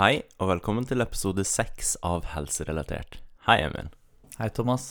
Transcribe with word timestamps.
Hei, 0.00 0.22
og 0.40 0.48
velkommen 0.48 0.86
til 0.88 1.04
episode 1.04 1.44
seks 1.44 1.90
av 2.08 2.22
Helserelatert. 2.32 3.18
Hei, 3.44 3.58
Emil. 3.66 3.90
Hei, 4.38 4.46
Thomas. 4.56 4.84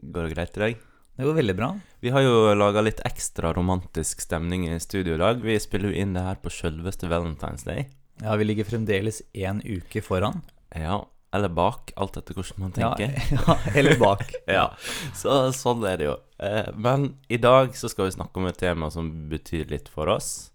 Går 0.00 0.24
det 0.24 0.30
greit 0.38 0.54
i 0.56 0.62
dag? 0.62 0.78
Det 1.18 1.26
går 1.26 1.36
veldig 1.36 1.54
bra. 1.58 1.66
Vi 2.00 2.12
har 2.14 2.24
jo 2.24 2.54
laga 2.56 2.80
litt 2.80 3.02
ekstra 3.04 3.50
romantisk 3.52 4.22
stemning 4.24 4.64
i 4.70 4.78
studio 4.80 5.18
i 5.18 5.20
dag. 5.20 5.42
Vi 5.44 5.58
spiller 5.60 5.92
jo 5.92 6.00
inn 6.00 6.14
det 6.16 6.22
her 6.24 6.40
på 6.40 6.52
selveste 6.54 7.10
Valentine's 7.12 7.66
Day. 7.68 7.90
Ja, 8.22 8.38
vi 8.40 8.46
ligger 8.48 8.70
fremdeles 8.70 9.20
én 9.36 9.60
uke 9.68 10.00
foran. 10.06 10.40
Ja, 10.72 11.02
eller 11.36 11.52
bak, 11.52 11.92
alt 12.00 12.16
etter 12.16 12.40
hvordan 12.40 12.64
man 12.64 12.72
tenker. 12.78 13.20
Ja, 13.28 13.42
ja, 13.50 13.58
eller 13.76 14.00
bak. 14.00 14.24
Ja, 14.58 14.64
så 15.12 15.42
sånn 15.52 15.84
er 15.92 16.00
det 16.00 16.08
jo. 16.08 16.16
Eh, 16.40 16.72
Men 16.72 17.10
i 17.28 17.36
dag 17.36 17.76
så 17.76 17.92
skal 17.92 18.08
vi 18.08 18.16
snakke 18.16 18.40
om 18.40 18.48
et 18.48 18.64
tema 18.64 18.88
som 18.96 19.12
betyr 19.28 19.68
litt 19.76 19.92
for 19.92 20.08
oss. 20.16 20.54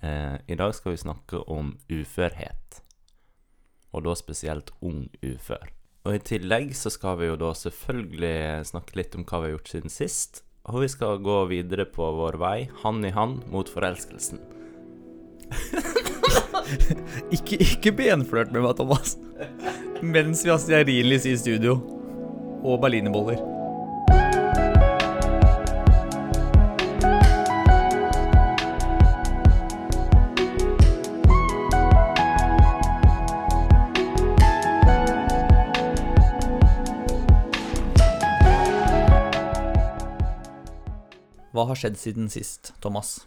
Eh, 0.00 0.40
I 0.40 0.56
dag 0.56 0.72
skal 0.80 0.96
vi 0.96 1.04
snakke 1.04 1.44
om 1.52 1.74
uførhet. 1.92 2.80
Og 3.96 4.04
da 4.04 4.14
spesielt 4.18 4.72
ung 4.84 5.06
ufør. 5.24 5.70
Og 6.06 6.14
i 6.14 6.22
tillegg 6.22 6.74
så 6.78 6.92
skal 6.92 7.16
vi 7.18 7.30
jo 7.30 7.38
da 7.40 7.50
selvfølgelig 7.56 8.68
snakke 8.68 8.98
litt 9.00 9.16
om 9.18 9.24
hva 9.26 9.40
vi 9.40 9.48
har 9.48 9.56
gjort 9.56 9.72
siden 9.72 9.92
sist. 9.92 10.42
Og 10.66 10.82
vi 10.84 10.90
skal 10.90 11.22
gå 11.22 11.38
videre 11.50 11.86
på 11.88 12.06
vår 12.18 12.38
vei, 12.42 12.68
hand 12.82 13.06
i 13.06 13.14
hand, 13.14 13.42
mot 13.50 13.70
forelskelsen. 13.70 14.42
Ikke, 17.30 17.60
ikke 17.62 17.92
benflørt 17.94 18.50
med 18.50 18.64
meg, 18.64 18.74
Thomas. 18.74 19.14
Mens 20.02 20.42
vi 20.42 20.50
har 20.50 20.58
stearinlys 20.58 21.28
i 21.30 21.36
studio. 21.38 21.78
Og 22.66 22.80
berlinerboller. 22.82 23.55
Hva 41.66 41.72
har 41.74 41.80
skjedd 41.80 41.96
siden 41.98 42.28
sist, 42.30 42.68
Thomas? 42.78 43.24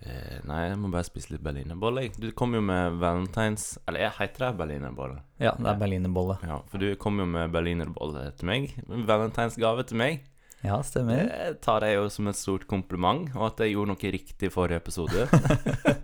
Eh, 0.00 0.38
nei, 0.48 0.70
jeg 0.70 0.76
må 0.80 0.88
bare 0.88 1.04
spise 1.04 1.34
litt 1.34 1.42
berlinerbolle. 1.44 2.06
Du 2.16 2.30
kom 2.38 2.54
jo 2.56 2.62
med 2.64 2.94
valentines 3.02 3.74
Eller 3.82 4.06
jeg 4.06 4.14
heter 4.22 4.44
det 4.46 4.50
berlinerbolle? 4.60 5.18
Ja, 5.42 5.52
det 5.58 5.68
er 5.68 5.80
berlinerbolle. 5.82 6.38
Ja, 6.48 6.62
for 6.70 6.80
du 6.80 6.86
kom 7.02 7.18
jo 7.20 7.26
med 7.28 7.52
berlinerbolle 7.52 8.22
til 8.38 8.48
meg. 8.48 8.70
Valentinsgave 8.88 9.84
til 9.90 10.00
meg. 10.00 10.22
Ja, 10.64 10.78
stemmer. 10.80 11.28
Det 11.28 11.58
tar 11.66 11.84
jeg 11.84 11.98
jo 11.98 12.06
som 12.14 12.30
et 12.32 12.38
stort 12.40 12.64
kompliment, 12.70 13.28
og 13.36 13.50
at 13.50 13.60
jeg 13.60 13.74
gjorde 13.74 13.92
noe 13.92 14.12
riktig 14.16 14.48
i 14.48 14.54
forrige 14.54 14.80
episode. 14.80 15.26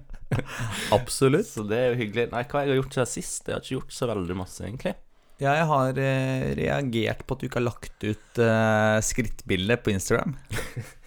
Absolutt. 0.98 1.48
Så 1.48 1.64
det 1.70 1.78
er 1.80 1.88
jo 1.94 2.02
hyggelig. 2.02 2.26
Nei, 2.34 2.42
hva 2.44 2.66
jeg 2.66 2.74
har 2.74 2.80
gjort 2.82 2.98
siden 2.98 3.12
sist? 3.14 3.48
Jeg 3.48 3.56
har 3.56 3.64
ikke 3.64 3.78
gjort 3.78 3.96
så 4.02 4.10
veldig 4.12 4.36
masse, 4.42 4.60
egentlig. 4.68 4.92
Ja, 5.40 5.56
Jeg 5.56 5.64
har 5.72 6.02
eh, 6.04 6.44
reagert 6.60 7.24
på 7.24 7.38
at 7.38 7.40
du 7.40 7.48
ikke 7.48 7.62
har 7.62 7.66
lagt 7.70 8.04
ut 8.04 8.42
eh, 8.50 8.98
skrittbilde 9.08 9.80
på 9.80 9.96
Instagram. 9.96 10.36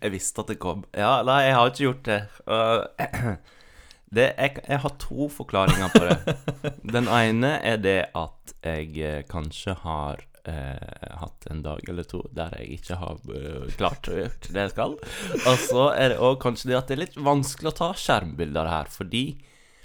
Jeg 0.00 0.12
visste 0.14 0.44
at 0.44 0.52
det 0.52 0.60
kom. 0.62 0.84
Ja, 0.96 1.18
nei, 1.26 1.44
jeg 1.46 1.56
har 1.58 1.72
ikke 1.72 1.84
gjort 1.86 2.08
det. 2.08 2.20
Uh, 2.46 3.36
det 4.14 4.28
jeg, 4.30 4.60
jeg 4.68 4.80
har 4.84 4.94
to 5.02 5.28
forklaringer 5.32 5.90
på 5.94 6.04
det. 6.06 6.36
Den 6.94 7.10
ene 7.10 7.56
er 7.64 7.80
det 7.82 7.98
at 8.14 8.54
jeg 8.64 8.92
eh, 9.02 9.22
kanskje 9.28 9.74
har 9.82 10.22
eh, 10.48 11.08
hatt 11.20 11.48
en 11.50 11.62
dag 11.64 11.82
eller 11.90 12.06
to 12.08 12.22
der 12.36 12.54
jeg 12.60 12.78
ikke 12.78 12.98
har 13.00 13.18
uh, 13.28 13.64
klart 13.78 14.08
å 14.08 14.18
gjøre 14.20 14.52
det 14.54 14.66
jeg 14.66 14.74
skal. 14.74 14.94
Og 15.40 15.56
så 15.64 15.88
er 15.96 16.14
det 16.14 16.20
òg 16.22 16.38
kanskje 16.44 16.70
det 16.70 16.78
at 16.78 16.90
det 16.90 16.96
er 16.96 17.04
litt 17.06 17.18
vanskelig 17.18 17.72
å 17.72 17.78
ta 17.80 17.90
skjermbilder 17.98 18.70
her, 18.70 18.92
fordi 18.92 19.26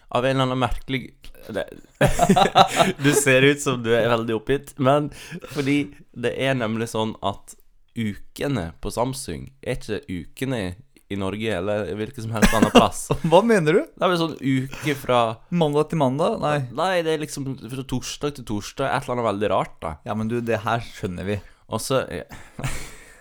av 0.10 0.26
en 0.26 0.36
eller 0.36 0.48
annen 0.48 0.64
merkelig 0.64 1.12
Du 3.04 3.12
ser 3.14 3.46
ut 3.46 3.62
som 3.62 3.82
du 3.84 3.92
er 3.96 4.10
veldig 4.10 4.36
oppgitt, 4.36 4.74
men 4.82 5.10
fordi 5.54 5.80
det 6.18 6.34
er 6.42 6.58
nemlig 6.58 6.90
sånn 6.92 7.16
at 7.26 7.56
ukene 7.98 8.70
på 8.82 8.92
Samsung 8.94 9.50
er 9.62 9.80
ikke 9.80 10.02
ukene 10.08 10.62
i 11.10 11.18
Norge 11.18 11.54
eller 11.58 11.88
hvilken 11.98 12.28
som 12.28 12.34
helst 12.36 12.54
annen 12.54 12.74
plass. 12.74 13.08
Hva 13.32 13.42
mener 13.46 13.80
du? 13.80 13.82
Det 13.90 14.06
er 14.06 14.12
vel 14.12 14.22
sånn 14.22 14.36
uke 14.38 14.96
fra 15.00 15.22
Mandag 15.50 15.90
til 15.90 16.02
mandag? 16.02 16.38
Nei. 16.44 16.58
Nei, 16.78 16.92
det 17.06 17.16
er 17.16 17.24
liksom 17.24 17.50
fra 17.64 17.86
torsdag 17.90 18.38
til 18.38 18.46
torsdag. 18.52 18.92
Et 18.92 19.08
eller 19.08 19.18
annet 19.18 19.30
veldig 19.32 19.50
rart, 19.56 19.76
da. 19.82 19.96
Ja, 20.06 20.16
men 20.18 20.30
du, 20.30 20.38
det 20.46 20.62
her 20.68 20.86
skjønner 20.86 21.26
vi. 21.26 21.40
Og 21.70 21.82
så 21.82 22.04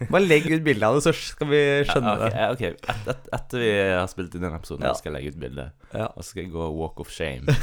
Bare 0.07 0.23
legg 0.25 0.47
ut 0.47 0.63
bilde 0.63 0.87
av 0.87 0.95
det, 0.97 1.03
så 1.09 1.13
skal 1.17 1.49
vi 1.51 1.61
skjønne 1.89 2.13
det. 2.21 2.29
det. 2.35 2.47
ok. 2.55 2.63
Et, 2.93 3.09
et, 3.13 3.29
etter 3.39 3.63
vi 3.65 3.71
har 3.99 4.07
spilt 4.13 4.37
inn 4.39 4.45
den 4.47 4.55
episoden, 4.55 4.87
Ja. 4.87 4.93
skal 4.99 5.11
jeg 5.11 5.17
legge 5.19 5.33
ut 5.35 5.41
bilde. 5.43 5.65
Ja. 5.91 6.07
Og 6.15 6.23
så 6.23 6.29
skal 6.31 6.43
jeg 6.45 6.53
gå 6.55 6.69
walk 6.79 7.03
of 7.03 7.11
shame 7.11 7.55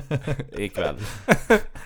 i 0.64 0.68
kveld. 0.70 1.02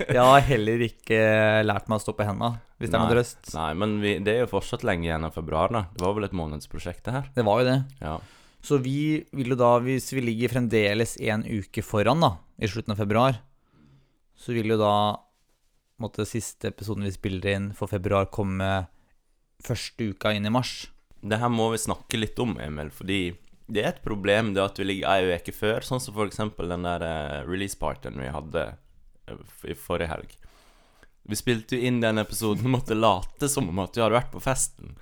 Jeg 0.05 0.21
har 0.21 0.45
heller 0.51 0.85
ikke 0.89 1.19
lært 1.65 1.89
meg 1.89 1.97
å 2.01 2.05
stå 2.05 2.15
på 2.19 2.27
henda, 2.29 2.53
hvis 2.79 2.93
det 2.93 2.99
er 2.99 3.05
noe 3.07 3.15
trøst. 3.15 3.51
Nei, 3.57 3.71
men 3.81 3.97
vi, 4.05 4.15
det 4.27 4.35
er 4.37 4.41
jo 4.45 4.51
fortsatt 4.53 4.85
lenge 4.87 5.09
igjen 5.09 5.25
av 5.29 5.35
februar, 5.39 5.73
da. 5.73 5.85
Det 5.97 6.05
var 6.05 6.17
vel 6.19 6.29
et 6.29 6.37
månedsprosjekt, 6.37 7.05
det 7.09 7.17
her. 7.19 7.29
Det 7.39 7.47
var 7.49 7.63
jo 7.63 7.69
det. 7.73 7.79
Ja. 8.05 8.19
Så 8.65 8.79
vi 8.81 8.99
vil 9.37 9.53
jo 9.53 9.61
da, 9.61 9.75
hvis 9.85 10.09
vi 10.17 10.23
ligger 10.25 10.53
fremdeles 10.57 11.19
en 11.21 11.43
uke 11.45 11.83
foran, 11.85 12.23
da, 12.25 12.35
i 12.61 12.69
slutten 12.71 12.95
av 12.95 13.01
februar, 13.03 13.41
så 14.41 14.53
vil 14.57 14.73
jo 14.73 14.79
da 14.81 14.95
måtte 16.03 16.25
siste 16.27 16.73
episoden 16.73 17.05
vi 17.07 17.13
spiller 17.15 17.53
inn 17.55 17.67
for 17.77 17.87
februar, 17.93 18.27
komme 18.35 18.87
første 19.65 20.11
uka 20.13 20.35
inn 20.35 20.47
i 20.47 20.53
mars. 20.53 20.85
Det 21.25 21.41
her 21.41 21.53
må 21.53 21.71
vi 21.73 21.81
snakke 21.81 22.21
litt 22.21 22.39
om, 22.43 22.57
Emil, 22.61 22.91
fordi 22.93 23.35
det 23.67 23.81
er 23.81 23.93
et 23.95 24.03
problem 24.05 24.53
det 24.53 24.63
at 24.65 24.79
vi 24.81 24.87
ligger 24.89 25.09
ei 25.09 25.37
uke 25.39 25.55
før, 25.57 25.85
sånn 25.85 26.03
som 26.03 26.19
eksempel 26.27 26.69
den 26.69 26.85
der 26.85 27.05
eh, 27.07 27.45
release-partyen 27.49 28.21
vi 28.21 28.33
hadde 28.33 28.65
eh, 29.31 29.45
i 29.73 29.77
forrige 29.79 30.11
helg. 30.13 30.35
Vi 31.25 31.39
spilte 31.41 31.79
jo 31.79 31.89
inn 31.89 32.03
den 32.03 32.21
episoden 32.21 32.67
og 32.69 32.75
måtte 32.77 32.97
late 32.99 33.49
som 33.49 33.71
om 33.71 33.81
at 33.81 33.97
vi 33.97 34.05
hadde 34.05 34.19
vært 34.19 34.35
på 34.35 34.43
festen. 34.45 34.99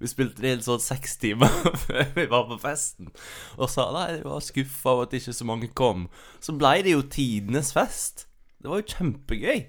Vi 0.00 0.08
spilte 0.10 0.42
det 0.42 0.56
inn 0.56 0.64
sånn 0.64 0.82
seks 0.82 1.18
timer 1.22 1.52
før 1.84 2.08
vi 2.16 2.26
var 2.32 2.48
på 2.50 2.58
festen, 2.62 3.12
og 3.60 3.70
sa 3.70 3.86
nei, 3.94 4.08
vi 4.16 4.26
var 4.26 4.42
skuffa 4.42 4.96
over 4.96 5.06
at 5.06 5.18
ikke 5.20 5.36
så 5.36 5.46
mange 5.46 5.70
kom. 5.76 6.08
Så 6.42 6.56
blei 6.58 6.80
det 6.86 6.96
jo 6.96 7.06
tidenes 7.06 7.70
fest. 7.76 8.26
Det 8.58 8.72
var 8.72 8.82
jo 8.82 8.90
kjempegøy. 8.96 9.68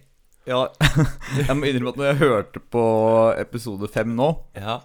Ja, 0.50 0.63
jeg 1.38 1.53
må 1.57 1.68
innrømme 1.69 1.91
at 1.94 2.00
når 2.02 2.07
jeg 2.12 2.19
hørte 2.24 2.62
på 2.74 2.81
episode 3.38 3.88
fem 3.94 4.16
nå, 4.18 4.31
Ja. 4.57 4.79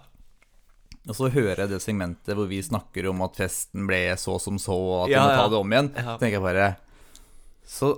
og 1.07 1.15
så 1.17 1.31
hører 1.33 1.63
jeg 1.63 1.71
det 1.71 1.79
segmentet 1.81 2.35
hvor 2.37 2.45
vi 2.51 2.59
snakker 2.61 3.07
om 3.09 3.23
at 3.25 3.39
festen 3.39 3.87
ble 3.89 4.03
så 4.21 4.35
som 4.43 4.59
så, 4.61 4.75
og 4.77 4.99
at 5.05 5.09
vi 5.09 5.15
Ja, 5.17 5.23
må 5.25 5.33
ta 5.39 5.47
det 5.49 5.57
om 5.63 5.73
igjen, 5.73 5.89
Ja. 5.97 6.17
tenker 6.21 6.37
jeg 6.37 6.45
bare 6.45 6.67
så, 7.65 7.89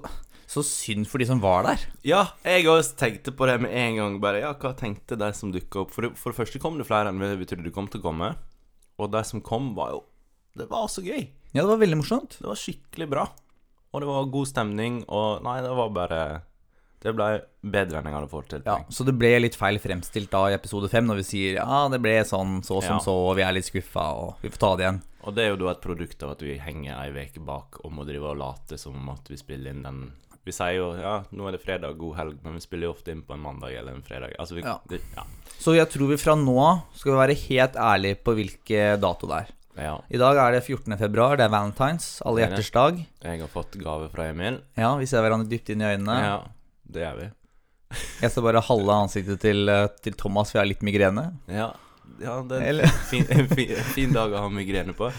så 0.47 0.63
synd 0.65 1.05
for 1.11 1.19
de 1.21 1.27
som 1.29 1.41
var 1.43 1.67
der. 1.67 1.83
Ja, 2.07 2.21
jeg 2.47 2.63
også 2.65 2.95
tenkte 2.97 3.35
på 3.35 3.45
det 3.45 3.59
med 3.61 3.75
en 3.75 3.95
gang. 3.99 4.15
Bare, 4.23 4.39
ja, 4.41 4.53
Hva 4.57 4.71
tenkte 4.79 5.17
de 5.19 5.27
som 5.37 5.51
dukka 5.53 5.83
opp? 5.83 5.91
For 5.93 6.01
det, 6.07 6.15
for 6.17 6.31
det 6.31 6.39
første 6.39 6.61
kom 6.63 6.79
det 6.79 6.87
flere 6.89 7.11
enn 7.11 7.19
vi 7.21 7.45
trodde 7.45 7.67
det 7.67 7.73
kom 7.75 7.87
til 7.91 7.99
å 8.01 8.07
komme. 8.07 8.31
Og 8.97 9.11
de 9.13 9.21
som 9.23 9.41
kom, 9.45 9.75
var 9.75 9.91
jo 9.93 9.99
Det 10.57 10.65
var 10.71 10.87
så 10.89 11.03
gøy. 11.05 11.27
Ja, 11.53 11.61
det 11.61 11.69
var 11.69 11.77
veldig 11.83 11.99
morsomt. 12.01 12.39
Det 12.41 12.47
var 12.49 12.57
skikkelig 12.57 13.09
bra. 13.11 13.27
Og 13.93 14.01
det 14.01 14.07
var 14.09 14.25
god 14.33 14.47
stemning, 14.49 15.03
og 15.07 15.43
Nei, 15.45 15.59
det 15.61 15.69
var 15.69 15.89
bare 15.93 16.23
Det 17.01 17.13
ble 17.15 17.27
bedre 17.63 17.99
enn 18.01 18.05
jeg 18.09 18.13
hadde 18.17 18.29
forestilt 18.31 18.65
Ja. 18.67 18.77
Så 18.91 19.05
det 19.07 19.13
ble 19.17 19.29
litt 19.39 19.55
feil 19.55 19.79
fremstilt 19.79 20.29
da 20.33 20.41
i 20.49 20.53
episode 20.57 20.89
fem, 20.91 21.05
når 21.07 21.21
vi 21.21 21.27
sier 21.29 21.53
ja, 21.61 21.87
det 21.91 22.01
ble 22.03 22.17
sånn 22.27 22.59
så 22.63 22.81
som 22.83 22.97
Ja. 22.97 23.03
så, 23.05 23.13
og 23.29 23.35
vi 23.37 23.43
er 23.47 23.53
litt 23.55 23.65
skuffa, 23.69 24.07
og 24.19 24.35
vi 24.43 24.49
får 24.49 24.59
ta 24.59 24.75
det 24.75 24.83
igjen. 24.87 25.01
Og 25.23 25.35
det 25.35 25.43
er 25.45 25.49
jo 25.53 25.59
da 25.59 25.71
et 25.71 25.81
produkt 25.83 26.23
av 26.23 26.31
at 26.31 26.41
vi 26.41 26.57
henger 26.57 26.95
ei 26.99 27.11
uke 27.11 27.39
bak 27.43 27.79
og 27.83 27.91
må 27.91 28.05
drive 28.07 28.23
og 28.33 28.37
late 28.39 28.77
som 28.79 28.95
om 28.95 29.09
at 29.15 29.27
vi 29.29 29.37
spiller 29.37 29.71
inn 29.71 29.83
den 29.83 30.11
Vi 30.45 30.53
sier 30.55 30.75
jo 30.79 30.85
ja, 30.97 31.23
nå 31.35 31.47
er 31.47 31.51
det 31.51 31.61
fredag, 31.61 31.97
god 31.99 32.15
helg, 32.17 32.37
men 32.43 32.53
vi 32.55 32.61
spiller 32.63 32.87
jo 32.87 32.93
ofte 32.95 33.11
inn 33.11 33.21
på 33.21 33.33
en 33.35 33.41
mandag 33.43 33.73
eller 33.75 33.93
en 33.93 34.01
fredag. 34.01 34.31
Altså, 34.39 34.55
vi, 34.55 34.61
Ja. 34.63 34.79
Det, 34.89 35.01
ja. 35.15 35.23
Så 35.59 35.75
jeg 35.75 35.89
tror 35.91 36.07
vi 36.09 36.17
fra 36.17 36.33
nå 36.35 36.55
av 36.63 36.79
skal 36.95 37.13
være 37.19 37.35
helt 37.35 37.75
ærlige 37.75 38.15
på 38.23 38.33
hvilke 38.33 38.99
dato 38.99 39.27
det 39.27 39.35
er. 39.43 39.51
ja. 39.83 39.97
I 40.09 40.17
dag 40.17 40.37
er 40.37 40.51
det 40.55 40.63
14. 40.65 40.97
februar, 40.97 41.35
det 41.37 41.45
er 41.45 41.49
valentines, 41.53 42.21
alle 42.25 42.41
er 42.41 42.47
hjerters 42.49 42.71
dag. 42.71 43.05
Jeg 43.23 43.39
har 43.41 43.47
fått 43.51 43.77
gave 43.77 44.09
fra 44.09 44.29
Emil. 44.31 44.61
Ja, 44.79 44.95
vi 44.97 45.05
ser 45.05 45.21
hverandre 45.21 45.47
dypt 45.51 45.69
inn 45.69 45.81
i 45.81 45.91
øynene. 45.91 46.17
Ja, 46.23 46.39
det 46.89 47.05
er 47.05 47.19
vi. 47.19 47.27
Jeg 48.21 48.33
ser 48.33 48.45
bare 48.45 48.61
halve 48.61 48.95
ansiktet 49.05 49.41
til, 49.41 49.69
eh, 49.69 49.87
til 50.03 50.17
Thomas, 50.17 50.51
for 50.51 50.59
jeg 50.59 50.65
har 50.65 50.71
litt 50.73 50.85
migrene. 50.85 51.25
Ja, 51.49 51.71
ja 52.21 52.39
det 52.45 52.61
er 52.61 52.81
en 52.85 52.97
fin, 53.11 53.25
fin, 53.53 53.75
fin 53.95 54.15
dag 54.15 54.33
å 54.33 54.45
ha 54.45 54.49
migrene 54.53 54.93
på. 54.97 55.09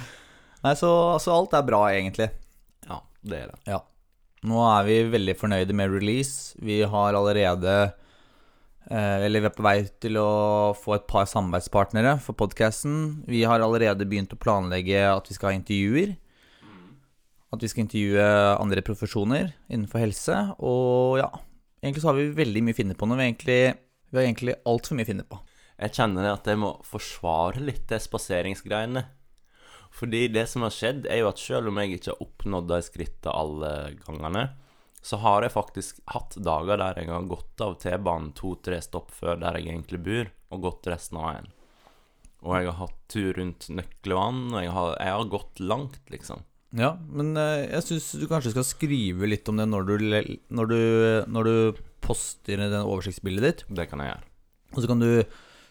Nei, 0.61 0.75
så, 0.77 0.91
så 1.23 1.35
alt 1.35 1.57
er 1.57 1.67
bra, 1.67 1.87
egentlig. 1.95 2.29
Ja, 2.87 3.01
det 3.27 3.43
er 3.45 3.55
det. 3.55 3.59
Ja. 3.71 3.81
Nå 4.47 4.61
er 4.65 4.87
vi 4.87 5.01
veldig 5.13 5.37
fornøyde 5.41 5.77
med 5.77 5.93
release. 5.93 6.55
Vi 6.65 6.81
har 6.89 7.17
allerede 7.17 7.75
eh, 8.89 9.17
Eller 9.27 9.43
vi 9.43 9.51
er 9.51 9.57
på 9.57 9.65
vei 9.67 9.77
til 10.01 10.17
å 10.21 10.73
få 10.79 10.97
et 10.97 11.07
par 11.11 11.29
samarbeidspartnere 11.29 12.17
for 12.25 12.39
podkasten. 12.39 13.23
Vi 13.29 13.43
har 13.49 13.61
allerede 13.61 14.09
begynt 14.09 14.33
å 14.33 14.41
planlegge 14.41 15.03
at 15.11 15.29
vi 15.29 15.37
skal 15.37 15.53
ha 15.53 15.59
intervjuer. 15.59 16.17
At 17.51 17.65
vi 17.65 17.69
skal 17.69 17.85
intervjue 17.85 18.27
andre 18.55 18.85
profesjoner 18.87 19.53
innenfor 19.69 20.05
helse. 20.05 20.39
Og 20.63 21.19
ja, 21.21 21.29
egentlig 21.83 22.03
så 22.03 22.11
har 22.11 22.19
vi 22.19 22.29
veldig 22.37 22.65
mye 22.67 22.77
å 22.77 22.81
finne 22.81 22.97
på 22.99 23.09
nå. 23.09 23.17
Vi 23.19 23.27
egentlig, 23.29 23.61
vi 24.11 24.21
har 24.21 24.27
egentlig 24.27 24.59
altfor 24.69 24.99
mye 24.99 25.09
å 25.09 25.11
finne 25.13 25.29
på. 25.29 25.41
Jeg 25.81 25.97
kjenner 25.97 26.29
at 26.35 26.49
jeg 26.51 26.61
må 26.61 26.75
forsvare 26.85 27.63
litt 27.65 27.87
det 27.89 28.03
spaseringsgreiene. 28.05 29.05
Fordi 29.97 30.27
det 30.31 30.45
som 30.47 30.63
har 30.63 30.75
skjedd, 30.75 31.07
er 31.11 31.23
jo 31.23 31.31
at 31.31 31.41
selv 31.41 31.71
om 31.71 31.81
jeg 31.81 31.97
ikke 31.97 32.13
har 32.13 32.27
oppnådd 32.27 32.69
de 32.71 32.81
skrittene 32.87 33.37
alle 33.37 33.71
gangene, 34.05 34.45
så 35.03 35.17
har 35.23 35.43
jeg 35.43 35.55
faktisk 35.55 36.03
hatt 36.13 36.37
dager 36.45 36.79
der 36.81 37.01
jeg 37.01 37.09
har 37.09 37.29
gått 37.29 37.63
av 37.65 37.79
T-banen 37.81 38.35
to-tre 38.37 38.83
stopp 38.85 39.11
før 39.17 39.41
der 39.41 39.57
jeg 39.57 39.71
egentlig 39.73 40.03
bor, 40.05 40.31
og 40.53 40.67
gått 40.67 40.91
resten 40.93 41.19
av 41.19 41.27
veien. 41.31 41.49
Og 42.45 42.55
jeg 42.57 42.69
har 42.69 42.79
hatt 42.79 43.01
tur 43.13 43.33
rundt 43.37 43.69
Nøklevann, 43.73 44.45
og 44.53 44.63
jeg 44.65 44.75
har, 44.77 44.93
jeg 45.01 45.17
har 45.17 45.33
gått 45.33 45.65
langt, 45.65 46.01
liksom. 46.13 46.45
Ja, 46.77 46.93
men 47.11 47.33
eh, 47.39 47.67
jeg 47.67 47.87
syns 47.87 48.09
du 48.21 48.27
kanskje 48.31 48.53
skal 48.55 48.67
skrive 48.67 49.27
litt 49.27 49.49
om 49.51 49.59
det 49.59 49.67
når 49.67 49.89
du, 49.89 49.95
når 50.55 50.71
du, 50.71 50.81
når 51.27 51.49
du 51.49 51.81
poster 52.05 52.61
den 52.63 52.77
oversiktsbildet 52.85 53.47
ditt. 53.47 53.65
Det 53.81 53.89
kan 53.91 54.03
jeg 54.05 54.13
gjøre. 54.13 54.27
Og 54.71 54.83
så 54.85 54.91
kan 54.91 55.03
du 55.03 55.11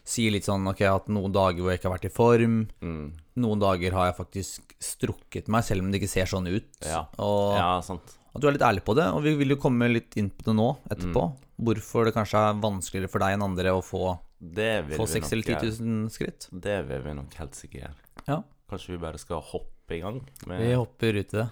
si 0.10 0.26
litt 0.34 0.48
sånn 0.48 0.66
Ok, 0.68 0.82
jeg 0.82 0.90
har 0.90 0.98
hatt 0.98 1.12
noen 1.14 1.32
dager 1.32 1.62
hvor 1.62 1.72
jeg 1.72 1.80
ikke 1.80 1.90
har 1.90 1.96
vært 1.96 2.08
i 2.10 2.14
form. 2.14 2.56
Mm. 2.84 3.04
Noen 3.40 3.62
dager 3.64 3.96
har 3.96 4.10
jeg 4.10 4.18
faktisk 4.20 4.74
strukket 4.84 5.52
meg, 5.52 5.64
selv 5.68 5.86
om 5.86 5.92
det 5.92 6.02
ikke 6.02 6.12
ser 6.12 6.30
sånn 6.30 6.50
ut. 6.50 6.70
Ja. 6.84 7.06
Og 7.22 7.56
Ja, 7.60 7.70
sant. 7.86 8.18
at 8.34 8.42
du 8.42 8.50
er 8.50 8.58
litt 8.58 8.66
ærlig 8.66 8.84
på 8.88 8.96
det. 9.00 9.08
Og 9.16 9.24
vi 9.24 9.36
vil 9.40 9.56
jo 9.56 9.62
komme 9.62 9.88
litt 9.92 10.18
inn 10.20 10.32
på 10.34 10.50
det 10.50 10.58
nå, 10.60 10.70
etterpå. 10.92 11.30
Mm. 11.32 11.48
Hvorfor 11.70 12.08
det 12.08 12.16
kanskje 12.16 12.44
er 12.50 12.60
vanskeligere 12.64 13.12
for 13.12 13.24
deg 13.24 13.36
enn 13.36 13.48
andre 13.50 13.76
å 13.76 13.82
få, 13.84 14.14
få 14.20 14.70
vi 14.88 15.00
6 15.16 15.34
eller 15.36 15.60
10 15.60 15.74
000 15.80 16.14
skritt. 16.14 16.48
Det 16.52 16.80
vil 16.88 17.04
vi 17.08 17.18
nok 17.18 17.36
helt 17.40 17.56
sikkert 17.60 17.86
gjøre. 17.88 18.08
Ja. 18.28 18.42
Kanskje 18.70 18.96
vi 18.96 19.02
bare 19.02 19.20
skal 19.20 19.44
hoppe 19.44 19.79
i 19.96 20.02
gang 20.04 20.20
Vi 20.46 20.74
hopper 20.74 21.20
ut 21.20 21.34
i 21.34 21.38
det. 21.38 21.50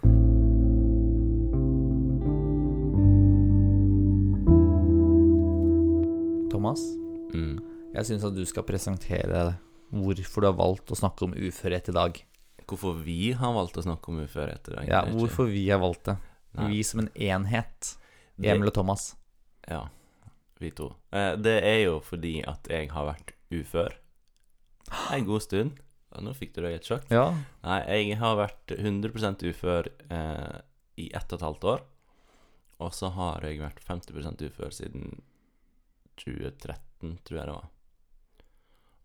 Thomas, 6.52 6.82
mm. 7.34 7.58
jeg 7.94 8.08
syns 8.10 8.26
at 8.28 8.38
du 8.38 8.44
skal 8.50 8.66
presentere 8.68 9.44
hvorfor 9.94 10.44
du 10.44 10.50
har 10.50 10.58
valgt 10.58 10.92
å 10.92 10.98
snakke 10.98 11.28
om 11.28 11.36
uførhet 11.38 11.92
i 11.92 11.96
dag. 11.96 12.18
Hvorfor 12.68 12.98
vi 13.04 13.32
har 13.38 13.54
valgt 13.56 13.78
å 13.80 13.86
snakke 13.86 14.12
om 14.12 14.24
uførhet 14.26 14.72
i 14.72 14.76
dag. 14.76 14.90
Ja, 14.90 15.04
hvorfor 15.12 15.48
vi 15.52 15.68
har 15.70 15.80
valgt 15.84 16.10
det. 16.10 16.18
Nei. 16.58 16.72
Vi 16.74 16.82
som 16.88 17.04
en 17.04 17.12
enhet. 17.14 17.94
Emil 18.38 18.70
og 18.70 18.76
Thomas. 18.76 19.12
Ja, 19.68 19.86
vi 20.60 20.74
to. 20.76 20.92
Eh, 21.14 21.34
det 21.40 21.60
er 21.66 21.80
jo 21.86 22.00
fordi 22.04 22.40
at 22.48 22.68
jeg 22.72 22.92
har 22.94 23.08
vært 23.14 23.34
ufør 23.54 23.96
en 25.14 25.26
god 25.26 25.42
stund. 25.42 25.72
Ja, 26.14 26.24
Nå 26.24 26.34
fikk 26.38 26.56
du 26.56 26.62
deg 26.64 26.78
et 26.78 26.88
sjokk. 26.88 27.08
Ja. 27.14 27.30
Nei, 27.66 27.80
jeg 27.92 28.20
har 28.22 28.38
vært 28.40 28.74
100 28.78 29.48
ufør 29.52 29.90
eh, 30.08 30.60
i 30.98 31.10
ett 31.12 31.34
og 31.34 31.40
et 31.40 31.48
halvt 31.48 31.68
år. 31.74 31.84
Og 32.84 32.94
så 32.94 33.10
har 33.16 33.44
jeg 33.46 33.60
vært 33.62 33.82
50% 33.86 34.46
ufør 34.48 34.74
siden 34.76 35.18
2013, 36.22 37.18
tror 37.26 37.40
jeg 37.40 37.50
det 37.50 37.58
var. 37.58 37.68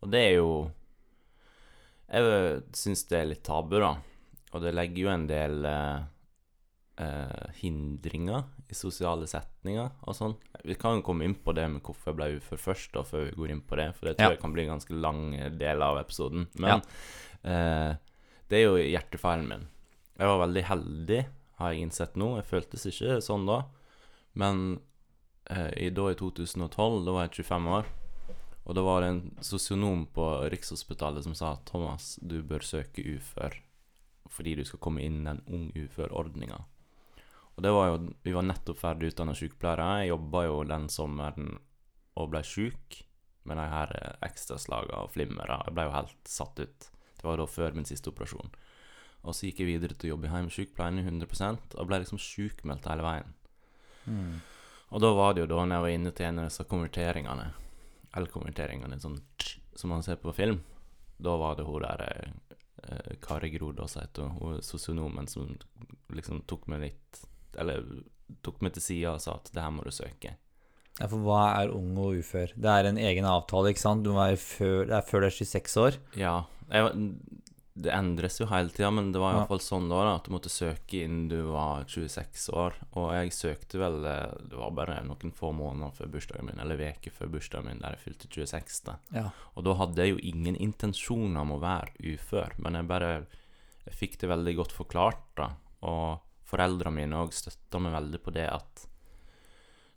Og 0.02 0.10
det 0.12 0.22
er 0.26 0.32
jo 0.40 0.54
Jeg 2.12 2.62
syns 2.76 3.04
det 3.08 3.18
er 3.18 3.28
litt 3.30 3.44
tabu, 3.46 3.78
da. 3.80 3.94
Og 4.52 4.60
det 4.64 4.74
legger 4.76 5.06
jo 5.06 5.12
en 5.12 5.28
del 5.30 5.64
eh, 5.64 6.02
eh, 6.98 7.50
hindringer 7.60 8.44
i 8.70 8.74
sosiale 8.74 9.26
setninger 9.26 9.90
og 10.06 10.14
sånn. 10.16 10.34
Vi 10.64 10.74
kan 10.78 10.98
jo 10.98 11.02
komme 11.06 11.24
inn 11.24 11.34
på 11.34 11.54
det 11.56 11.68
med 11.70 11.82
hvorfor 11.82 12.12
jeg 12.12 12.18
ble 12.18 12.28
ufør 12.38 12.60
først, 12.60 12.92
da, 12.92 13.02
før 13.02 13.24
vi 13.30 13.36
går 13.40 13.50
inn 13.54 13.62
på 13.66 13.76
det. 13.80 13.88
For 13.96 14.06
det 14.08 14.16
tror 14.18 14.26
Ja. 14.30 14.34
jeg 14.36 14.40
kan 14.40 14.52
bli 14.52 14.62
en 14.66 14.74
ganske 14.78 14.94
lang 15.00 15.22
del 15.58 15.82
av 15.82 15.98
episoden. 16.02 16.48
Men 16.58 16.82
eh, 17.44 17.96
det 18.48 18.58
er 18.60 18.64
jo 18.68 18.76
hjertefeilen 18.76 19.48
min. 19.48 19.68
Jeg 20.18 20.28
var 20.28 20.46
veldig 20.46 20.64
heldig, 20.68 21.20
har 21.58 21.72
jeg 21.72 21.82
innsett 21.86 22.14
nå. 22.16 22.36
Jeg 22.36 22.44
føltes 22.50 22.86
ikke 22.86 23.20
sånn 23.24 23.46
da. 23.48 23.62
Men 24.34 24.80
eh, 25.50 25.70
i, 25.86 25.90
da 25.90 26.10
i 26.12 26.14
2012, 26.14 27.04
da 27.06 27.12
var 27.16 27.26
jeg 27.28 27.44
25 27.44 27.68
år, 27.78 27.86
og 28.64 28.76
da 28.78 28.82
var 28.86 29.00
det 29.02 29.08
en 29.10 29.22
sosionom 29.42 30.04
på 30.14 30.24
Rikshospitalet 30.52 31.24
som 31.24 31.34
sa 31.34 31.52
at 31.56 31.64
Thomas, 31.66 32.12
du 32.22 32.42
bør 32.46 32.60
søke 32.62 33.02
ufør 33.16 33.56
fordi 34.32 34.54
du 34.56 34.62
skal 34.64 34.78
komme 34.80 35.02
inn 35.04 35.24
den 35.26 35.42
ung 35.52 35.66
ufør-ordninga. 35.76 36.60
Og 37.56 37.64
det 37.64 37.72
var 37.74 37.90
jo 37.90 37.96
Vi 38.24 38.32
var 38.32 38.46
nettopp 38.46 38.78
ferdig 38.80 39.12
utdanna 39.12 39.34
sykepleiere. 39.36 40.02
Jeg 40.02 40.12
jobba 40.12 40.44
jo 40.46 40.62
den 40.64 40.88
sommeren 40.92 41.56
og 42.16 42.30
ble 42.32 42.42
sjuk 42.44 43.02
med 43.48 43.58
de 43.58 43.66
her 43.72 43.92
eh, 43.98 44.16
ekstraslaga 44.28 45.02
og 45.04 45.12
flimmera. 45.14 45.62
Jeg 45.66 45.76
ble 45.76 45.86
jo 45.88 45.94
helt 45.96 46.28
satt 46.28 46.60
ut. 46.60 46.88
Det 47.18 47.24
var 47.26 47.40
da 47.40 47.46
før 47.46 47.76
min 47.76 47.88
siste 47.88 48.10
operasjon. 48.12 48.52
Og 49.22 49.34
så 49.34 49.46
gikk 49.46 49.62
jeg 49.62 49.70
videre 49.70 49.94
til 49.94 50.10
å 50.10 50.14
jobbe 50.14 50.28
i 50.28 50.32
hjemmesykepleien 50.32 50.98
i 50.98 51.04
100 51.06 51.78
og 51.78 51.86
ble 51.88 52.00
liksom 52.02 52.20
sjukmeldt 52.20 52.88
hele 52.90 53.06
veien. 53.06 53.34
Og 54.92 55.00
da 55.00 55.12
var 55.16 55.34
det 55.34 55.44
jo 55.44 55.50
da 55.52 55.62
når 55.62 55.76
jeg 55.76 55.84
var 55.84 55.96
inne 55.96 56.12
til 56.12 56.28
en 56.28 56.40
av 56.42 56.48
disse 56.50 56.66
konverteringene, 56.68 57.52
El-konverteringene 58.18 58.98
sånn 59.00 59.20
som 59.78 59.92
man 59.94 60.02
ser 60.04 60.18
på 60.20 60.34
film, 60.36 60.58
da 61.22 61.36
var 61.40 61.56
det 61.56 61.64
hun 61.64 61.84
der 61.84 62.02
eh, 62.04 62.56
eh, 62.82 63.14
Kari 63.22 63.48
Grodås 63.54 63.96
heter 63.96 64.34
hun 64.36 64.58
sosionomen 64.60 65.30
som 65.30 65.54
liksom 66.12 66.42
tok 66.50 66.66
meg 66.68 66.82
litt 66.88 67.22
Eller 67.60 67.84
tok 68.42 68.62
meg 68.64 68.72
til 68.76 68.82
sida 68.82 69.12
og 69.16 69.20
sa 69.20 69.34
at 69.36 69.50
det 69.52 69.60
her 69.62 69.70
må 69.74 69.84
du 69.84 69.90
søke. 69.92 70.36
ja, 71.00 71.06
for 71.08 71.18
hva 71.24 71.42
er 71.62 71.72
ung 71.74 71.96
og 71.98 72.18
ufør? 72.20 72.52
Det 72.56 72.70
er 72.70 72.88
en 72.88 72.98
egen 73.00 73.24
avtale, 73.28 73.72
ikke 73.72 73.80
sant? 73.84 74.04
Du 74.04 74.12
må 74.12 74.20
være 74.24 74.36
før, 74.40 74.86
det 74.88 74.96
er 74.98 75.08
før 75.08 75.20
du 75.20 75.26
er 75.26 75.36
26 75.38 75.80
år. 75.82 75.96
Ja. 76.16 76.34
Jeg, 76.72 77.14
det 77.74 77.88
endres 77.96 78.34
jo 78.40 78.44
hele 78.50 78.68
tida, 78.68 78.90
men 78.92 79.12
det 79.14 79.20
var 79.20 79.32
i 79.32 79.38
Ja. 79.40 79.58
sånn 79.64 79.88
da, 79.88 80.02
da, 80.04 80.14
at 80.18 80.24
du 80.28 80.32
måtte 80.34 80.50
søke 80.52 80.98
innen 81.04 81.28
du 81.30 81.38
var 81.52 81.84
26 81.88 82.50
år. 82.52 82.74
Og 83.00 83.12
jeg 83.16 83.32
søkte 83.32 83.78
vel 83.80 84.04
eh, 84.04 84.34
Det 84.50 84.58
var 84.60 84.70
bare 84.76 84.98
noen 85.08 85.32
få 85.32 85.52
måneder 85.56 85.90
før 85.96 86.10
bursdagen 86.12 86.46
min, 86.50 86.60
eller 86.60 86.76
veke 86.76 87.10
før 87.10 87.30
bursdagen 87.32 87.66
min, 87.70 87.80
der 87.80 87.96
jeg 87.96 88.04
fylte 88.04 88.28
26. 88.28 88.82
da. 88.84 88.98
Ja. 89.16 89.30
Og 89.56 89.64
da 89.64 89.72
hadde 89.80 89.96
jeg 90.04 90.12
jo 90.16 90.20
ingen 90.34 90.56
intensjoner 90.60 91.40
om 91.40 91.52
å 91.56 91.60
være 91.64 91.96
ufør, 92.12 92.52
men 92.58 92.74
jeg 92.76 92.88
bare 92.92 93.12
jeg 93.86 93.94
fikk 93.98 94.20
det 94.20 94.28
veldig 94.30 94.54
godt 94.60 94.72
forklart, 94.76 95.24
da. 95.36 95.48
Og 95.82 96.20
foreldrene 96.52 97.00
mine 97.00 97.20
òg 97.24 97.34
støtta 97.34 97.80
meg 97.82 97.96
veldig 97.96 98.20
på 98.22 98.34
det 98.36 98.48
at 98.52 98.88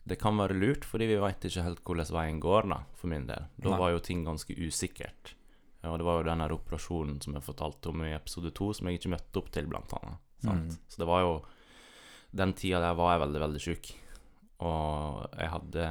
det 0.05 0.19
kan 0.21 0.37
være 0.37 0.53
lurt, 0.53 0.85
fordi 0.85 1.07
vi 1.09 1.17
veit 1.17 1.45
ikke 1.47 1.63
helt 1.65 1.81
hvordan 1.81 2.11
veien 2.13 2.39
går, 2.43 2.67
da, 2.69 2.83
for 2.93 3.09
min 3.09 3.25
del. 3.25 3.47
Da 3.57 3.71
Nei. 3.71 3.79
var 3.81 3.95
jo 3.95 4.03
ting 4.05 4.21
ganske 4.25 4.53
usikkert. 4.53 5.33
Og 5.85 5.97
det 5.97 6.05
var 6.05 6.19
jo 6.19 6.27
den 6.27 6.43
her 6.43 6.53
operasjonen 6.53 7.17
som 7.21 7.33
jeg 7.37 7.45
fortalte 7.45 7.89
om 7.89 8.03
i 8.05 8.13
episode 8.13 8.51
to, 8.57 8.69
som 8.73 8.89
jeg 8.89 8.99
ikke 8.99 9.13
møtte 9.15 9.41
opp 9.41 9.49
til, 9.53 9.67
blant 9.69 9.95
annet. 9.97 10.21
Sant? 10.45 10.75
Mm. 10.75 10.83
Så 10.89 11.01
det 11.01 11.09
var 11.09 11.25
jo 11.25 11.35
Den 12.35 12.51
tida 12.53 12.81
der 12.83 12.97
var 12.99 13.13
jeg 13.13 13.21
veldig, 13.21 13.41
veldig 13.45 13.61
sjuk. 13.63 13.89
Og 14.67 15.21
jeg 15.39 15.49
hadde 15.53 15.85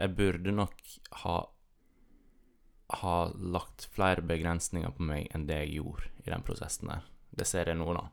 Jeg 0.00 0.14
burde 0.16 0.54
nok 0.56 0.94
ha 1.22 1.38
ha 2.90 3.30
lagt 3.38 3.84
flere 3.94 4.22
begrensninger 4.26 4.90
på 4.90 5.04
meg 5.06 5.28
enn 5.30 5.44
det 5.46 5.60
jeg 5.60 5.76
gjorde 5.76 6.08
i 6.24 6.32
den 6.32 6.42
prosessen 6.42 6.90
der. 6.90 7.04
Det 7.30 7.46
ser 7.46 7.70
jeg 7.70 7.78
nå, 7.78 7.86
da. 7.94 8.08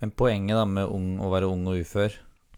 Men 0.00 0.10
poenget 0.16 0.56
da 0.56 0.64
med 0.64 0.88
ung, 0.88 1.18
å 1.20 1.30
være 1.30 1.48
ung 1.50 1.66
og 1.68 1.80
ufør, 1.82 2.14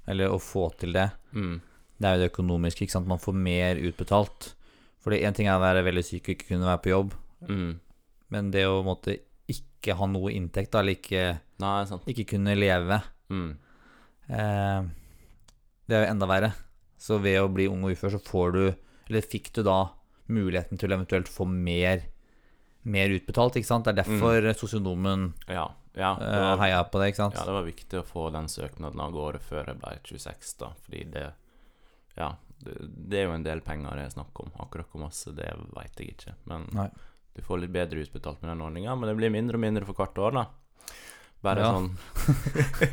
eller 0.06 0.29
å 0.31 0.39
få 0.41 0.69
til 0.79 0.93
det, 0.93 1.11
Mm. 1.35 1.61
det 2.00 2.07
er 2.09 2.16
jo 2.16 2.23
det 2.23 2.33
økonomiske, 2.33 2.83
ikke 2.87 2.90
sant? 2.93 3.07
Man 3.07 3.19
får 3.19 3.35
mer 3.35 3.76
utbetalt. 3.76 4.55
Fordi 5.02 5.23
én 5.23 5.35
ting 5.35 5.47
er 5.49 5.59
å 5.59 5.62
være 5.62 5.83
veldig 5.85 6.05
syk 6.05 6.28
og 6.28 6.35
ikke 6.37 6.49
kunne 6.49 6.66
være 6.71 6.83
på 6.83 6.90
jobb, 6.93 7.12
Mm. 7.49 7.81
men 8.31 8.50
det 8.52 8.64
å 8.66 8.85
måtte 8.85 9.19
ikke 9.49 9.97
ha 9.97 10.07
noe 10.07 10.31
inntekt, 10.31 10.71
da, 10.71 10.78
eller 10.81 10.95
ikke, 10.95 11.40
Nei, 11.59 11.85
sant. 11.85 12.05
ikke 12.07 12.26
kunne 12.28 12.55
leve, 12.57 13.02
Mm. 13.31 13.57
eh, 14.31 14.83
det 15.88 15.97
er 15.97 16.05
jo 16.07 16.11
enda 16.12 16.26
verre. 16.26 16.52
Så 16.99 17.21
ved 17.21 17.40
å 17.40 17.52
bli 17.52 17.66
ung 17.66 17.83
og 17.85 17.90
ufør, 17.97 18.12
så 18.12 18.23
får 18.23 18.52
du, 18.52 18.76
eller 19.11 19.21
fikk 19.23 19.52
du 19.52 19.62
da 19.64 19.90
muligheten 20.28 20.78
til 20.78 20.88
å 20.90 20.97
eventuelt 21.05 21.26
få 21.28 21.47
mer, 21.49 22.02
mer 22.85 23.09
utbetalt, 23.09 23.57
ikke 23.57 23.66
sant? 23.66 23.85
Det 23.85 23.99
er 23.99 24.02
derfor 24.05 24.55
sosionomen 24.55 25.33
Ja. 25.49 25.69
Ja 25.94 26.14
det, 26.18 26.25
eh, 26.30 26.40
var, 26.40 26.56
heia 26.62 26.84
på 26.88 27.00
det, 27.02 27.11
ikke 27.12 27.20
sant? 27.20 27.34
ja, 27.37 27.44
det 27.44 27.52
var 27.52 27.66
viktig 27.66 27.99
å 28.00 28.06
få 28.08 28.30
den 28.32 28.46
søknaden 28.49 29.00
av 29.04 29.12
gårde 29.12 29.40
før 29.44 29.66
jeg 29.68 29.80
ble 29.82 29.99
26, 30.08 30.54
da. 30.62 30.70
Fordi 30.87 31.04
det 31.12 31.26
Ja, 32.16 32.30
det, 32.64 32.76
det 33.11 33.18
er 33.20 33.26
jo 33.28 33.34
en 33.37 33.44
del 33.44 33.61
penger 33.64 33.96
det 33.99 34.06
er 34.06 34.14
snakk 34.16 34.40
om. 34.40 34.50
Akkurat 34.62 34.88
hvor 34.92 35.02
masse, 35.04 35.32
det 35.37 35.50
veit 35.76 36.00
jeg 36.00 36.14
ikke. 36.14 36.34
Men 36.49 36.68
Nei. 36.72 36.88
du 37.37 37.42
får 37.44 37.61
litt 37.64 37.72
bedre 37.75 38.04
utbetalt 38.04 38.40
med 38.42 38.52
den 38.54 38.64
ordninga. 38.64 38.96
Men 38.96 39.08
det 39.11 39.16
blir 39.20 39.32
mindre 39.34 39.56
og 39.61 39.64
mindre 39.66 39.84
for 39.88 39.94
hvert 40.00 40.18
år, 40.18 40.37
da. 40.40 40.46
Bare 41.42 41.58
Ja. 41.58 41.72
sånn 41.75 41.88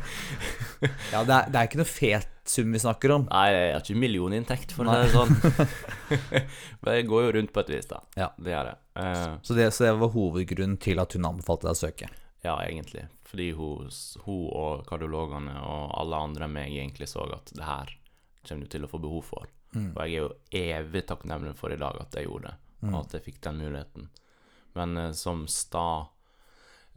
Ja, 1.12 1.20
det 1.22 1.34
er, 1.34 1.50
det 1.52 1.58
er 1.60 1.68
ikke 1.68 1.78
noe 1.80 1.86
fet 1.88 2.30
sum 2.50 2.72
vi 2.74 2.80
snakker 2.82 3.12
om. 3.14 3.26
Nei, 3.30 3.44
jeg 3.52 3.74
har 3.76 3.84
ikke 3.84 4.00
millioninntekt, 4.02 4.72
for 4.74 4.88
å 4.88 4.94
si 4.96 5.04
det 5.04 5.12
sånn. 5.14 5.34
Men 6.82 6.96
jeg 6.96 7.06
går 7.10 7.26
jo 7.26 7.34
rundt 7.36 7.52
på 7.54 7.62
et 7.62 7.70
vis, 7.76 7.86
da. 7.90 8.00
Ja. 8.18 8.30
Det 8.40 8.50
gjør 8.54 8.72
jeg. 8.72 8.80
Eh, 9.04 9.28
Så 9.46 9.54
det, 9.58 9.68
så 9.76 9.86
det 9.86 9.92
var 10.00 10.12
hovedgrunnen 10.16 10.78
til 10.82 10.98
at 11.02 11.14
hun 11.14 11.28
anbefalte 11.30 11.68
deg 11.68 11.76
å 11.76 11.80
søke. 11.84 12.10
Ja, 12.42 12.54
egentlig. 12.64 13.06
Fordi 13.28 13.50
hun, 13.52 13.90
hun 14.24 14.44
og 14.56 14.84
kardiologene 14.88 15.58
og 15.60 15.90
alle 16.00 16.20
andre 16.26 16.46
enn 16.48 16.54
meg 16.56 16.72
egentlig 16.72 17.08
så 17.12 17.26
at 17.34 17.52
det 17.54 17.66
her 17.66 17.92
kommer 18.48 18.64
du 18.64 18.70
til 18.72 18.86
å 18.86 18.90
få 18.90 18.98
behov 19.02 19.22
for. 19.28 19.50
Mm. 19.74 19.90
Og 19.92 20.00
jeg 20.02 20.14
er 20.14 20.24
jo 20.24 20.30
evig 20.56 21.02
takknemlig 21.06 21.52
for 21.58 21.70
i 21.74 21.78
dag 21.78 21.98
at 22.00 22.16
jeg 22.16 22.26
gjorde 22.30 22.48
det, 22.50 22.56
Mm. 22.80 22.94
og 22.94 23.02
at 23.04 23.12
jeg 23.12 23.22
fikk 23.26 23.40
den 23.44 23.58
muligheten. 23.60 24.06
Men 24.72 24.96
eh, 24.96 25.10
som 25.12 25.42
sta 25.52 26.06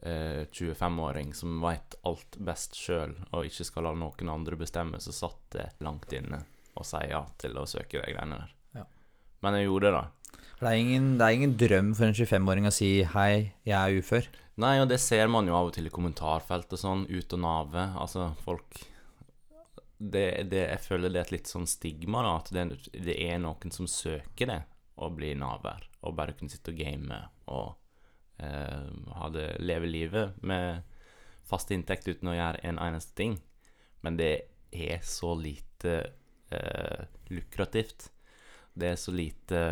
eh, 0.01 0.45
25-åring 0.47 1.33
som 1.35 1.57
veit 1.61 1.95
alt 2.07 2.37
best 2.39 2.75
sjøl, 2.79 3.17
og 3.31 3.45
ikke 3.49 3.65
skal 3.67 3.83
la 3.89 3.91
noen 3.99 4.29
andre 4.31 4.55
bestemme, 4.55 4.99
så 5.03 5.11
satt 5.11 5.41
det 5.51 5.65
langt 5.83 6.11
inne 6.15 6.39
å 6.79 6.85
si 6.87 7.01
ja 7.09 7.19
til 7.37 7.57
å 7.59 7.65
søke 7.67 7.99
de 7.99 8.13
greiene 8.13 8.39
der. 8.39 8.53
Ja. 8.79 8.85
Men 9.43 9.59
jeg 9.59 9.67
gjorde 9.67 9.91
det, 9.91 9.99
da. 9.99 10.05
Det 10.63 10.69
er, 10.71 10.79
ingen, 10.79 11.07
det 11.19 11.25
er 11.25 11.35
ingen 11.35 11.53
drøm 11.59 11.89
for 11.91 12.07
en 12.07 12.15
25-åring 12.15 12.69
å 12.69 12.71
si 12.71 13.03
'hei, 13.03 13.51
jeg 13.67 13.75
er 13.75 13.97
ufør'. 13.99 14.29
Nei, 14.63 14.77
og 14.79 14.87
det 14.87 15.01
ser 15.03 15.27
man 15.27 15.49
jo 15.49 15.57
av 15.57 15.67
og 15.67 15.73
til 15.75 15.89
i 15.89 15.91
kommentarfelt 15.91 16.71
og 16.71 16.79
sånn, 16.79 17.03
ut 17.09 17.35
og 17.35 17.41
nave. 17.43 17.83
Altså, 17.99 18.29
folk 18.45 18.79
det, 19.99 20.47
det, 20.53 20.61
jeg 20.69 20.79
føler 20.85 21.11
det 21.11 21.19
er 21.19 21.27
et 21.27 21.35
litt 21.35 21.51
sånn 21.51 21.67
stigma, 21.67 22.23
da. 22.23 22.37
At 22.39 22.53
det, 22.55 22.63
det 22.95 23.17
er 23.25 23.43
noen 23.43 23.75
som 23.75 23.91
søker 23.91 24.53
det, 24.53 24.61
å 24.95 25.11
bli 25.11 25.33
naver. 25.35 25.83
Og 26.07 26.15
bare 26.15 26.37
kunne 26.39 26.53
sitte 26.53 26.71
og 26.71 26.79
game 26.79 27.19
og 27.51 27.75
eh, 28.39 28.87
ha 29.19 29.29
det, 29.35 29.49
leve 29.59 29.91
livet 29.91 30.39
med 30.47 30.87
fast 31.43 31.75
inntekt 31.75 32.07
uten 32.07 32.31
å 32.31 32.39
gjøre 32.39 32.63
en 32.63 32.79
eneste 32.79 33.19
ting. 33.19 33.35
Men 33.99 34.15
det 34.15 34.33
er 34.71 35.03
så 35.03 35.35
lite 35.35 35.99
eh, 36.55 37.07
lukrativt. 37.35 38.13
Det 38.73 38.93
er 38.93 38.99
så 38.99 39.11
lite 39.11 39.63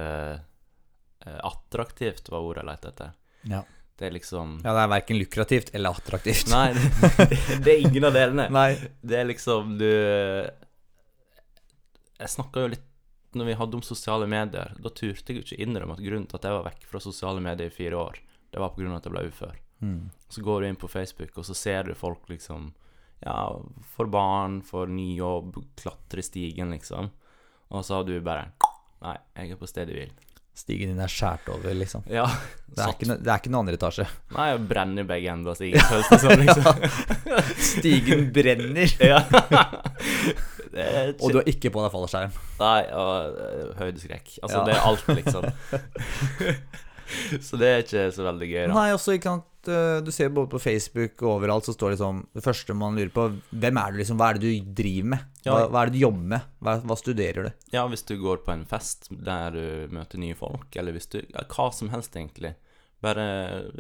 attraktivt, 1.26 2.30
var 2.32 2.42
ordet 2.46 2.64
jeg 2.64 2.70
lette 2.72 2.92
etter. 2.92 3.14
Ja. 3.50 3.62
Det 4.02 4.08
er 4.08 4.16
liksom 4.16 4.56
ja, 4.64 4.72
det 4.74 4.82
er 4.82 4.90
verken 4.90 5.20
lukrativt 5.20 5.70
eller 5.78 5.94
attraktivt. 5.94 6.50
Nei, 6.50 6.74
det, 6.74 7.38
det 7.62 7.74
er 7.74 7.84
ingen 7.84 8.08
av 8.08 8.16
delene. 8.16 8.48
Nei. 8.60 8.72
Det 9.02 9.20
er 9.20 9.28
liksom 9.30 9.76
Du 9.78 9.86
Jeg 12.18 12.32
snakka 12.34 12.64
jo 12.66 12.72
litt 12.74 12.88
når 13.38 13.48
vi 13.48 13.54
hadde 13.56 13.78
om 13.78 13.84
sosiale 13.86 14.28
medier. 14.28 14.74
Da 14.82 14.90
turte 14.90 15.32
jeg 15.32 15.38
jo 15.38 15.44
ikke 15.46 15.64
innrømme 15.64 15.96
at 15.96 16.02
grunnen 16.04 16.26
til 16.28 16.40
at 16.40 16.48
jeg 16.48 16.58
var 16.58 16.66
vekk 16.66 16.88
fra 16.90 17.00
sosiale 17.04 17.44
medier 17.44 17.70
i 17.70 17.74
fire 17.76 17.96
år, 17.96 18.18
det 18.52 18.60
var 18.60 18.74
av 18.74 18.96
at 18.98 19.06
jeg 19.08 19.14
ble 19.14 19.24
ufør. 19.30 19.62
Mm. 19.82 20.10
Så 20.30 20.44
går 20.44 20.62
du 20.62 20.68
inn 20.68 20.82
på 20.82 20.90
Facebook, 20.92 21.38
og 21.38 21.46
så 21.48 21.56
ser 21.56 21.88
du 21.88 21.94
folk 21.96 22.30
liksom 22.30 22.74
Ja, 23.22 23.62
får 23.94 24.08
barn, 24.12 24.62
får 24.66 24.90
ny 24.90 25.16
jobb, 25.16 25.62
klatre 25.78 26.26
stigen, 26.26 26.74
liksom. 26.74 27.12
Og 27.70 27.86
så 27.86 28.00
har 28.00 28.04
du 28.10 28.18
bare 28.20 28.52
Nei, 29.02 29.18
jeg 29.38 29.54
er 29.54 29.62
på 29.62 29.70
stedet 29.70 29.96
hvil. 29.96 30.12
Stigen 30.54 30.92
din 30.92 31.00
er 31.02 31.08
skåret 31.10 31.48
over, 31.50 31.74
liksom. 31.74 32.04
Ja. 32.12 32.26
Det 32.72 32.84
er, 32.84 32.92
ikke, 32.94 33.08
no- 33.10 33.18
det 33.20 33.32
er 33.32 33.40
ikke 33.40 33.52
noen 33.52 33.66
andre 33.66 33.78
etasje. 33.80 34.06
Nei, 34.36 34.46
jeg 34.52 34.60
brenner 34.70 35.08
begge 35.08 35.32
ender 35.32 35.52
av 35.54 35.58
stigen, 35.58 35.82
føles 35.88 36.12
det 36.12 36.20
som, 36.22 36.44
liksom. 36.44 36.74
Stigen 37.72 38.28
brenner, 38.36 38.94
ja. 39.00 39.22
det 40.76 40.86
er 40.86 41.10
og 41.20 41.34
du 41.34 41.40
har 41.42 41.50
ikke 41.52 41.72
på 41.74 41.84
deg 41.84 41.92
fallskjerm. 41.96 42.36
Nei, 42.62 42.80
og 42.96 43.42
øh, 43.48 43.74
høydeskrekk. 43.80 44.38
Altså, 44.44 44.62
Ja. 44.62 44.64
det 44.68 44.76
er 44.76 44.88
alt, 44.92 45.08
liksom. 45.20 45.44
så 47.48 47.60
det 47.60 47.70
er 47.70 47.84
ikke 47.86 48.06
så 48.16 48.26
veldig 48.28 48.48
gøy, 48.52 48.62
da. 48.68 48.76
Nei, 48.76 48.88
også 48.96 49.16
ikke 49.18 49.32
sant 49.34 49.70
eh, 49.72 50.00
Du 50.06 50.12
ser 50.14 50.32
både 50.34 50.52
på 50.54 50.62
Facebook 50.62 51.22
og 51.26 51.36
overalt 51.38 51.68
så 51.68 51.76
står 51.76 51.92
det 51.92 51.98
liksom 51.98 52.24
Det 52.38 52.44
første 52.46 52.76
man 52.78 52.98
lurer 52.98 53.12
på 53.14 53.28
Hvem 53.52 53.80
er 53.82 53.94
du 53.94 54.00
liksom? 54.02 54.18
Hva 54.22 54.32
er 54.32 54.40
det 54.40 54.48
du 54.50 54.72
driver 54.82 55.12
med? 55.14 55.30
Hva, 55.46 55.60
hva 55.68 55.84
er 55.84 55.92
det 55.92 55.98
du 55.98 56.02
jobber 56.06 56.28
med? 56.36 56.50
Hva, 56.64 56.76
hva 56.88 56.98
studerer 57.00 57.48
du? 57.48 57.68
Ja, 57.76 57.86
hvis 57.92 58.06
du 58.08 58.16
går 58.22 58.44
på 58.46 58.54
en 58.56 58.66
fest 58.70 59.08
der 59.12 59.56
du 59.56 59.96
møter 59.96 60.22
nye 60.22 60.38
folk, 60.38 60.68
eller 60.78 60.96
hvis 60.96 61.10
du 61.14 61.20
ja, 61.22 61.46
Hva 61.50 61.70
som 61.76 61.90
helst, 61.94 62.16
egentlig. 62.18 62.56
Bare 63.02 63.24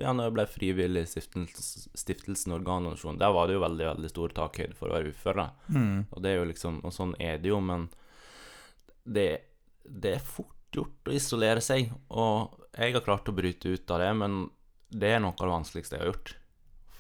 Ja, 0.02 0.14
når 0.18 0.30
jeg 0.30 0.36
ble 0.38 0.48
frivillig 0.50 1.04
i 1.06 1.10
stiftelsen, 1.12 1.92
stiftelsen 1.98 2.56
Organdonasjon, 2.58 3.20
der 3.22 3.34
var 3.36 3.48
det 3.48 3.60
jo 3.60 3.66
veldig, 3.66 3.86
veldig 3.92 4.10
stor 4.10 4.34
takhøyde 4.42 4.78
for 4.78 4.90
å 4.90 4.98
være 4.98 5.14
ufør, 5.14 5.44
da. 5.44 5.50
Og 6.10 6.24
det 6.26 6.32
er 6.32 6.40
jo 6.42 6.48
liksom 6.50 6.82
Og 6.88 6.96
sånn 6.96 7.14
er 7.22 7.38
det 7.42 7.52
jo, 7.54 7.60
men 7.62 7.90
det, 9.06 9.30
det 9.86 10.18
er 10.18 10.26
fort 10.26 10.58
gjort 10.72 11.10
å 11.10 11.14
isolere 11.14 11.62
seg, 11.64 11.90
og 12.10 12.58
jeg 12.78 12.94
har 12.96 13.04
klart 13.06 13.28
å 13.28 13.36
bryte 13.36 13.74
ut 13.74 13.92
av 13.92 14.00
det, 14.04 14.12
men 14.20 14.46
det 14.92 15.16
er 15.16 15.20
noe 15.24 15.36
av 15.36 15.44
det 15.44 15.56
vanskeligste 15.56 15.98
jeg 15.98 16.04
har 16.04 16.12
gjort. 16.13 16.34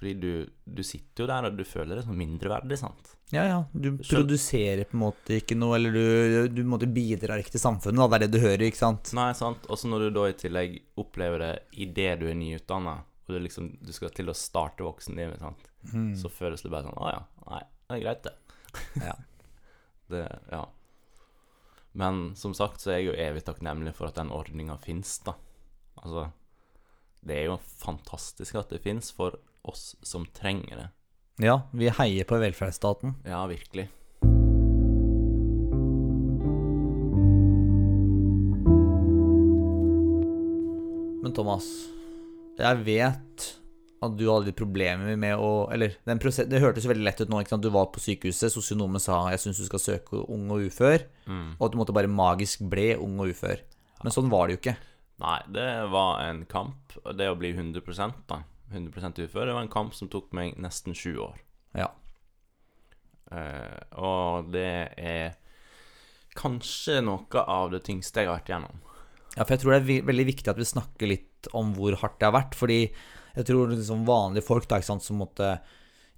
Fordi 0.01 0.13
du, 0.17 0.31
du 0.65 0.81
sitter 0.83 1.23
jo 1.23 1.29
der, 1.29 1.45
og 1.47 1.57
du 1.59 1.63
føler 1.67 1.99
deg 1.99 2.07
som 2.07 2.17
mindreverdig, 2.17 2.77
sant? 2.81 3.11
Ja, 3.31 3.43
ja. 3.45 3.59
Du 3.71 3.91
Skjøn- 3.91 4.09
produserer 4.09 4.87
på 4.89 4.97
en 4.97 5.03
måte 5.03 5.37
ikke 5.37 5.55
noe, 5.55 5.75
eller 5.77 5.93
du, 5.93 6.47
du 6.51 6.63
måte 6.67 6.89
bidrar 6.89 7.39
ikke 7.39 7.53
til 7.53 7.63
samfunnet. 7.63 8.01
Da. 8.01 8.07
Det 8.09 8.17
er 8.17 8.25
det 8.25 8.33
du 8.33 8.41
hører, 8.43 8.65
ikke 8.67 8.81
sant? 8.81 9.11
Nei, 9.15 9.29
sant? 9.37 9.67
Og 9.69 9.79
så 9.79 9.91
når 9.91 10.07
du 10.07 10.15
da 10.17 10.25
i 10.31 10.35
tillegg 10.41 10.79
opplever 10.99 11.45
det 11.45 11.51
idet 11.85 12.15
du 12.19 12.25
er 12.31 12.35
nyutdanna, 12.39 12.97
og 13.05 13.35
du 13.35 13.39
liksom 13.45 13.69
du 13.79 13.93
skal 13.95 14.11
til 14.17 14.33
å 14.33 14.35
starte 14.35 14.83
voksenlivet, 14.83 15.39
sant, 15.39 15.69
så 16.19 16.29
føles 16.33 16.61
det 16.65 16.69
bare 16.73 16.89
sånn 16.89 16.97
Å 16.99 17.13
ja, 17.13 17.21
nei, 17.47 17.61
det 17.87 17.95
er 17.95 18.03
greit, 18.03 18.27
det. 18.27 19.05
Ja. 19.05 19.15
det 20.11 20.25
ja. 20.51 20.65
Men 22.01 22.19
som 22.39 22.53
sagt 22.57 22.81
så 22.83 22.91
er 22.91 22.99
jeg 22.99 23.11
jo 23.11 23.15
evig 23.21 23.45
takknemlig 23.47 23.93
for 23.95 24.09
at 24.09 24.17
den 24.19 24.33
ordninga 24.33 24.75
fins, 24.81 25.19
da. 25.25 25.37
Altså 26.01 26.31
Det 27.21 27.37
er 27.37 27.49
jo 27.51 27.59
fantastisk 27.61 28.57
at 28.57 28.73
det 28.73 28.81
fins 28.81 29.11
for 29.13 29.37
oss 29.63 29.95
som 30.01 30.25
trenger 30.33 30.75
det. 30.77 30.89
ja, 31.45 31.61
vi 31.71 31.89
heier 31.93 32.25
på 32.25 32.39
velferdsstaten. 32.41 33.15
Ja, 33.25 33.45
virkelig. 33.49 33.89
Men 41.21 41.35
Thomas, 41.37 41.67
jeg 42.57 42.81
vet 42.85 43.51
at 44.01 44.15
du 44.17 44.23
hadde 44.25 44.47
litt 44.47 44.57
problemer 44.57 45.13
med 45.13 45.37
å 45.37 45.69
Eller 45.71 45.93
den 46.09 46.19
prosess, 46.21 46.49
det 46.49 46.61
hørtes 46.63 46.87
veldig 46.89 47.05
lett 47.05 47.21
ut 47.21 47.29
nå. 47.29 47.43
Du 47.61 47.69
var 47.69 47.91
på 47.93 48.01
sykehuset, 48.01 48.49
sosionomen 48.49 48.99
sa 48.99 49.29
'jeg 49.29 49.39
syns 49.39 49.57
du 49.61 49.65
skal 49.65 49.79
søke 49.79 50.25
ung 50.27 50.49
og 50.49 50.65
ufør', 50.65 51.05
og 51.59 51.65
at 51.65 51.71
du 51.71 51.77
måtte 51.77 51.93
bare 51.93 52.09
magisk 52.09 52.67
ble 52.67 52.97
ung 52.97 53.19
og 53.19 53.29
ufør. 53.29 53.61
Men 54.03 54.11
sånn 54.11 54.29
var 54.29 54.47
det 54.47 54.57
jo 54.57 54.61
ikke. 54.61 54.77
Nei, 55.21 55.39
det 55.53 55.69
var 55.93 56.23
en 56.25 56.45
kamp. 56.49 56.95
Det 57.17 57.29
å 57.29 57.37
bli 57.37 57.53
100 57.53 57.81
da 58.29 58.41
100 58.71 59.25
ufør, 59.27 59.47
det 59.47 59.55
var 59.55 59.65
en 59.65 59.71
kamp 59.71 59.95
som 59.95 60.09
tok 60.11 60.31
meg 60.35 60.55
nesten 60.61 60.95
sju 60.95 61.17
år. 61.19 61.41
Ja. 61.77 61.89
Eh, 63.31 63.79
og 63.99 64.51
det 64.53 64.95
er 64.97 65.35
kanskje 66.37 67.01
noe 67.03 67.43
av 67.43 67.73
det 67.73 67.83
tyngste 67.87 68.23
jeg 68.23 68.31
har 68.31 68.39
vært 68.39 68.53
gjennom. 68.53 68.79
Ja, 69.35 69.43
for 69.43 69.55
jeg 69.55 69.63
tror 69.63 69.73
det 69.75 69.81
er 69.81 70.07
veldig 70.07 70.27
viktig 70.27 70.51
at 70.51 70.59
vi 70.59 70.67
snakker 70.67 71.11
litt 71.11 71.51
om 71.57 71.71
hvor 71.75 71.95
hardt 72.01 72.19
det 72.19 72.27
har 72.27 72.35
vært. 72.35 72.57
Fordi 72.59 72.79
jeg 72.81 73.47
tror 73.47 73.71
liksom 73.71 74.07
vanlige 74.07 74.47
folk 74.47 74.67
da, 74.67 74.79
ikke 74.79 74.91
sant, 74.91 75.05
som 75.05 75.21
måtte 75.21 75.53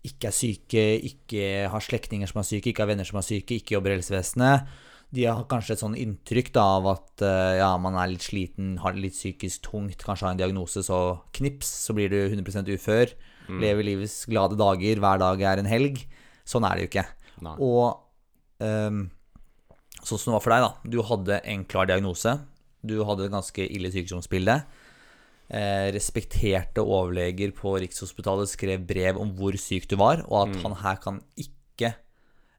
ikke 0.04 0.30
er 0.30 0.36
syke, 0.36 0.86
ikke 1.08 1.44
har 1.72 1.84
slektninger 1.84 2.30
som 2.30 2.42
er 2.42 2.48
syke, 2.48 2.72
ikke 2.72 2.84
har 2.84 2.92
venner 2.92 3.08
som 3.08 3.22
er 3.22 3.28
syke, 3.28 3.60
ikke 3.60 3.78
jobber 3.78 3.94
i 3.94 3.98
helsevesenet, 3.98 4.74
de 5.14 5.26
har 5.30 5.44
kanskje 5.50 5.76
et 5.76 5.82
sånn 5.84 5.98
inntrykk 6.00 6.50
da 6.56 6.64
av 6.80 6.88
at 6.96 7.24
eh, 7.26 7.60
ja, 7.60 7.70
man 7.82 7.98
er 8.02 8.10
litt 8.10 8.26
sliten, 8.26 8.78
har 8.82 8.96
det 8.96 9.04
litt 9.04 9.18
psykisk 9.18 9.68
tungt, 9.68 10.02
kanskje 10.02 10.26
har 10.26 10.34
en 10.34 10.42
diagnose, 10.42 10.82
så 10.86 11.02
knips, 11.38 11.70
så 11.86 11.94
blir 11.98 12.10
du 12.10 12.18
100% 12.24 12.72
ufør. 12.74 13.14
Lever 13.62 13.86
livets 13.86 14.24
glade 14.32 14.58
dager, 14.58 15.02
hver 15.04 15.20
dag 15.22 15.44
er 15.46 15.60
en 15.62 15.70
helg. 15.70 16.00
Sånn 16.48 16.66
er 16.66 16.80
det 16.80 16.86
jo 16.86 16.90
ikke. 16.92 17.04
Nei. 17.44 17.54
Og 17.60 18.64
um, 18.64 19.04
sånn 20.00 20.22
som 20.22 20.32
det 20.32 20.38
var 20.38 20.46
for 20.46 20.56
deg, 20.56 20.66
da. 20.66 20.94
Du 20.96 20.98
hadde 21.10 21.40
en 21.52 21.66
klar 21.68 21.90
diagnose. 21.92 22.38
Du 22.84 22.96
hadde 23.08 23.28
et 23.28 23.36
ganske 23.36 23.68
ille 23.68 23.92
sykdomsbilde. 23.94 24.58
Eh, 25.54 25.92
respekterte 25.94 26.82
overleger 26.82 27.52
på 27.54 27.76
Rikshospitalet 27.84 28.50
skrev 28.50 28.88
brev 28.88 29.20
om 29.22 29.36
hvor 29.38 29.56
syk 29.60 29.90
du 29.92 29.98
var, 30.00 30.24
og 30.26 30.48
at 30.48 30.56
han 30.64 30.78
her 30.80 31.00
kan 31.04 31.20
ikke 31.38 31.92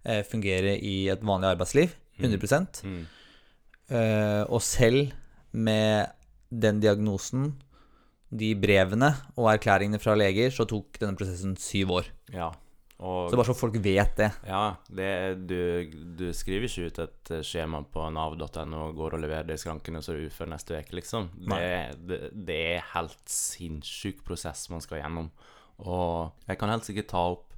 eh, 0.05 0.23
fungere 0.29 0.77
i 0.79 1.09
et 1.13 1.25
vanlig 1.25 1.55
arbeidsliv. 1.55 1.97
100 2.19 2.85
Mm. 2.85 3.07
Uh, 3.91 4.43
Og 4.49 4.63
selv 4.63 5.13
med 5.53 6.09
den 6.51 6.81
diagnosen, 6.81 7.55
de 8.35 8.55
brevene 8.59 9.13
og 9.37 9.53
erklæringene 9.53 10.01
fra 10.03 10.15
leger, 10.19 10.51
så 10.51 10.67
tok 10.67 10.99
denne 11.01 11.17
prosessen 11.19 11.57
syv 11.61 11.91
år. 12.01 12.09
Ja. 12.33 12.51
Og 13.05 13.31
Så 13.31 13.37
bare 13.37 13.47
så 13.51 13.57
folk 13.59 13.75
vet 13.83 14.15
det. 14.17 14.31
Ja, 14.47 14.77
det, 14.89 15.09
du, 15.51 15.57
du 16.17 16.29
skriver 16.33 16.69
ikke 16.69 16.87
ut 16.89 17.01
et 17.03 17.33
eh, 17.35 17.43
skjema 17.45 17.83
på 17.91 18.05
nav.no 18.15 18.85
og 18.87 18.95
går 18.97 19.17
og 19.17 19.25
leverer 19.25 19.49
det 19.49 19.59
i 19.59 19.63
skranken, 19.65 19.99
og 19.99 20.05
så 20.07 20.15
er 20.15 20.23
du 20.23 20.29
ufør 20.31 20.49
neste 20.53 20.79
uke, 20.79 20.95
liksom. 21.01 21.27
Det, 21.51 21.73
det, 22.09 22.21
det 22.47 22.61
er 22.77 22.87
helt 22.95 23.25
sinnssyk 23.31 24.23
prosess 24.27 24.69
man 24.73 24.83
skal 24.85 25.03
gjennom. 25.03 25.33
Og 25.83 26.47
jeg 26.47 26.61
kan 26.61 26.71
helst 26.71 26.93
ikke 26.95 27.09
ta 27.11 27.25
opp 27.35 27.51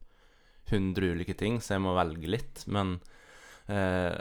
100 0.72 1.12
ulike 1.14 1.36
ting, 1.38 1.60
så 1.62 1.76
jeg 1.76 1.84
må 1.84 1.92
velge 1.94 2.32
litt. 2.32 2.64
Men 2.72 2.96
eh, 3.68 4.16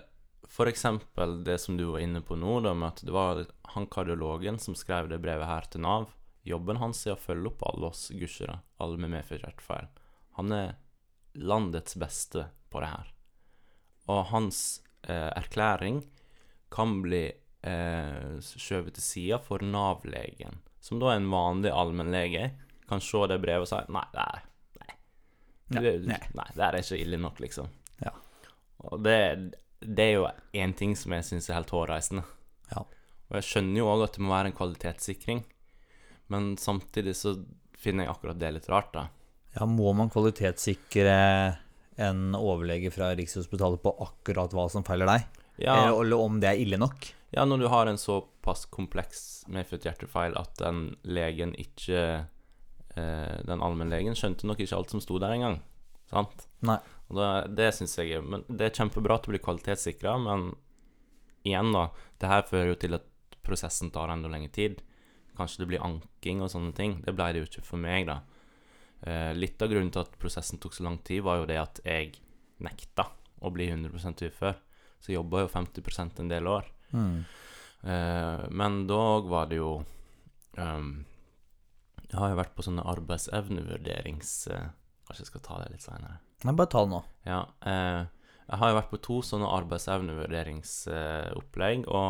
eksempel 0.71 1.41
det 1.43 1.57
som 1.59 1.75
du 1.75 1.83
var 1.89 1.99
inne 1.99 2.21
på 2.23 2.37
nå, 2.39 2.59
da, 2.63 2.71
med 2.77 2.93
at 2.93 3.01
det 3.03 3.11
var 3.11 3.41
han 3.73 3.87
kardiologen 3.91 4.59
som 4.61 4.77
skrev 4.77 5.09
det 5.11 5.19
brevet 5.19 5.49
her 5.49 5.67
til 5.67 5.83
Nav. 5.83 6.13
Jobben 6.47 6.79
hans 6.79 7.01
er 7.07 7.17
å 7.17 7.19
følge 7.19 7.49
opp 7.51 7.65
alle 7.67 7.89
oss 7.89 8.07
gusjere, 8.15 8.61
alle 8.79 9.01
med 9.01 9.11
medfødt 9.17 9.43
hjertefeil. 9.43 9.89
Han 10.39 10.53
er 10.55 10.77
landets 11.35 11.97
beste 11.99 12.47
på 12.71 12.83
det 12.83 12.91
her. 12.93 13.09
Og 14.13 14.21
hans 14.31 14.61
eh, 15.09 15.31
erklæring 15.35 16.03
kan 16.71 16.99
bli 17.03 17.25
eh, 17.27 18.37
skjøvet 18.39 18.95
til 18.95 19.03
sida 19.03 19.41
for 19.43 19.65
Nav-legen, 19.65 20.61
som 20.79 21.01
da 21.01 21.11
er 21.11 21.19
en 21.19 21.31
vanlig 21.33 21.73
allmennlege, 21.73 22.51
kan 22.87 23.01
se 23.01 23.25
det 23.31 23.41
brevet 23.41 23.65
og 23.65 23.71
si 23.71 23.81
nei, 23.91 24.05
det 24.13 24.23
er 24.23 24.43
nei. 24.79 24.95
Det, 25.65 25.93
nei. 26.05 26.23
nei, 26.37 26.49
det 26.53 26.65
er 26.67 26.79
ikke 26.79 27.01
ille 27.01 27.19
nok, 27.19 27.41
liksom. 27.41 27.71
Ja. 28.05 28.13
Og 28.85 29.01
det, 29.03 29.17
det 29.81 30.05
er 30.05 30.13
jo 30.15 30.27
én 30.55 30.73
ting 30.77 30.95
som 30.97 31.13
jeg 31.15 31.25
syns 31.27 31.49
er 31.49 31.59
helt 31.59 31.73
hårreisende. 31.73 32.23
Ja. 32.71 32.85
Og 33.29 33.37
jeg 33.39 33.47
skjønner 33.49 33.81
jo 33.81 33.89
òg 33.91 34.05
at 34.05 34.17
det 34.17 34.23
må 34.23 34.33
være 34.33 34.51
en 34.51 34.57
kvalitetssikring, 34.57 35.43
men 36.33 36.55
samtidig 36.61 37.15
så 37.17 37.35
finner 37.77 38.05
jeg 38.05 38.15
akkurat 38.15 38.39
det 38.41 38.53
litt 38.55 38.69
rart, 38.71 38.91
da. 38.95 39.07
Ja, 39.55 39.65
må 39.69 39.91
man 39.95 40.09
kvalitetssikre 40.11 41.15
en 42.05 42.35
overlege 42.35 42.91
fra 42.91 43.13
Rikshospitalet 43.15 43.81
på 43.83 43.93
akkurat 44.03 44.51
hva 44.55 44.65
som 44.71 44.83
feiler 44.87 45.07
deg? 45.07 45.27
Ja, 45.63 45.77
Eller, 45.93 46.17
om 46.19 46.41
det 46.43 46.49
er 46.49 46.59
ille 46.59 46.79
nok? 46.81 47.11
ja, 47.35 47.45
når 47.47 47.61
du 47.63 47.67
har 47.71 47.87
en 47.87 47.99
såpass 47.99 48.65
kompleks 48.71 49.45
medfødt 49.51 49.85
hjertefeil 49.87 50.35
at 50.39 50.51
den 50.59 50.95
legen 51.03 51.53
ikke 51.59 52.01
eh, 52.95 53.37
Den 53.47 53.63
allmennlegen 53.63 54.15
skjønte 54.15 54.47
nok 54.47 54.59
ikke 54.63 54.75
alt 54.75 54.91
som 54.91 55.01
sto 55.03 55.19
der 55.19 55.35
engang. 55.35 55.57
Sant? 56.11 56.45
Nei. 56.63 56.77
Og 57.09 57.17
det, 57.19 57.29
det 57.59 57.67
syns 57.77 57.97
jeg 57.99 58.23
Men 58.25 58.43
det 58.49 58.69
er 58.69 58.77
kjempebra 58.79 59.17
at 59.17 59.27
det 59.27 59.35
blir 59.35 59.43
kvalitetssikra, 59.45 60.15
men 60.21 60.53
igjen, 61.45 61.71
da. 61.75 61.89
Det 62.21 62.31
her 62.31 62.47
fører 62.49 62.71
jo 62.73 62.79
til 62.81 62.97
at 62.97 63.05
prosessen 63.45 63.91
tar 63.93 64.09
enda 64.09 64.31
lengre 64.31 64.53
tid. 64.53 64.81
Kanskje 65.37 65.63
det 65.63 65.69
blir 65.73 65.85
anking 65.85 66.41
og 66.41 66.49
sånne 66.53 66.73
ting. 66.77 66.97
Det 67.05 67.13
ble 67.13 67.31
det 67.33 67.43
jo 67.43 67.49
ikke 67.49 67.67
for 67.67 67.81
meg, 67.81 68.09
da. 68.09 68.21
Eh, 69.05 69.31
litt 69.37 69.61
av 69.61 69.69
grunnen 69.69 69.91
til 69.93 70.01
at 70.01 70.15
prosessen 70.21 70.61
tok 70.61 70.73
så 70.73 70.87
lang 70.87 70.97
tid, 71.05 71.21
var 71.25 71.41
jo 71.41 71.49
det 71.49 71.59
at 71.61 71.81
jeg 71.85 72.15
nekta 72.65 73.09
å 73.45 73.51
bli 73.53 73.67
100% 73.69 74.25
ufør. 74.29 74.55
Så 75.03 75.13
jobba 75.13 75.43
jo 75.43 75.51
50% 75.51 76.23
en 76.23 76.31
del 76.31 76.47
år. 76.49 76.71
Mm. 76.95 77.19
Eh, 77.85 78.45
men 78.49 78.79
da 78.89 79.03
var 79.29 79.51
det 79.51 79.59
jo 79.59 79.83
ehm, 80.57 81.03
Jeg 82.05 82.17
har 82.17 82.31
jo 82.31 82.37
vært 82.39 82.55
på 82.55 82.63
sånne 82.65 82.85
arbeidsevnevurderings... 82.95 84.31
eh, 84.53 84.69
kanskje 85.05 85.25
jeg 85.25 85.29
skal 85.29 85.43
ta 85.45 85.57
det 85.61 85.73
litt 85.73 85.85
seinere. 85.85 86.17
Nei, 86.43 86.53
bare 86.53 86.71
ta 86.71 86.79
det 86.83 86.91
nå. 86.91 87.03
Ja, 87.25 87.45
eh, 87.65 88.05
jeg 88.45 88.57
har 88.61 88.69
jo 88.69 88.77
vært 88.77 88.91
på 88.91 89.05
to 89.07 89.15
sånne 89.25 89.53
arbeidsevnevurderingsopplegg, 89.55 91.79
og 91.87 92.09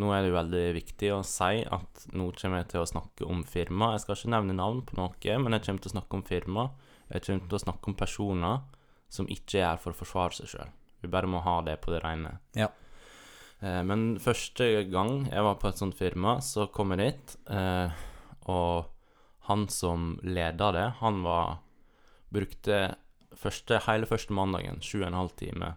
nå 0.00 0.06
er 0.14 0.20
det 0.22 0.30
jo 0.30 0.38
veldig 0.38 0.66
viktig 0.76 1.08
å 1.14 1.26
si 1.26 1.56
at 1.62 2.06
nå 2.16 2.24
kommer 2.38 2.56
jeg 2.62 2.68
til 2.72 2.80
å 2.82 2.90
snakke 2.90 3.22
om 3.28 3.40
firma. 3.46 3.92
Jeg 3.94 4.02
skal 4.04 4.16
ikke 4.16 4.34
nevne 4.36 4.54
navn 4.58 4.80
på 4.86 4.92
noe, 4.98 5.32
men 5.42 5.52
jeg 5.54 5.64
kommer 5.66 5.80
til 5.84 5.92
å 5.92 5.96
snakke 5.96 6.12
om 6.18 6.26
firma. 6.26 6.62
Jeg 7.10 7.20
kommer 7.26 7.44
til 7.46 7.58
å 7.58 7.66
snakke 7.66 7.84
om 7.90 7.98
personer 7.98 8.56
som 9.10 9.30
ikke 9.30 9.58
er 9.58 9.68
her 9.72 9.80
for 9.82 9.90
å 9.92 9.98
forsvare 9.98 10.34
seg 10.38 10.46
sjøl. 10.52 10.70
Vi 11.02 11.06
bare 11.10 11.30
må 11.30 11.38
ha 11.42 11.56
det 11.66 11.76
på 11.82 11.88
det 11.94 12.00
rene. 12.04 12.32
Ja. 12.58 12.68
Eh, 13.60 13.82
men 13.86 14.00
første 14.22 14.64
gang 14.92 15.12
jeg 15.30 15.42
var 15.46 15.56
på 15.60 15.68
et 15.70 15.80
sånt 15.80 15.98
firma, 15.98 16.30
så 16.44 16.60
kom 16.72 16.88
jeg 16.94 17.00
dit, 17.02 17.26
eh, 17.52 17.88
og 18.50 18.74
han 19.50 19.62
som 19.72 19.98
leda 20.22 20.66
det, 20.76 20.88
han 21.00 21.16
var 21.26 21.46
Brukte 22.30 22.76
første, 23.36 23.80
hele 23.86 24.08
første 24.08 24.34
mandagen, 24.34 24.80
sju 24.82 25.00
og 25.02 25.10
en 25.10 25.20
halv 25.20 25.36
time, 25.38 25.74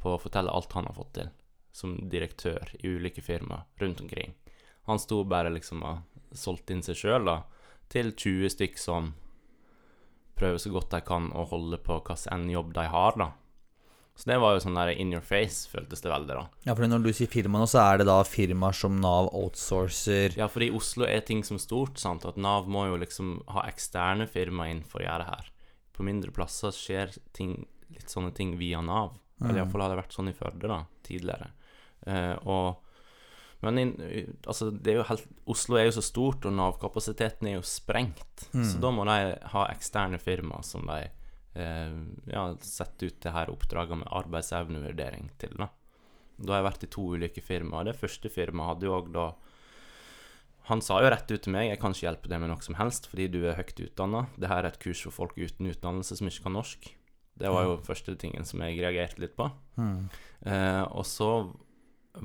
på 0.00 0.14
å 0.14 0.20
fortelle 0.22 0.52
alt 0.52 0.72
han 0.76 0.88
har 0.88 0.96
fått 0.96 1.16
til 1.18 1.34
som 1.76 1.96
direktør 2.08 2.70
i 2.80 2.88
ulike 2.88 3.20
firmaer 3.20 3.66
rundt 3.82 4.00
omkring. 4.00 4.34
Han 4.88 5.00
sto 5.02 5.22
bare 5.28 5.52
liksom 5.52 5.82
og 5.84 6.36
solgte 6.36 6.72
inn 6.72 6.84
seg 6.86 6.96
sjøl, 6.96 7.26
da, 7.28 7.40
til 7.92 8.12
20 8.14 8.52
stykk 8.54 8.78
som 8.80 9.10
prøver 10.36 10.60
så 10.60 10.72
godt 10.72 10.94
de 10.94 11.02
kan 11.04 11.28
å 11.36 11.46
holde 11.50 11.78
på 11.84 11.98
hvilken 12.06 12.48
jobb 12.52 12.72
de 12.76 12.86
har, 12.92 13.18
da. 13.20 13.32
Så 14.16 14.30
det 14.30 14.38
var 14.40 14.54
jo 14.54 14.62
sånn 14.64 14.78
der 14.78 14.94
in 14.96 15.10
your 15.12 15.24
face, 15.24 15.68
føltes 15.68 16.00
det 16.00 16.08
veldig, 16.08 16.38
da. 16.38 16.44
Ja, 16.64 16.72
for 16.72 16.88
når 16.88 17.04
du 17.04 17.10
sier 17.12 17.28
firma 17.28 17.60
nå, 17.60 17.66
så 17.68 17.82
er 17.82 18.00
det 18.00 18.06
da 18.08 18.16
firmaer 18.24 18.76
som 18.76 18.96
Nav 19.02 19.28
outsourcer 19.36 20.38
Ja, 20.38 20.48
for 20.48 20.64
i 20.64 20.70
Oslo 20.72 21.04
er 21.04 21.20
ting 21.28 21.42
som 21.44 21.60
stort, 21.60 22.00
sant, 22.00 22.24
at 22.24 22.40
Nav 22.40 22.70
må 22.72 22.86
jo 22.88 22.96
liksom 23.02 23.42
ha 23.52 23.66
eksterne 23.68 24.24
firmaer 24.30 24.72
inn 24.72 24.82
for 24.88 25.02
å 25.02 25.08
gjøre 25.08 25.26
det 25.26 25.34
her. 25.34 25.52
På 25.96 26.04
mindre 26.06 26.32
plasser 26.34 26.74
skjer 26.74 27.14
ting, 27.36 27.58
litt 27.94 28.12
sånne 28.12 28.32
ting 28.36 28.56
via 28.60 28.82
Nav. 28.84 29.16
Eller 29.40 29.62
iallfall 29.62 29.84
har 29.84 29.92
det 29.92 30.00
vært 30.00 30.16
sånn 30.16 30.30
i 30.30 30.36
Førde, 30.36 30.68
da, 30.68 30.82
tidligere. 31.04 31.50
Eh, 32.06 32.34
og 32.48 32.82
Men 33.64 33.78
in, 33.80 33.92
altså, 34.46 34.68
det 34.70 34.92
er 34.92 34.98
jo 34.98 35.06
helt 35.08 35.28
Oslo 35.48 35.78
er 35.80 35.86
jo 35.88 35.94
så 35.96 36.02
stort, 36.04 36.44
og 36.44 36.52
Nav-kapasiteten 36.52 37.48
er 37.48 37.56
jo 37.56 37.64
sprengt. 37.64 38.48
Så 38.52 38.78
da 38.82 38.90
må 38.92 39.06
de 39.08 39.36
ha 39.52 39.62
eksterne 39.72 40.20
firmaer 40.20 40.62
som 40.62 40.84
de 40.86 40.98
eh, 41.56 41.96
ja, 42.30 42.44
setter 42.60 43.08
ut 43.08 43.20
det 43.24 43.32
her 43.32 43.50
oppdraget 43.50 44.02
med 44.02 44.12
arbeidsevnevurdering 44.12 45.30
til, 45.40 45.56
da. 45.56 45.70
Da 46.36 46.52
har 46.52 46.60
jeg 46.60 46.68
vært 46.68 46.84
i 46.84 46.92
to 46.92 47.02
ulike 47.16 47.42
firmaer. 47.42 47.88
Det 47.88 47.96
første 47.96 48.28
firmaet 48.28 48.74
hadde 48.74 48.88
jo 48.90 48.96
òg 48.98 49.08
da 49.14 49.26
Han 50.66 50.82
sa 50.82 50.98
jo 50.98 51.10
rett 51.12 51.30
ut 51.30 51.44
til 51.44 51.54
meg 51.54 51.68
jeg 51.68 51.78
kan 51.78 51.94
ikke 51.94 52.08
hjelpe 52.08 52.30
deg 52.30 52.40
med 52.42 52.50
noe 52.50 52.64
som 52.64 52.74
helst 52.78 53.06
fordi 53.10 53.28
du 53.30 53.40
er 53.46 53.58
høyt 53.58 53.78
utdanna. 53.84 54.24
Dette 54.34 54.56
er 54.56 54.66
et 54.66 54.78
kurs 54.82 55.02
for 55.06 55.14
folk 55.14 55.36
uten 55.38 55.70
utdannelse 55.70 56.18
som 56.18 56.30
ikke 56.30 56.48
kan 56.48 56.56
norsk. 56.58 56.88
Det 57.36 57.52
var 57.52 57.66
jo 57.68 57.76
første 57.84 58.14
tingen 58.18 58.46
som 58.48 58.62
jeg 58.64 58.80
reagerte 58.80 59.20
litt 59.22 59.36
på. 59.36 59.46
Mm. 59.76 60.08
Eh, 60.48 60.82
og 60.88 61.04
så 61.06 61.30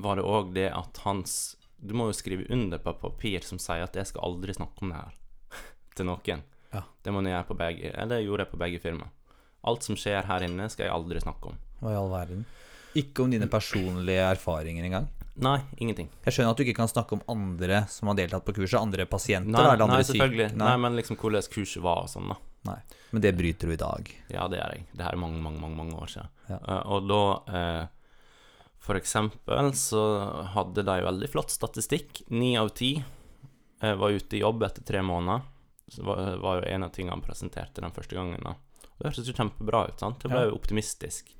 var 0.02 0.18
det 0.18 0.24
òg 0.24 0.54
det 0.56 0.70
at 0.72 1.02
hans 1.04 1.58
Du 1.82 1.92
må 1.98 2.06
jo 2.08 2.14
skrive 2.14 2.46
under 2.54 2.78
på 2.78 2.94
papir 2.94 3.42
som 3.44 3.58
sier 3.60 3.82
at 3.84 3.96
jeg 3.98 4.08
skal 4.08 4.24
aldri 4.24 4.54
snakke 4.54 4.84
om 4.84 4.92
det 4.92 5.00
her 5.00 5.16
til 5.98 6.08
noen. 6.08 6.44
Ja. 6.72 6.84
Det 7.04 7.12
må 7.12 7.22
jeg 7.26 7.34
gjøre 7.34 7.48
på 7.50 7.58
begge 7.58 7.90
Eller 7.92 8.22
gjorde 8.22 8.46
jeg 8.46 8.52
på 8.52 8.60
begge 8.62 8.82
firma. 8.82 9.10
Alt 9.62 9.86
som 9.86 9.98
skjer 9.98 10.26
her 10.26 10.42
inne, 10.46 10.66
skal 10.72 10.88
jeg 10.88 10.94
aldri 10.94 11.22
snakke 11.22 11.52
om. 11.52 11.58
Hva 11.82 11.92
i 11.92 11.98
all 11.98 12.10
verden? 12.10 12.46
Ikke 12.98 13.24
om 13.24 13.30
dine 13.32 13.48
personlige 13.48 14.24
erfaringer 14.34 14.84
engang? 14.84 15.08
Nei, 15.42 15.58
ingenting. 15.80 16.10
Jeg 16.26 16.34
skjønner 16.34 16.50
at 16.52 16.58
du 16.60 16.64
ikke 16.66 16.76
kan 16.76 16.90
snakke 16.90 17.16
om 17.16 17.22
andre 17.32 17.86
som 17.88 18.10
har 18.10 18.18
deltatt 18.18 18.44
på 18.44 18.52
kurset, 18.58 18.76
andre 18.80 19.06
pasienter 19.08 19.48
Nei, 19.54 19.62
eller 19.64 19.84
andre 19.86 19.96
nei 19.96 20.02
syke- 20.04 20.18
selvfølgelig. 20.18 20.48
Nei. 20.60 20.66
Nei. 20.68 20.76
men 20.84 20.96
liksom 20.98 21.16
hvordan 21.16 21.46
kurset 21.54 21.82
var 21.82 22.02
og 22.04 22.10
sånn, 22.12 22.28
da. 22.28 22.36
nei. 22.68 22.76
Men 23.12 23.22
det 23.24 23.32
bryter 23.38 23.66
du 23.66 23.72
i 23.72 23.80
dag. 23.80 24.10
Ja, 24.28 24.44
det 24.52 24.60
gjør 24.60 24.74
jeg. 24.76 24.84
Det 24.92 25.06
her 25.06 25.16
er 25.16 25.22
mange, 25.22 25.40
mange, 25.40 25.60
mange, 25.60 25.76
mange 25.80 25.96
år 26.04 26.12
siden. 26.12 26.28
Ja. 26.50 26.58
Uh, 26.68 26.82
og 26.92 27.08
da 27.08 27.22
uh, 27.48 27.86
For 28.82 28.98
eksempel 29.00 29.72
så 29.78 30.02
hadde 30.52 30.84
de 30.84 30.98
veldig 31.06 31.30
flott 31.32 31.50
statistikk. 31.54 32.22
Ni 32.28 32.56
av 32.58 32.68
ti 32.76 32.96
eh, 32.98 33.94
var 33.94 34.10
ute 34.10 34.36
i 34.36 34.40
jobb 34.42 34.62
etter 34.66 34.82
tre 34.82 35.00
måneder. 35.06 35.42
Det 35.96 36.02
var, 36.02 36.36
var 36.42 36.60
jo 36.60 36.68
en 36.74 36.82
av 36.84 36.90
tingene 36.92 37.12
han 37.14 37.22
presenterte 37.24 37.80
den 37.84 37.92
første 37.94 38.16
gangen. 38.16 38.42
da 38.42 38.56
Det 38.98 39.06
hørtes 39.08 39.28
jo 39.28 39.36
kjempebra 39.38 39.84
ut. 39.88 40.00
sant? 40.00 40.18
Det 40.20 40.28
ble 40.32 40.40
Ja. 40.44 40.48
jo 40.50 40.56
optimistisk. 40.58 41.30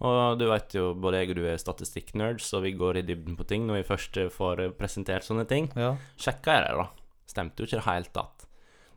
Og 0.00 0.38
du 0.40 0.46
vet 0.48 0.74
jo, 0.74 0.90
både 0.96 1.20
jeg 1.20 1.32
og 1.34 1.40
du 1.40 1.42
er 1.50 1.58
statistikknerds, 1.60 2.46
så 2.48 2.62
vi 2.64 2.72
går 2.72 3.00
i 3.00 3.06
dybden 3.06 3.36
på 3.36 3.44
ting 3.48 3.66
når 3.68 3.82
vi 3.82 3.88
først 3.90 4.16
får 4.32 4.62
presentert 4.78 5.26
sånne 5.26 5.44
ting. 5.48 5.68
Ja. 5.76 5.92
Sjekka 6.20 6.56
jeg 6.56 6.64
det, 6.64 6.76
da. 6.78 6.86
Stemte 7.28 7.60
jo 7.60 7.68
ikke 7.68 7.76
i 7.76 7.80
det 7.82 7.88
hele 7.88 8.14
tatt. 8.14 8.46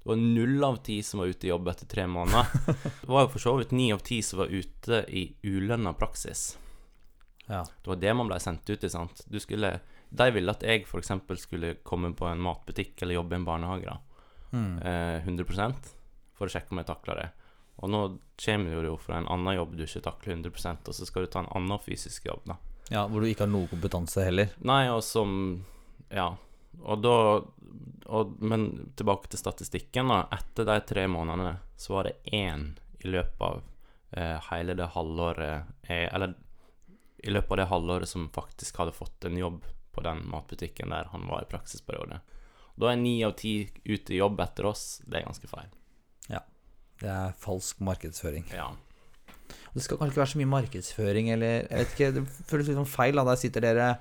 Det 0.03 0.09
var 0.11 0.19
null 0.19 0.63
av 0.67 0.77
ti 0.83 0.97
som 1.03 1.21
var 1.21 1.31
ute 1.31 1.47
i 1.47 1.51
jobb 1.51 1.67
etter 1.71 1.87
tre 1.91 2.03
måneder. 2.11 2.47
Det 3.03 3.11
var 3.11 3.23
jo 3.23 3.31
for 3.35 3.43
så 3.43 3.53
vidt 3.59 3.71
ni 3.75 3.85
av 3.95 4.01
ti 4.03 4.21
som 4.23 4.41
var 4.41 4.51
ute 4.51 5.03
i 5.07 5.25
ulønna 5.43 5.93
praksis. 5.95 6.57
ja. 7.47 7.61
Det 7.63 7.91
var 7.91 7.99
det 8.01 8.15
man 8.19 8.31
ble 8.31 8.39
sendt 8.43 8.67
ut 8.69 8.83
i, 8.83 8.89
sant. 8.91 9.23
Du 9.27 9.39
skulle 9.39 9.79
De 10.13 10.27
ville 10.31 10.51
at 10.51 10.63
jeg 10.63 10.83
f.eks. 10.85 11.11
skulle 11.41 11.75
komme 11.83 12.11
på 12.15 12.27
en 12.29 12.43
matbutikk 12.43 13.01
eller 13.01 13.15
jobbe 13.15 13.35
i 13.35 13.39
en 13.39 13.47
barnehage, 13.47 13.91
da. 13.91 13.99
Mm. 14.53 14.75
Eh, 14.85 15.23
100% 15.27 15.95
for 16.37 16.47
å 16.47 16.51
sjekke 16.51 16.75
om 16.75 16.79
jeg 16.83 16.91
takla 16.91 17.15
det. 17.17 17.29
Og 17.81 17.89
nå 17.89 18.01
kommer 18.45 18.81
du 18.81 18.87
jo 18.87 18.97
fra 19.01 19.17
en 19.17 19.27
annen 19.31 19.57
jobb 19.57 19.75
du 19.77 19.83
ikke 19.85 20.03
takler 20.05 20.35
100 20.37 20.77
og 20.87 20.95
så 20.95 21.07
skal 21.07 21.25
du 21.25 21.31
ta 21.33 21.43
en 21.43 21.51
annen 21.57 21.81
fysisk 21.81 22.27
jobb, 22.29 22.45
da. 22.45 22.57
ja. 22.93 23.05
Hvor 23.07 23.21
du 23.23 23.27
ikke 23.29 23.47
har 23.47 23.53
noe 23.53 23.69
kompetanse 23.71 24.25
heller. 24.27 24.53
Nei, 24.61 24.87
og 24.93 25.03
som 25.03 25.63
Ja. 26.13 26.33
Og 26.81 27.03
da 27.03 27.17
og, 28.05 28.31
Men 28.41 28.91
tilbake 28.97 29.29
til 29.29 29.39
statistikken, 29.39 30.09
da. 30.11 30.25
Etter 30.31 30.65
de 30.67 30.79
tre 30.87 31.07
månedene 31.07 31.57
så 31.77 31.93
var 31.97 32.09
det 32.09 32.33
én 32.33 32.73
i 32.99 33.07
løpet 33.07 33.41
av 33.41 33.61
eh, 34.11 34.39
hele 34.51 34.75
det 34.77 34.89
halvåret 34.95 35.89
eh, 35.89 36.07
Eller 36.13 36.35
i 37.23 37.31
løpet 37.31 37.51
av 37.51 37.57
det 37.57 37.69
halvåret 37.71 38.09
som 38.09 38.29
faktisk 38.29 38.77
hadde 38.77 38.91
fått 38.91 39.25
en 39.25 39.37
jobb 39.37 39.63
på 39.93 40.01
den 40.01 40.25
matbutikken 40.27 40.89
der 40.89 41.07
han 41.11 41.27
var 41.27 41.43
i 41.43 41.49
praksisperiode. 41.51 42.19
Da 42.75 42.89
er 42.91 42.99
ni 42.99 43.21
av 43.23 43.37
ti 43.39 43.69
ute 43.85 44.13
i 44.13 44.19
jobb 44.19 44.41
etter 44.43 44.67
oss. 44.67 45.01
Det 45.05 45.19
er 45.21 45.27
ganske 45.27 45.47
feil. 45.47 45.69
Det 47.01 47.09
er 47.09 47.33
falsk 47.39 47.79
markedsføring. 47.81 48.45
Ja. 48.53 48.67
Og 48.71 49.73
Det 49.75 49.83
skal 49.83 49.97
kanskje 49.97 50.13
ikke 50.13 50.21
være 50.23 50.33
så 50.33 50.41
mye 50.41 50.51
markedsføring, 50.53 51.29
eller 51.33 51.67
Jeg 51.69 51.77
vet 51.79 51.93
ikke, 51.95 52.11
det 52.13 52.25
føles 52.49 52.67
litt 52.67 52.77
sånn 52.77 52.89
feil. 52.89 53.15
da 53.15 53.23
Der 53.23 53.35
sitter 53.41 53.61
dere 53.61 53.97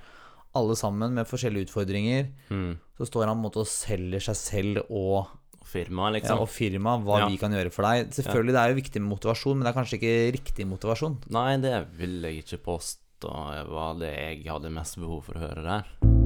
alle 0.55 0.75
sammen 0.77 1.15
med 1.15 1.27
forskjellige 1.27 1.67
utfordringer. 1.71 2.29
Mm. 2.51 2.77
Så 2.99 3.07
står 3.09 3.27
han 3.27 3.37
på 3.37 3.41
en 3.41 3.47
måte 3.51 3.63
og 3.65 3.67
selger 3.67 4.21
seg 4.21 4.37
selv 4.37 4.83
og, 4.91 5.27
Firma, 5.65 6.11
liksom. 6.13 6.37
ja, 6.37 6.43
og 6.43 6.49
firma, 6.51 6.99
hva 7.01 7.21
Ja. 7.21 7.29
vi 7.29 7.39
kan 7.39 7.51
gjøre 7.53 7.73
for 7.73 7.83
deg. 7.87 8.11
Selvfølgelig, 8.13 8.53
det 8.53 8.61
er 8.61 8.69
jo 8.75 8.81
viktig 8.83 9.01
med 9.01 9.11
motivasjon, 9.17 9.57
men 9.57 9.65
det 9.65 9.71
er 9.75 9.81
kanskje 9.81 9.99
ikke 10.01 10.33
riktig 10.37 10.67
motivasjon. 10.69 11.17
Nei, 11.31 11.57
det 11.57 11.87
vil 11.97 12.21
jeg 12.21 12.45
ikke 12.45 12.59
påstå 12.67 13.69
var 13.71 13.95
det 13.99 14.13
jeg 14.13 14.45
hadde 14.53 14.69
mest 14.75 14.97
behov 14.99 15.23
for 15.25 15.33
å 15.35 15.39
høre 15.49 15.63
der. 15.63 16.22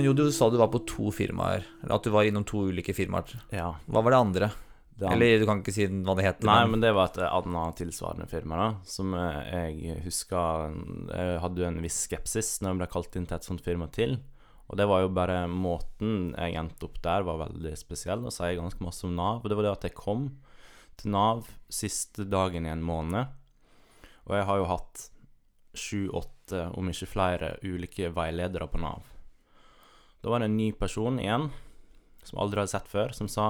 Men 0.00 0.06
jo, 0.06 0.12
du 0.16 0.32
sa 0.32 0.46
du 0.48 0.56
var 0.56 0.70
på 0.72 0.78
to 0.88 1.10
firmaer. 1.12 1.66
Eller 1.82 1.92
at 1.92 2.06
du 2.06 2.08
var 2.08 2.24
innom 2.24 2.44
to 2.48 2.62
ulike 2.72 2.94
firmaer. 2.96 3.34
Ja. 3.52 3.74
Hva 3.84 4.00
var 4.00 4.14
det 4.14 4.20
andre? 4.24 4.46
Det 4.94 5.04
andre. 5.04 5.12
Eller 5.12 5.42
du 5.42 5.44
kan 5.44 5.58
ikke 5.60 5.74
si 5.76 5.84
hva 5.84 6.14
det 6.16 6.24
heter. 6.24 6.48
Nei, 6.48 6.62
men 6.72 6.80
det 6.80 6.94
var 6.96 7.10
et 7.10 7.18
annet 7.26 7.76
tilsvarende 7.76 8.24
firma, 8.30 8.56
da. 8.56 8.68
Som 8.88 9.12
eh, 9.12 9.50
jeg 9.76 9.98
huska 10.06 10.44
Jeg 11.10 11.42
hadde 11.44 11.60
jo 11.60 11.68
en 11.68 11.82
viss 11.84 11.98
skepsis 12.06 12.54
når 12.62 12.72
jeg 12.72 12.80
ble 12.80 12.88
kalt 12.96 13.20
inn 13.20 13.28
til 13.28 13.36
et 13.36 13.50
sånt 13.50 13.66
firma 13.66 13.90
til. 13.92 14.16
Og 14.72 14.80
det 14.80 14.88
var 14.88 15.04
jo 15.04 15.12
bare 15.20 15.38
måten 15.52 16.32
jeg 16.32 16.56
endte 16.62 16.88
opp 16.88 16.96
der, 17.04 17.28
var 17.28 17.44
veldig 17.44 17.74
spesiell. 17.76 18.24
Og 18.24 18.32
sier 18.32 18.56
ganske 18.56 18.88
masse 18.88 19.04
om 19.04 19.12
Nav. 19.20 19.44
Og 19.44 19.52
det 19.52 19.60
var 19.60 19.68
det 19.68 19.76
at 19.76 19.88
jeg 19.90 19.98
kom 20.00 20.30
til 20.96 21.12
Nav 21.12 21.44
siste 21.68 22.24
dagen 22.24 22.64
i 22.64 22.72
en 22.72 22.88
måned. 22.88 23.36
Og 24.24 24.36
jeg 24.38 24.48
har 24.48 24.64
jo 24.64 24.68
hatt 24.72 25.06
sju-åtte, 25.76 26.70
om 26.72 26.88
ikke 26.88 27.12
flere, 27.18 27.54
ulike 27.68 28.14
veiledere 28.16 28.72
på 28.72 28.80
Nav. 28.80 29.04
Da 30.20 30.30
var 30.32 30.42
det 30.42 30.50
en 30.50 30.56
ny 30.56 30.70
person 30.76 31.18
igjen, 31.20 31.48
som 32.22 32.42
aldri 32.42 32.60
hadde 32.60 32.74
sett 32.74 32.88
før, 32.90 33.14
som 33.16 33.28
sa 33.30 33.46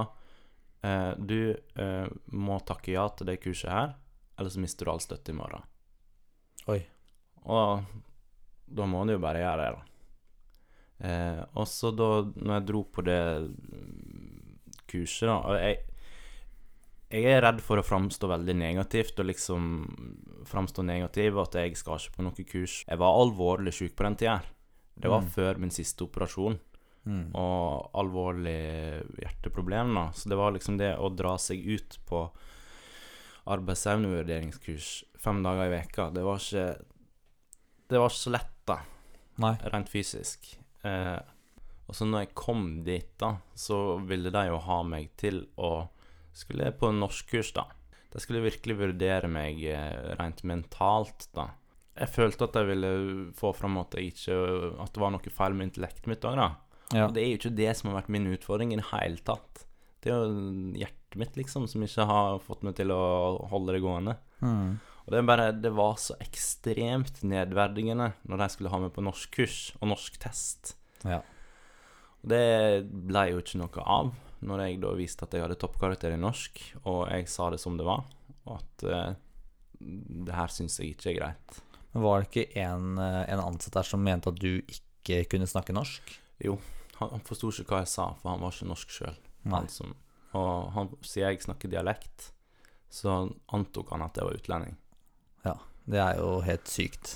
eh, 0.85 1.11
Du 1.19 1.51
eh, 1.51 2.07
må 2.31 2.59
takke 2.67 2.93
ja 2.95 3.09
til 3.11 3.27
det 3.27 3.41
kurset 3.43 3.71
her, 3.71 3.93
eller 4.39 4.53
så 4.53 4.63
mister 4.63 4.87
du 4.87 4.93
all 4.93 5.03
støtte 5.03 5.33
i 5.33 5.37
morgen. 5.37 5.67
Oi. 6.71 6.79
Og 7.51 7.83
da 8.71 8.87
må 8.87 9.03
du 9.05 9.17
jo 9.17 9.23
bare 9.23 9.43
gjøre 9.43 9.65
det, 9.65 9.71
da. 9.75 9.87
Eh, 11.01 11.43
og 11.57 11.67
så 11.67 11.91
da 11.97 12.11
når 12.37 12.53
jeg 12.55 12.67
dro 12.69 12.83
på 12.93 13.03
det 13.03 13.21
kurset, 14.91 15.27
da 15.27 15.39
og 15.39 15.57
jeg, 15.57 15.79
jeg 17.11 17.27
er 17.27 17.43
redd 17.43 17.59
for 17.65 17.81
å 17.81 17.85
framstå 17.85 18.29
veldig 18.31 18.55
negativt 18.55 19.19
og 19.19 19.27
liksom 19.27 19.65
framstå 20.47 20.85
negativ, 20.87 21.39
at 21.41 21.57
jeg 21.59 21.75
skal 21.79 21.99
ikke 21.99 22.15
på 22.15 22.25
noe 22.27 22.45
kurs. 22.47 22.81
Jeg 22.87 23.01
var 23.01 23.19
alvorlig 23.19 23.73
syk 23.75 23.97
på 23.97 24.07
den 24.07 24.19
tida. 24.21 24.39
Det 24.99 25.09
var 25.09 25.21
Mm. 25.21 25.29
før 25.29 25.57
min 25.57 25.69
siste 25.71 26.03
operasjon 26.03 26.59
Mm. 27.05 27.31
og 27.35 27.89
alvorlig 27.95 29.03
hjerteproblem. 29.17 29.93
da 29.95 30.11
Så 30.11 30.29
det 30.29 30.37
var 30.37 30.51
liksom 30.51 30.77
det 30.77 30.97
å 30.97 31.09
dra 31.15 31.35
seg 31.37 31.65
ut 31.65 31.97
på 32.05 32.29
arbeidsevnevurderingskurs 33.47 35.03
fem 35.17 35.41
dager 35.43 35.65
i 35.67 35.73
veka 35.79 36.09
Det 36.13 36.23
var 36.23 36.37
ikke 36.41 36.65
Det 37.89 37.99
var 37.99 38.09
ikke 38.09 38.23
så 38.23 38.31
lett, 38.31 38.53
da, 38.65 38.77
Nei. 39.37 39.55
rent 39.73 39.89
fysisk. 39.89 40.57
Eh, 40.85 41.19
og 41.89 41.95
så 41.95 42.05
når 42.07 42.19
jeg 42.25 42.35
kom 42.35 42.83
dit, 42.85 43.09
da, 43.19 43.33
så 43.53 43.99
ville 44.07 44.31
de 44.31 44.45
jo 44.47 44.57
ha 44.59 44.81
meg 44.83 45.09
til 45.17 45.47
å 45.57 45.89
Skulle 46.33 46.71
på 46.71 46.87
norskkurs, 46.95 47.51
da. 47.53 47.65
De 48.13 48.19
skulle 48.19 48.39
virkelig 48.41 48.77
vurdere 48.79 49.27
meg 49.27 49.61
eh, 49.65 50.15
rent 50.15 50.43
mentalt, 50.47 51.27
da. 51.35 51.49
Jeg 51.99 52.07
følte 52.13 52.47
at 52.47 52.55
jeg 52.55 52.69
ville 52.69 52.91
få 53.37 53.51
fram 53.55 53.79
at, 53.81 53.97
ikke, 53.99 54.35
at 54.79 54.93
det 54.95 55.01
var 55.03 55.11
noe 55.13 55.33
feil 55.33 55.57
med 55.57 55.69
intellektet 55.69 56.07
mitt 56.09 56.23
òg, 56.27 56.39
da. 56.39 56.49
Ja. 56.91 57.07
Og 57.07 57.15
det 57.15 57.23
er 57.23 57.29
jo 57.31 57.39
ikke 57.39 57.57
det 57.59 57.73
som 57.77 57.91
har 57.91 58.01
vært 58.01 58.13
min 58.13 58.29
utfordring 58.31 58.71
i 58.73 58.79
det 58.79 58.87
hele 58.91 59.19
tatt. 59.27 59.65
Det 60.01 60.11
er 60.11 60.23
jo 60.23 60.71
hjertet 60.79 61.19
mitt, 61.19 61.35
liksom, 61.39 61.67
som 61.69 61.83
ikke 61.85 62.07
har 62.07 62.39
fått 62.43 62.63
meg 62.65 62.77
til 62.79 62.93
å 62.95 63.01
holde 63.51 63.75
det 63.75 63.83
gående. 63.83 64.15
Mm. 64.41 64.79
Og 65.01 65.13
det 65.13 65.19
er 65.19 65.27
bare 65.27 65.51
Det 65.53 65.71
var 65.75 65.97
så 66.01 66.15
ekstremt 66.21 67.21
nedverdigende 67.25 68.11
når 68.29 68.43
de 68.43 68.49
skulle 68.53 68.71
ha 68.73 68.79
meg 68.81 68.93
på 68.95 69.03
norskkurs 69.05 69.59
og 69.79 69.91
norsktest. 69.93 70.75
Ja. 71.03 71.21
Og 72.21 72.31
det 72.33 72.43
ble 72.87 73.27
jo 73.31 73.41
ikke 73.41 73.61
noe 73.61 73.85
av 73.85 74.13
når 74.41 74.63
jeg 74.65 74.79
da 74.81 74.93
viste 74.97 75.25
at 75.25 75.35
jeg 75.35 75.43
hadde 75.43 75.59
toppkarakter 75.61 76.15
i 76.15 76.21
norsk, 76.21 76.63
og 76.89 77.03
jeg 77.11 77.27
sa 77.29 77.51
det 77.53 77.59
som 77.61 77.75
det 77.77 77.85
var, 77.85 78.07
og 78.47 78.55
at 78.55 78.85
uh, 78.89 79.11
det 79.77 80.33
her 80.33 80.49
syns 80.49 80.79
jeg 80.81 80.95
ikke 80.95 81.11
er 81.11 81.17
greit. 81.19 81.59
Men 81.93 82.03
var 82.05 82.21
det 82.21 82.29
ikke 82.29 82.59
en, 82.63 82.97
eh, 82.97 83.23
en 83.33 83.39
ansatt 83.43 83.73
der 83.79 83.87
som 83.87 84.03
mente 84.03 84.31
at 84.31 84.39
du 84.39 84.61
ikke 84.61 85.23
kunne 85.31 85.47
snakke 85.49 85.73
norsk? 85.75 86.13
Jo, 86.43 86.57
han, 86.99 87.09
han 87.17 87.25
forsto 87.27 87.49
ikke 87.51 87.73
hva 87.75 87.81
jeg 87.83 87.91
sa, 87.91 88.05
for 88.21 88.31
han 88.33 88.41
var 88.43 88.53
ikke 88.55 88.69
norsk 88.69 88.93
sjøl. 88.95 89.17
Og 90.37 90.69
han, 90.75 90.91
siden 91.03 91.33
jeg 91.33 91.41
snakker 91.43 91.71
dialekt, 91.73 92.29
så 92.91 93.17
antok 93.51 93.89
han 93.91 94.05
at 94.05 94.15
jeg 94.19 94.27
var 94.27 94.37
utlending. 94.39 94.77
Ja, 95.47 95.57
Det 95.89 95.99
er 95.99 96.17
jo 96.21 96.39
helt 96.45 96.67
sykt. 96.71 97.15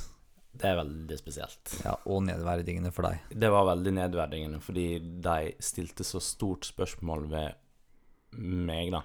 Det 0.56 0.70
er 0.70 0.78
veldig 0.80 1.18
spesielt. 1.20 1.74
Ja, 1.84 1.98
og 2.08 2.24
nedverdigende 2.24 2.92
for 2.96 3.08
deg. 3.08 3.20
Det 3.30 3.50
var 3.52 3.68
veldig 3.68 3.92
nedverdigende, 3.98 4.62
fordi 4.64 4.86
de 5.24 5.52
stilte 5.64 6.04
så 6.08 6.22
stort 6.24 6.64
spørsmål 6.68 7.26
ved 7.32 7.56
meg, 8.40 8.92
da. 8.96 9.02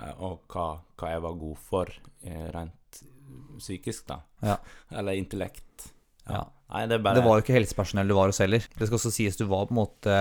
Eh, 0.00 0.12
Og 0.20 0.44
hva, 0.52 0.66
hva 1.00 1.10
jeg 1.14 1.22
var 1.24 1.38
god 1.40 1.56
for 1.64 1.92
eh, 2.22 2.48
rent 2.54 2.76
psykisk, 3.60 4.06
da. 4.10 4.20
Ja. 4.44 4.58
Eller 4.94 5.18
intellekt. 5.18 5.90
Ja. 6.28 6.44
Nei, 6.72 6.86
det 6.90 7.00
bare 7.04 7.20
Det 7.20 7.24
var 7.26 7.38
jo 7.38 7.44
ikke 7.44 7.56
helsepersonell 7.58 8.10
du 8.10 8.16
var 8.16 8.30
hos 8.30 8.42
heller. 8.42 8.64
Det 8.64 8.88
skal 8.88 8.98
også 8.98 9.12
sies 9.14 9.36
du 9.38 9.46
var 9.46 9.68
på 9.68 9.76
en 9.76 9.82
måte 9.82 10.20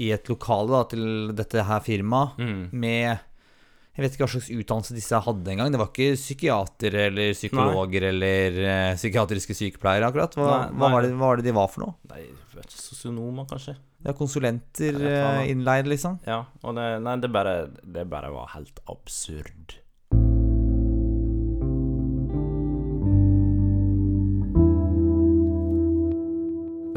i 0.00 0.12
et 0.14 0.30
lokale 0.30 0.72
da, 0.72 0.84
til 0.92 1.34
dette 1.36 1.66
her 1.66 1.82
firmaet 1.84 2.38
mm. 2.40 2.62
med 2.72 3.10
Jeg 3.10 4.04
vet 4.04 4.14
ikke 4.14 4.24
hva 4.24 4.32
slags 4.32 4.50
utdannelse 4.54 4.96
disse 4.96 5.20
hadde 5.26 5.52
engang. 5.52 5.72
Det 5.74 5.80
var 5.82 5.90
ikke 5.92 6.16
psykiatere 6.16 7.06
eller 7.10 7.34
psykologer 7.36 8.08
eller 8.08 8.60
uh, 8.62 8.96
psykiatriske 8.96 9.56
sykepleiere, 9.58 10.08
akkurat. 10.08 10.38
Hva, 10.38 10.48
Nei, 10.48 10.78
hva, 10.78 10.92
var 10.94 11.04
det, 11.04 11.12
hva 11.18 11.32
var 11.32 11.40
det 11.40 11.48
de 11.50 11.56
var 11.58 11.70
for 11.74 11.84
noe? 11.84 11.96
Nei, 12.14 12.24
sosionomer, 12.70 13.48
kanskje? 13.50 13.76
Ja, 14.00 14.14
konsulenter 14.16 14.96
eh, 14.96 15.50
innleid, 15.50 15.90
liksom? 15.90 16.16
Ja. 16.24 16.46
Og 16.64 16.72
det, 16.78 16.86
nei, 17.04 17.18
det 17.20 17.28
bare 17.34 17.54
Det 17.68 18.06
bare 18.08 18.30
var 18.32 18.48
helt 18.54 18.80
absurd. 18.88 19.76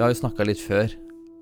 Vi 0.03 0.09
har 0.09 0.11
jo 0.17 0.19
snakka 0.19 0.43
litt 0.43 0.59
før 0.59 0.91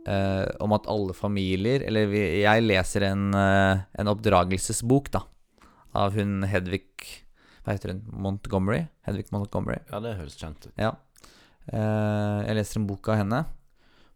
eh, 0.05 0.49
om 0.61 0.73
at 0.75 0.85
alle 0.85 1.15
familier 1.17 1.81
Eller 1.81 2.05
vi, 2.11 2.19
jeg 2.43 2.61
leser 2.61 3.07
en, 3.07 3.23
eh, 3.33 3.79
en 3.97 4.09
oppdragelsesbok, 4.11 5.07
da, 5.15 5.23
av 5.97 6.13
hun 6.13 6.43
Hedvig 6.45 6.85
Hva 7.65 7.73
heter 7.73 7.95
hun? 7.95 8.03
Montgomery? 8.21 8.83
Hedvig 9.07 9.31
Montgomery. 9.33 9.79
Ja, 9.89 9.97
det 10.05 10.11
høres 10.19 10.37
kjent 10.37 10.67
ut. 10.67 10.75
Ja. 10.77 10.91
Eh, 11.73 12.37
jeg 12.45 12.59
leser 12.59 12.81
en 12.83 12.85
bok 12.91 13.09
av 13.09 13.17
henne 13.23 13.39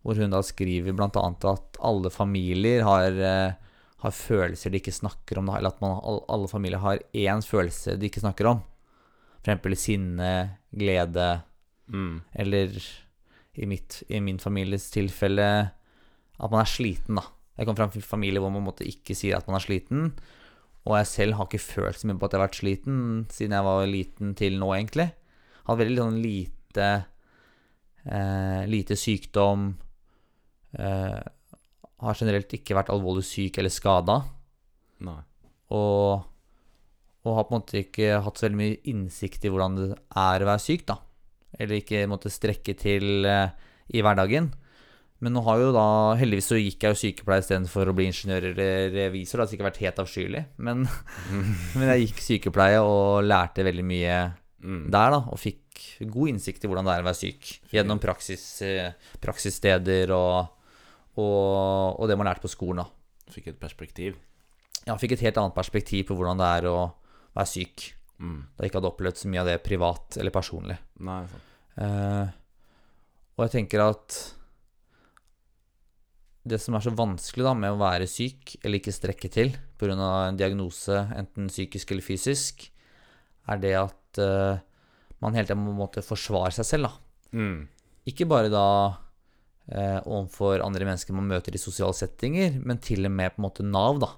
hvor 0.06 0.22
hun 0.22 0.30
da 0.38 0.44
skriver 0.46 0.94
annet 0.94 1.50
at 1.50 1.80
alle 1.82 2.12
familier 2.14 2.86
har, 2.86 3.18
eh, 3.18 3.56
har 4.06 4.14
følelser 4.14 4.70
de 4.70 4.78
ikke 4.78 4.94
snakker 4.94 5.42
om, 5.42 5.50
eller 5.50 5.74
at 5.74 5.82
man, 5.82 5.98
alle 6.30 6.52
familier 6.52 6.86
har 6.86 7.02
én 7.18 7.42
følelse 7.42 7.98
de 7.98 8.12
ikke 8.12 8.22
snakker 8.22 8.52
om. 8.52 8.62
For 9.42 9.50
eksempel 9.50 9.74
sinne, 9.74 10.60
glede, 10.70 11.32
Mm. 11.90 12.22
eller 12.34 12.78
i, 13.56 13.68
mitt, 13.70 14.02
i 14.12 14.20
min 14.24 14.40
families 14.42 14.90
tilfelle 14.94 15.48
at 16.36 16.52
man 16.52 16.62
er 16.62 16.70
sliten, 16.70 17.20
da. 17.20 17.30
Jeg 17.56 17.68
kommer 17.68 17.86
fra 17.86 18.02
en 18.02 18.04
familie 18.04 18.42
hvor 18.44 18.52
man 18.52 18.68
ikke 18.84 19.16
sier 19.16 19.38
at 19.38 19.48
man 19.48 19.58
er 19.60 19.64
sliten. 19.64 20.10
Og 20.86 20.98
jeg 21.00 21.08
selv 21.10 21.38
har 21.38 21.48
ikke 21.48 21.64
følt 21.64 21.98
så 21.98 22.10
mye 22.10 22.20
på 22.20 22.28
at 22.28 22.36
jeg 22.36 22.40
har 22.40 22.46
vært 22.46 22.60
sliten 22.60 22.98
siden 23.34 23.56
jeg 23.56 23.66
var 23.66 23.88
liten 23.90 24.36
til 24.38 24.60
nå, 24.62 24.74
egentlig. 24.76 25.08
Hadde 25.66 25.82
veldig 25.82 26.02
sånn 26.04 26.20
lite 26.22 26.90
eh, 28.06 28.62
Lite 28.70 28.98
sykdom. 29.00 29.72
Eh, 30.78 31.24
har 32.06 32.20
generelt 32.20 32.52
ikke 32.54 32.76
vært 32.78 32.92
alvorlig 32.94 33.24
syk 33.26 33.58
eller 33.62 33.74
skada. 33.74 34.20
Og, 35.74 36.28
og 37.24 37.40
har 37.40 37.48
på 37.48 37.56
en 37.56 37.64
måte 37.64 37.82
ikke 37.82 38.20
hatt 38.22 38.38
så 38.38 38.46
veldig 38.46 38.60
mye 38.60 38.78
innsikt 38.92 39.48
i 39.48 39.54
hvordan 39.54 39.80
det 39.80 39.90
er 39.96 40.44
å 40.44 40.50
være 40.52 40.66
syk, 40.68 40.86
da. 40.92 41.00
Eller 41.60 41.80
ikke 41.80 42.06
måtte 42.12 42.32
strekke 42.34 42.76
til 42.78 43.26
eh, 43.30 43.50
i 43.96 44.04
hverdagen. 44.04 44.52
Men 45.24 45.32
nå 45.34 45.42
har 45.46 45.62
jo 45.62 45.70
da 45.72 45.86
Heldigvis 46.20 46.50
så 46.52 46.58
gikk 46.60 46.84
jeg 46.84 46.92
jo 46.94 47.00
sykepleier 47.00 47.44
istedenfor 47.46 47.88
å 47.90 47.94
bli 47.96 48.10
ingeniør 48.10 48.50
eller 48.52 48.90
revisor. 48.94 49.40
Det 49.40 49.46
har 49.46 49.52
sikkert 49.54 49.70
vært 49.72 49.84
helt 49.86 50.02
avskyelig, 50.04 50.42
men, 50.68 50.88
men 51.78 51.94
jeg 51.94 52.10
gikk 52.10 52.26
sykepleie 52.26 52.82
og 52.84 53.24
lærte 53.26 53.66
veldig 53.66 53.88
mye 53.88 54.18
Mm. 54.66 54.90
der, 54.90 55.14
da. 55.14 55.22
Og 55.30 55.40
fikk 55.40 55.82
god 56.10 56.32
innsikt 56.32 56.64
i 56.66 56.70
hvordan 56.70 56.88
det 56.88 56.94
er 56.96 57.04
å 57.04 57.08
være 57.08 57.20
syk. 57.20 57.50
Gjennom 57.74 58.02
praksis, 58.02 58.44
eh, 58.66 58.94
praksissteder 59.22 60.14
og, 60.16 60.48
og, 61.22 62.00
og 62.00 62.08
det 62.10 62.18
man 62.18 62.30
lærte 62.30 62.46
på 62.46 62.52
skolen, 62.52 62.82
da. 62.82 63.34
Fikk 63.36 63.52
et 63.54 63.60
perspektiv. 63.62 64.18
Ja, 64.86 64.98
fikk 65.02 65.16
et 65.16 65.26
helt 65.26 65.38
annet 65.42 65.58
perspektiv 65.58 66.08
på 66.10 66.18
hvordan 66.18 66.42
det 66.42 66.50
er 66.60 66.70
å 66.72 66.80
være 67.36 67.52
syk. 67.52 67.86
Mm. 68.22 68.40
Da 68.56 68.64
jeg 68.64 68.72
ikke 68.72 68.80
hadde 68.80 68.92
opplevd 68.94 69.20
så 69.20 69.32
mye 69.32 69.44
av 69.44 69.50
det 69.52 69.60
privat 69.66 70.18
eller 70.22 70.34
personlig. 70.36 70.78
Nei. 71.04 71.22
Eh, 71.84 72.34
og 73.36 73.46
jeg 73.46 73.56
tenker 73.58 73.84
at 73.84 74.20
det 76.46 76.60
som 76.62 76.78
er 76.78 76.84
så 76.86 76.94
vanskelig 76.96 77.48
da 77.48 77.56
med 77.58 77.74
å 77.74 77.80
være 77.82 78.08
syk 78.08 78.56
eller 78.62 78.78
ikke 78.80 78.94
strekke 78.94 79.32
til 79.34 79.56
pga. 79.80 79.96
en 79.98 80.38
diagnose, 80.38 80.94
enten 81.18 81.50
psykisk 81.50 81.92
eller 81.92 82.06
fysisk, 82.06 82.68
er 83.50 83.58
det 83.62 83.74
at 83.80 84.22
eh, 84.22 84.62
man 85.22 85.34
hele 85.34 85.50
tiden 85.50 85.66
må 85.66 85.74
måtte 85.74 86.06
forsvare 86.06 86.54
seg 86.54 86.70
selv. 86.70 86.88
da. 86.88 87.40
Mm. 87.40 87.68
Ikke 88.06 88.28
bare 88.30 88.52
da 88.54 88.68
eh, 89.68 90.00
overfor 90.06 90.62
andre 90.64 90.86
mennesker 90.86 91.18
man 91.18 91.28
møter 91.28 91.56
i 91.56 91.62
sosiale 91.62 91.98
settinger, 91.98 92.62
men 92.62 92.78
til 92.78 93.06
og 93.10 93.12
med 93.12 93.34
på 93.34 93.42
en 93.42 93.48
måte 93.48 93.66
Nav, 93.66 94.00
da. 94.00 94.12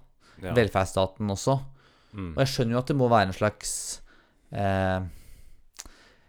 Ja. 0.44 0.54
Velferdsstaten 0.54 1.32
også. 1.34 1.58
Mm. 2.18 2.34
Og 2.34 2.42
jeg 2.42 2.52
skjønner 2.52 2.74
jo 2.74 2.82
at 2.82 2.92
det 2.92 2.98
må 2.98 3.10
være 3.12 3.30
en 3.30 3.36
slags 3.38 3.74
eh, 4.50 5.02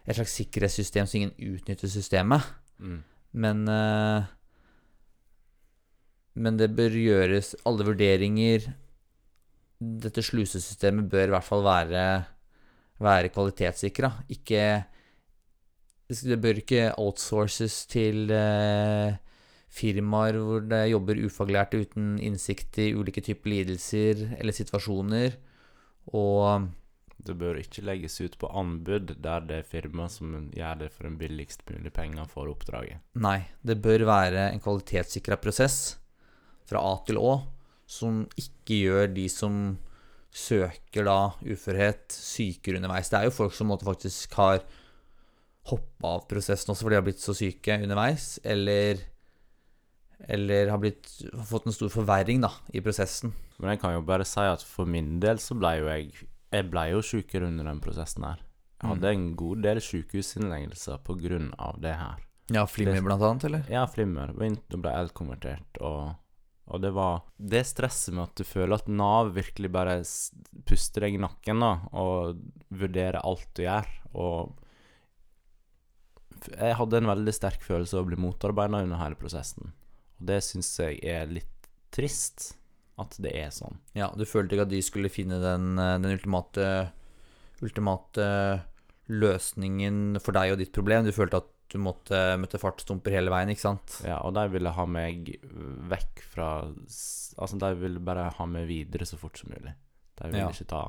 Et 0.05 0.17
slags 0.17 0.35
sikkerhetssystem 0.37 1.07
så 1.09 1.17
ingen 1.17 1.33
utnytter 1.55 1.89
systemet. 1.89 2.45
Mm. 2.77 2.99
Men 3.31 3.63
eh, 3.73 4.27
Men 6.35 6.59
det 6.61 6.69
bør 6.77 6.93
gjøres 6.95 7.55
Alle 7.65 7.87
vurderinger 7.89 8.69
Dette 9.79 10.23
slusesystemet 10.23 11.09
bør 11.09 11.27
i 11.27 11.33
hvert 11.35 11.47
fall 11.47 11.65
være 11.65 12.05
Være 12.99 13.31
kvalitetssikra. 13.31 14.11
Ikke 14.29 14.83
Det 16.09 16.39
bør 16.41 16.57
ikke 16.59 16.93
outsources 16.97 17.85
til 17.87 18.31
eh, 18.33 19.13
firmaer 19.69 20.39
hvor 20.41 20.65
det 20.65 20.89
jobber 20.89 21.21
ufaglærte 21.21 21.79
uten 21.83 22.17
innsikt 22.17 22.79
i 22.81 22.89
ulike 22.97 23.21
typer 23.21 23.53
lidelser 23.53 24.23
eller 24.39 24.55
situasjoner. 24.57 25.37
Og 26.17 26.69
Det 27.19 27.35
bør 27.35 27.57
ikke 27.59 27.83
legges 27.83 28.15
ut 28.23 28.37
på 28.39 28.47
anbud 28.55 29.11
der 29.19 29.43
det 29.43 29.57
er 29.59 29.65
firma 29.67 30.05
som 30.07 30.47
gjør 30.55 30.77
det 30.79 30.87
for 30.95 31.09
en 31.09 31.17
billigst 31.19 31.65
mulig 31.67 31.91
penger 31.91 32.29
for 32.31 32.47
oppdraget. 32.47 33.01
Nei, 33.19 33.43
det 33.59 33.81
bør 33.83 34.05
være 34.07 34.45
en 34.53 34.63
kvalitetssikra 34.63 35.35
prosess 35.35 35.97
fra 36.69 36.79
A 36.79 36.93
til 37.03 37.19
Å 37.19 37.33
som 37.89 38.21
ikke 38.39 38.77
gjør 38.85 39.11
de 39.11 39.25
som 39.33 39.55
søker 40.31 41.07
da 41.09 41.33
uførhet, 41.41 42.07
sykere 42.13 42.79
underveis. 42.79 43.09
Det 43.09 43.19
er 43.19 43.27
jo 43.27 43.35
folk 43.35 43.55
som 43.57 43.73
faktisk 43.81 44.35
har 44.37 44.61
hoppa 45.69 46.15
av 46.15 46.27
prosessen 46.29 46.71
også 46.71 46.85
fordi 46.85 46.95
de 46.95 46.99
har 47.01 47.07
blitt 47.07 47.23
så 47.23 47.35
syke 47.37 47.79
underveis, 47.81 48.37
eller 48.45 49.01
eller 50.27 50.67
har 50.73 50.77
blitt, 50.81 51.07
fått 51.47 51.65
en 51.69 51.73
stor 51.75 51.89
forverring 51.93 52.41
da, 52.43 52.51
i 52.73 52.81
prosessen. 52.83 53.31
Men 53.59 53.71
jeg 53.75 53.81
kan 53.81 53.93
jo 53.95 54.01
bare 54.07 54.25
si 54.27 54.41
at 54.43 54.63
for 54.65 54.85
min 54.89 55.19
del 55.23 55.39
så 55.39 55.55
ble 55.57 55.77
jo 55.79 55.87
jeg 55.91 56.11
Jeg 56.51 56.65
ble 56.71 56.87
jo 56.89 57.01
sjukere 57.05 57.45
under 57.45 57.63
den 57.69 57.79
prosessen 57.79 58.23
her. 58.25 58.39
Jeg 58.81 58.89
hadde 58.89 59.09
en 59.13 59.35
god 59.37 59.59
del 59.61 59.77
sykehusinnleggelser 59.85 60.97
på 61.05 61.13
grunn 61.21 61.51
av 61.61 61.75
det 61.83 61.91
her. 61.93 62.23
Ja, 62.49 62.63
Flimmer 62.65 62.95
Det- 62.95 63.03
blant 63.05 63.21
annet, 63.21 63.43
eller? 63.45 63.65
Ja, 63.69 63.83
flimmer. 63.85 64.31
Begynte 64.33 64.73
å 64.73 64.81
bli 64.81 65.09
konvertert, 65.13 65.77
og, 65.81 66.15
og 66.65 66.81
det 66.81 66.89
var 66.95 67.21
Det 67.37 67.61
stresset 67.67 68.15
med 68.15 68.23
at 68.23 68.35
du 68.35 68.43
føler 68.43 68.73
at 68.79 68.87
Nav 68.87 69.29
virkelig 69.35 69.69
bare 69.71 69.99
puster 70.65 71.01
deg 71.01 71.13
i 71.13 71.21
nakken, 71.21 71.59
da, 71.61 71.75
og 71.93 72.41
vurderer 72.71 73.21
alt 73.23 73.45
du 73.53 73.61
gjør, 73.67 73.85
og 74.15 74.55
Jeg 76.57 76.75
hadde 76.79 76.97
en 76.97 77.09
veldig 77.11 77.33
sterk 77.35 77.61
følelse 77.61 77.97
av 77.97 78.05
å 78.05 78.07
bli 78.09 78.15
motarbeida 78.17 78.81
under 78.81 78.97
hele 79.01 79.15
prosessen, 79.19 79.73
og 80.19 80.25
det 80.27 80.41
syns 80.43 80.69
jeg 80.79 80.99
er 81.03 81.25
litt 81.31 81.69
trist. 81.95 82.55
At 82.99 83.15
det 83.23 83.31
er 83.39 83.49
sånn. 83.55 83.77
Ja, 83.95 84.09
du 84.11 84.25
følte 84.27 84.57
ikke 84.57 84.65
at 84.67 84.73
de 84.73 84.81
skulle 84.83 85.07
finne 85.09 85.37
den, 85.39 85.77
eh, 85.79 85.97
den 86.03 86.11
ultimate, 86.17 86.91
ultimate 87.63 88.25
løsningen 89.09 90.19
for 90.21 90.35
deg 90.35 90.53
og 90.53 90.59
ditt 90.61 90.73
problem. 90.75 91.05
Du 91.07 91.13
følte 91.15 91.39
at 91.41 91.47
du 91.69 91.77
måtte 91.81 92.17
møtte 92.41 92.59
fartsdumper 92.61 93.13
hele 93.13 93.31
veien, 93.31 93.51
ikke 93.53 93.61
sant? 93.67 93.99
Ja, 94.05 94.17
og 94.25 94.33
de 94.37 94.43
ville 94.51 94.71
ha 94.73 94.85
meg 94.89 95.29
vekk 95.91 96.23
fra 96.33 96.49
Altså, 97.39 97.55
de 97.61 97.69
ville 97.79 98.01
bare 98.03 98.25
ha 98.35 98.45
meg 98.49 98.65
videre 98.67 99.05
så 99.07 99.15
fort 99.21 99.37
som 99.39 99.51
mulig. 99.53 99.71
De 100.19 100.27
ville 100.27 100.41
Ja. 100.43 100.49
ikke 100.51 100.67
ta, 100.67 100.81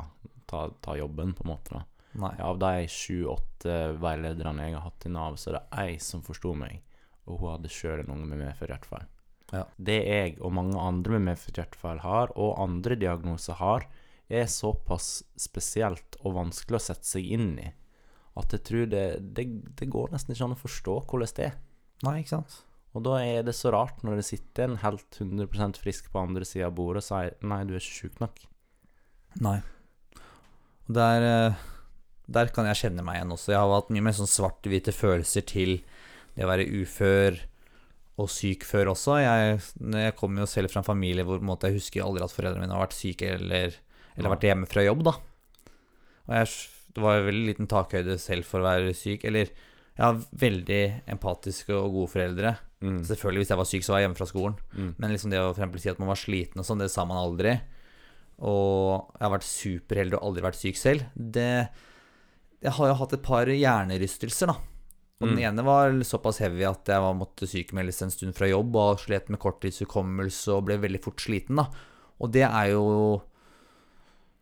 ta, 0.51 0.65
ta 0.83 0.97
jobben, 0.99 1.33
på 1.37 1.45
en 1.45 1.51
måte. 1.53 1.71
da 1.71 1.85
Nei. 2.19 2.33
Av 2.43 2.59
de 2.59 2.89
sju-åtte 2.91 3.77
veilederne 4.01 4.65
jeg 4.67 4.75
har 4.75 4.83
hatt 4.83 5.07
i 5.07 5.11
Nav, 5.15 5.37
så 5.39 5.51
er 5.53 5.59
det 5.61 5.79
ei 5.79 5.97
som 5.99 6.23
forsto 6.23 6.57
meg, 6.57 6.81
og 7.29 7.39
hun 7.39 7.53
hadde 7.53 7.71
sjøl 7.71 8.01
en 8.01 8.11
unge 8.17 8.27
med 8.27 8.41
medfødt 8.43 8.73
hjertefeil. 8.73 9.07
Ja. 9.51 9.65
Det 9.77 9.99
jeg 10.07 10.37
og 10.39 10.55
mange 10.55 10.79
andre 10.79 11.19
med 11.19 11.33
medfødt 11.33 11.77
har, 12.05 12.33
og 12.37 12.61
andre 12.63 12.97
diagnoser 12.97 13.59
har, 13.59 13.87
er 14.31 14.47
såpass 14.47 15.25
spesielt 15.39 16.17
og 16.23 16.37
vanskelig 16.37 16.79
å 16.79 16.85
sette 16.91 17.09
seg 17.09 17.27
inn 17.35 17.55
i 17.59 17.71
at 18.39 18.55
jeg 18.55 18.65
tror 18.67 18.91
det, 18.91 19.05
det, 19.37 19.47
det 19.79 19.89
går 19.91 20.13
nesten 20.15 20.35
ikke 20.35 20.47
an 20.47 20.55
å 20.57 20.61
forstå 20.61 20.97
hvordan 21.11 21.33
det 21.37 21.47
er. 21.49 21.57
Nei, 22.07 22.21
ikke 22.23 22.37
sant? 22.37 22.61
Og 22.97 23.05
da 23.07 23.19
er 23.23 23.45
det 23.47 23.55
så 23.55 23.71
rart 23.75 24.01
når 24.07 24.21
det 24.21 24.27
sitter 24.27 24.67
en 24.67 24.81
helt 24.83 25.19
100 25.21 25.79
frisk 25.79 26.09
på 26.11 26.23
andre 26.23 26.47
sida 26.47 26.71
av 26.71 26.77
bordet 26.79 27.05
og 27.05 27.07
sier 27.07 27.37
'nei, 27.43 27.63
du 27.67 27.75
er 27.75 27.83
ikke 27.83 27.99
sjuk 28.01 28.23
nok'. 28.23 28.47
Nei. 29.45 29.61
Der, 30.91 31.23
eh, 31.23 31.55
der 32.27 32.51
kan 32.51 32.67
jeg 32.67 32.81
kjenne 32.83 33.05
meg 33.07 33.21
igjen 33.21 33.35
også. 33.37 33.53
Jeg 33.53 33.63
har 33.63 33.77
hatt 33.77 33.93
mye 33.95 34.03
mer 34.03 34.17
sånn 34.17 34.31
svart-hvite 34.31 34.95
følelser 34.95 35.47
til 35.47 35.83
det 36.35 36.47
å 36.47 36.51
være 36.51 36.67
ufør 36.67 37.39
og 38.21 38.31
syk 38.33 38.67
før 38.69 38.93
også. 38.93 39.17
Jeg, 39.23 39.57
jeg 39.97 40.17
kommer 40.19 40.45
jo 40.45 40.51
selv 40.51 40.73
fra 40.73 40.83
en 40.83 40.87
familie 40.87 41.25
hvor 41.27 41.41
på 41.41 41.47
en 41.47 41.67
jeg 41.69 41.79
husker 41.79 42.05
aldri 42.05 42.27
at 42.27 42.35
foreldrene 42.35 42.67
mine 42.67 42.77
har 42.77 42.85
vært 42.85 42.99
syke 42.99 43.33
eller, 43.37 43.75
eller 44.17 44.35
vært 44.35 44.47
hjemme 44.49 44.69
fra 44.71 44.85
jobb, 44.85 45.05
da. 45.09 45.17
Og 46.29 46.37
jeg, 46.37 46.55
det 46.95 47.05
var 47.05 47.27
veldig 47.27 47.47
liten 47.49 47.71
takhøyde 47.71 48.17
selv 48.23 48.47
for 48.49 48.63
å 48.63 48.69
være 48.69 48.95
syk. 48.97 49.27
Eller 49.29 49.51
jeg 49.51 50.05
har 50.07 50.21
veldig 50.41 50.83
empatiske 51.13 51.75
og 51.77 51.97
gode 51.97 52.13
foreldre. 52.15 52.55
Mm. 52.81 53.03
Selvfølgelig, 53.05 53.43
hvis 53.43 53.53
jeg 53.53 53.61
var 53.61 53.69
syk, 53.69 53.85
så 53.85 53.93
var 53.93 54.01
jeg 54.01 54.09
hjemme 54.09 54.21
fra 54.21 54.31
skolen. 54.31 54.57
Mm. 54.73 54.91
Men 54.97 55.13
liksom 55.13 55.35
det 55.35 55.43
å 55.43 55.53
for 55.57 55.83
si 55.83 55.93
at 55.93 56.01
man 56.01 56.13
var 56.13 56.21
sliten 56.21 56.63
og 56.63 56.69
sånn, 56.69 56.81
det 56.81 56.91
sa 56.93 57.05
man 57.09 57.21
aldri. 57.21 57.59
Og 58.41 59.11
jeg 59.19 59.27
har 59.27 59.35
vært 59.35 59.49
superheldig 59.51 60.17
og 60.17 60.27
aldri 60.31 60.47
vært 60.47 60.61
syk 60.61 60.81
selv. 60.81 61.09
Det 61.15 61.69
Jeg 62.61 62.77
har 62.77 62.91
jo 62.91 62.97
hatt 63.01 63.13
et 63.17 63.25
par 63.25 63.49
hjernerystelser, 63.49 64.51
da. 64.53 64.70
Og 65.21 65.29
den 65.29 65.37
Mm. 65.37 65.45
ene 65.51 65.65
var 65.67 65.91
såpass 66.01 66.39
heavy 66.41 66.65
at 66.65 66.87
jeg 66.89 67.01
var, 67.05 67.13
måtte 67.15 67.45
sykemeldes 67.47 68.01
en 68.03 68.11
stund 68.11 68.35
fra 68.35 68.49
jobb 68.49 68.75
og 68.77 68.99
slet 69.03 69.29
med 69.29 69.39
korttidshukommelse 69.39 70.49
og 70.55 70.65
ble 70.65 70.79
veldig 70.81 71.03
fort 71.05 71.21
sliten, 71.21 71.57
da. 71.61 71.67
Og 72.21 72.33
det 72.33 72.47
er 72.49 72.71
jo 72.73 73.21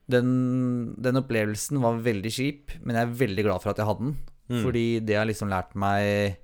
den, 0.08 0.94
den 0.96 1.18
opplevelsen 1.20 1.80
var 1.82 1.98
veldig 2.00 2.30
kjip, 2.32 2.76
men 2.82 2.96
jeg 2.96 3.04
er 3.08 3.18
veldig 3.26 3.44
glad 3.44 3.60
for 3.62 3.70
at 3.74 3.80
jeg 3.82 3.88
hadde 3.90 4.04
den. 4.06 4.14
Mm. 4.48 4.62
Fordi 4.64 4.84
det 5.04 5.16
har 5.18 5.26
liksom 5.28 5.50
lært 5.52 5.74
meg 5.76 6.38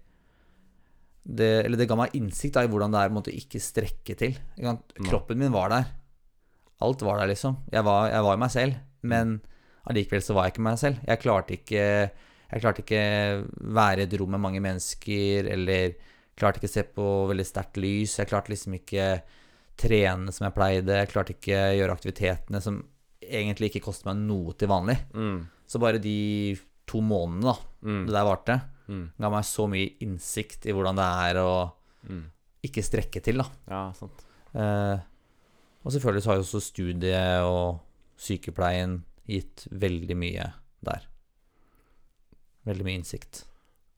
det, 1.25 1.64
Eller 1.64 1.79
det 1.81 1.87
ga 1.88 1.97
meg 1.97 2.12
innsikt 2.12 2.53
da, 2.59 2.64
i 2.66 2.68
hvordan 2.68 2.92
det 2.92 3.01
er 3.01 3.14
å 3.16 3.23
ikke 3.33 3.61
strekke 3.62 4.16
til. 4.20 4.35
Kroppen 5.09 5.38
min 5.40 5.55
var 5.55 5.70
der. 5.73 5.87
Alt 6.85 7.01
var 7.01 7.16
der, 7.23 7.31
liksom. 7.33 7.57
Jeg 7.73 7.83
var, 7.87 8.11
jeg 8.11 8.23
var 8.27 8.37
meg 8.37 8.51
selv, 8.53 8.75
men 9.03 9.40
allikevel 9.88 10.20
så 10.20 10.35
var 10.35 10.44
jeg 10.49 10.53
ikke 10.59 10.66
meg 10.66 10.79
selv. 10.83 10.99
Jeg 11.07 11.23
klarte 11.23 11.57
ikke 11.57 11.87
Jeg 12.55 12.62
klarte 12.62 12.83
ikke 12.85 13.03
være 13.75 14.05
i 14.05 14.07
et 14.07 14.12
rom 14.21 14.31
med 14.37 14.40
mange 14.45 14.61
mennesker, 14.62 15.49
eller 15.51 15.97
klarte 16.38 16.61
ikke 16.62 16.71
se 16.71 16.85
på 16.95 17.07
veldig 17.31 17.47
sterkt 17.47 17.81
lys. 17.83 18.14
Jeg 18.21 18.31
klarte 18.31 18.53
liksom 18.53 18.77
ikke 18.79 19.09
trene 19.81 20.31
som 20.35 20.47
jeg 20.47 20.55
pleide. 20.55 21.01
Jeg 21.01 21.11
klarte 21.11 21.35
ikke 21.35 21.59
gjøre 21.81 21.97
aktivitetene 21.97 22.61
som 22.62 22.79
egentlig 23.25 23.73
ikke 23.73 23.83
koster 23.88 24.11
meg 24.12 24.23
noe 24.29 24.55
til 24.59 24.71
vanlig. 24.71 24.99
Mm. 25.17 25.40
Så 25.67 25.81
bare 25.83 25.99
de 26.03 26.55
to 26.87 27.01
månedene 27.03 27.49
da, 27.51 27.57
Mm. 27.83 28.07
det 28.07 28.14
der 28.14 28.25
varte, 28.29 28.61
Mm. 28.88 29.11
ga 29.19 29.31
meg 29.31 29.45
så 29.45 29.67
mye 29.69 29.97
innsikt 30.01 30.67
i 30.67 30.73
hvordan 30.73 30.95
det 30.97 31.05
er 31.35 31.40
å 31.43 31.73
Mm. 32.09 32.25
ikke 32.62 32.83
strekke 32.85 33.23
til, 33.23 33.38
da. 33.38 33.47
Ja, 33.69 33.93
sant. 33.93 34.23
Eh, 34.55 34.99
og 35.85 35.90
selvfølgelig 35.93 36.23
så 36.23 36.27
har 36.31 36.37
jo 36.37 36.43
også 36.43 36.61
studiet 36.62 37.43
og 37.43 37.81
sykepleien 38.19 39.03
gitt 39.27 39.67
veldig 39.73 40.17
mye 40.17 40.53
der. 40.85 41.07
Veldig 42.68 42.87
mye 42.87 43.00
innsikt. 43.00 43.44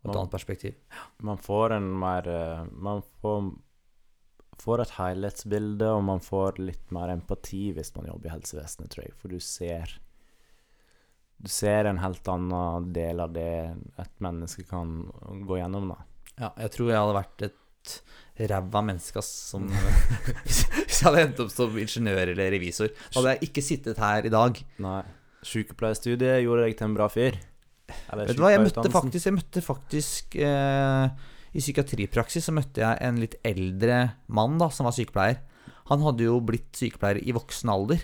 Og 0.03 0.11
et 0.11 0.13
man, 0.13 0.23
annet 0.23 0.35
perspektiv. 0.35 0.75
Man 1.27 1.39
får 1.43 1.77
en 1.77 1.87
mer 1.99 2.29
eh, 2.31 2.65
Man 2.73 3.03
får, 3.23 3.51
får 4.63 4.85
et 4.85 4.97
helhetsbilde, 4.99 5.91
og 5.91 6.03
man 6.07 6.23
får 6.23 6.61
litt 6.63 6.91
mer 6.95 7.15
empati 7.15 7.69
hvis 7.77 7.95
man 7.97 8.11
jobber 8.11 8.31
i 8.31 8.35
helsevesenet, 8.35 8.91
tror 8.93 9.07
jeg. 9.07 9.15
For 9.21 9.33
du 9.33 9.39
ser 9.43 9.99
Du 11.37 11.51
ser 11.53 11.85
en 11.85 12.01
helt 12.01 12.29
annen 12.33 12.93
del 12.97 13.21
av 13.21 13.35
det 13.35 13.77
et 14.01 14.15
menneske 14.25 14.65
kan 14.69 15.03
gå 15.47 15.61
gjennom, 15.61 15.93
da. 15.93 16.03
Ja, 16.37 16.53
jeg 16.67 16.73
tror 16.75 16.91
jeg 16.91 17.01
hadde 17.01 17.17
vært 17.17 17.47
et 17.51 17.63
ræva 18.51 18.83
menneske 18.83 19.23
som 19.23 19.69
Hvis 20.47 20.65
jeg 20.99 21.05
hadde 21.07 21.23
endt 21.23 21.43
opp 21.45 21.53
som 21.55 21.77
ingeniør 21.79 22.33
eller 22.33 22.51
revisor. 22.53 22.91
Hadde 23.15 23.37
jeg 23.37 23.51
ikke 23.51 23.65
sittet 23.65 24.01
her 24.03 24.27
i 24.27 24.33
dag. 24.33 24.59
Nei. 24.83 25.03
Sykepleierstudiet 25.47 26.43
gjorde 26.43 26.67
deg 26.67 26.77
til 26.79 26.89
en 26.89 26.97
bra 26.97 27.07
fyr. 27.13 27.39
Vet 27.87 28.35
du 28.35 28.43
hva, 28.43 28.53
jeg 28.55 28.65
møtte 28.65 28.91
faktisk, 28.91 29.29
jeg 29.29 29.37
møtte 29.37 29.63
faktisk 29.63 30.37
eh, 30.43 31.07
I 31.55 31.63
psykiatripraksis 31.63 32.49
så 32.49 32.55
møtte 32.55 32.83
jeg 32.83 32.99
en 33.07 33.21
litt 33.23 33.37
eldre 33.47 34.01
mann 34.27 34.59
da, 34.61 34.69
som 34.75 34.89
var 34.89 34.97
sykepleier. 34.97 35.39
Han 35.91 36.03
hadde 36.03 36.27
jo 36.27 36.41
blitt 36.43 36.75
sykepleier 36.77 37.23
i 37.23 37.35
voksen 37.37 37.71
alder. 37.71 38.03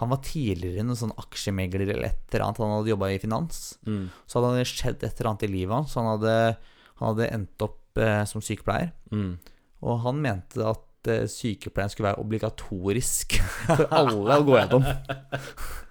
Han 0.00 0.12
var 0.12 0.20
tidligere 0.24 0.84
en 0.84 0.96
sånn 0.98 1.14
aksjemegler 1.16 1.86
eller 1.86 2.10
et 2.10 2.34
eller 2.34 2.44
annet. 2.44 2.60
Han 2.60 2.74
hadde 2.74 2.92
jobba 2.92 3.08
i 3.14 3.20
finans. 3.22 3.60
Mm. 3.88 4.02
Så 4.28 4.42
hadde 4.42 4.58
det 4.58 4.68
skjedd 4.68 4.98
et 5.00 5.08
eller 5.14 5.30
annet 5.30 5.46
i 5.46 5.52
livet 5.54 5.72
hans. 5.72 5.94
Han 5.96 6.10
hadde, 6.10 6.34
han 7.00 7.08
hadde 7.08 7.30
endt 7.32 7.64
opp 7.64 8.02
eh, 8.04 8.20
som 8.28 8.44
sykepleier. 8.44 8.92
Mm. 9.08 9.38
Og 9.88 10.02
han 10.04 10.20
mente 10.20 10.60
at 10.68 11.10
eh, 11.12 11.24
sykepleien 11.32 11.92
skulle 11.92 12.10
være 12.10 12.20
obligatorisk 12.20 13.38
for 13.70 13.88
alle 13.88 14.36
å 14.36 14.44
gå 14.44 14.60
gjennom. 14.60 14.84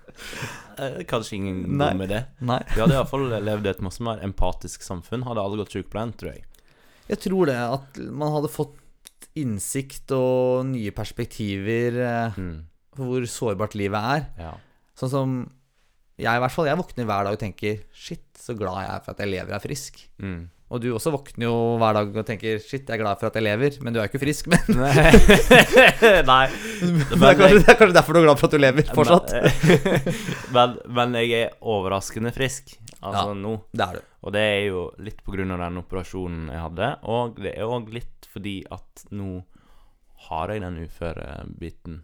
Eh, 0.78 1.04
Kanskje 1.08 1.38
ingen 1.38 1.78
Nei. 1.78 1.92
dum 1.94 2.02
idé. 2.04 2.26
Nei. 2.42 2.60
Vi 2.74 2.82
hadde 2.82 2.98
iallfall 2.98 3.30
levd 3.44 3.66
i 3.68 3.70
et 3.72 3.82
masse 3.86 4.04
mer 4.04 4.20
empatisk 4.26 4.84
samfunn. 4.84 5.24
Hadde 5.24 5.40
alle 5.44 5.60
gått 5.62 5.72
sykepleien, 5.76 6.12
tror 6.20 6.34
jeg. 6.34 6.44
Jeg 7.08 7.20
tror 7.24 7.46
det 7.48 7.56
at 7.56 8.00
man 8.12 8.34
hadde 8.34 8.50
fått 8.52 8.76
innsikt 9.40 10.12
og 10.16 10.66
nye 10.72 10.92
perspektiver 10.96 12.00
eh, 12.04 12.40
Mm. 12.40 12.66
for 12.96 13.06
hvor 13.06 13.26
sårbart 13.28 13.76
livet 13.76 14.02
er. 14.18 14.26
Ja. 14.40 14.54
Sånn 14.98 15.10
som 15.12 15.38
jeg 16.18 16.32
i 16.32 16.40
hvert 16.40 16.52
fall, 16.52 16.66
jeg 16.68 16.78
våkner 16.80 17.06
hver 17.06 17.24
dag 17.28 17.34
og 17.36 17.40
tenker 17.42 17.82
Shit, 17.94 18.24
så 18.40 18.56
glad 18.58 18.80
jeg 18.86 18.92
er 18.96 19.02
for 19.04 19.12
at 19.12 19.20
jeg 19.20 19.32
lever 19.34 19.52
og 19.52 19.58
er 19.58 19.64
frisk. 19.68 20.00
Mm. 20.20 20.50
Og 20.74 20.82
du 20.82 20.88
også 20.96 21.12
våkner 21.14 21.46
jo 21.46 21.58
hver 21.78 21.94
dag 21.94 22.16
og 22.18 22.26
tenker 22.26 22.58
Shit, 22.58 22.88
jeg 22.90 22.96
er 22.96 23.02
glad 23.04 23.20
for 23.22 23.30
at 23.30 23.36
jeg 23.38 23.46
lever, 23.46 23.76
men 23.86 23.94
du 23.94 24.00
er 24.00 24.08
jo 24.08 24.10
ikke 24.10 24.22
frisk. 24.24 24.48
Men 24.50 24.80
Nei. 24.80 25.04
Nei. 26.32 26.46
det 26.50 27.20
er, 27.22 27.38
kanskje, 27.38 27.60
det 27.60 27.70
er 27.70 27.78
kanskje 27.78 27.98
derfor 28.00 28.18
du 28.18 28.20
er 28.22 28.26
glad 28.26 28.42
for 28.42 28.50
at 28.50 28.56
du 28.56 28.64
lever 28.64 28.90
fortsatt. 28.98 29.36
Men, 30.56 30.76
men 30.96 31.16
jeg 31.20 31.32
er 31.36 31.54
overraskende 31.68 32.32
frisk, 32.34 32.78
altså 33.02 33.28
Ja. 33.34 33.38
nå. 33.38 33.54
Det 33.76 33.86
er 33.86 33.98
du. 34.00 34.12
Og 34.26 34.34
det 34.34 34.42
er 34.42 34.62
jo 34.72 34.84
litt 35.06 35.22
av 35.28 35.60
den 35.62 35.80
operasjonen 35.82 36.48
jeg 36.50 36.62
hadde, 36.64 36.90
og 37.14 37.38
det 37.44 37.52
er 37.54 37.70
òg 37.70 37.92
litt 37.94 38.30
fordi 38.32 38.56
at 38.74 39.06
nå 39.14 39.44
har 40.30 40.54
jeg 40.54 40.64
den 40.64 40.80
uførebiten. 40.88 42.00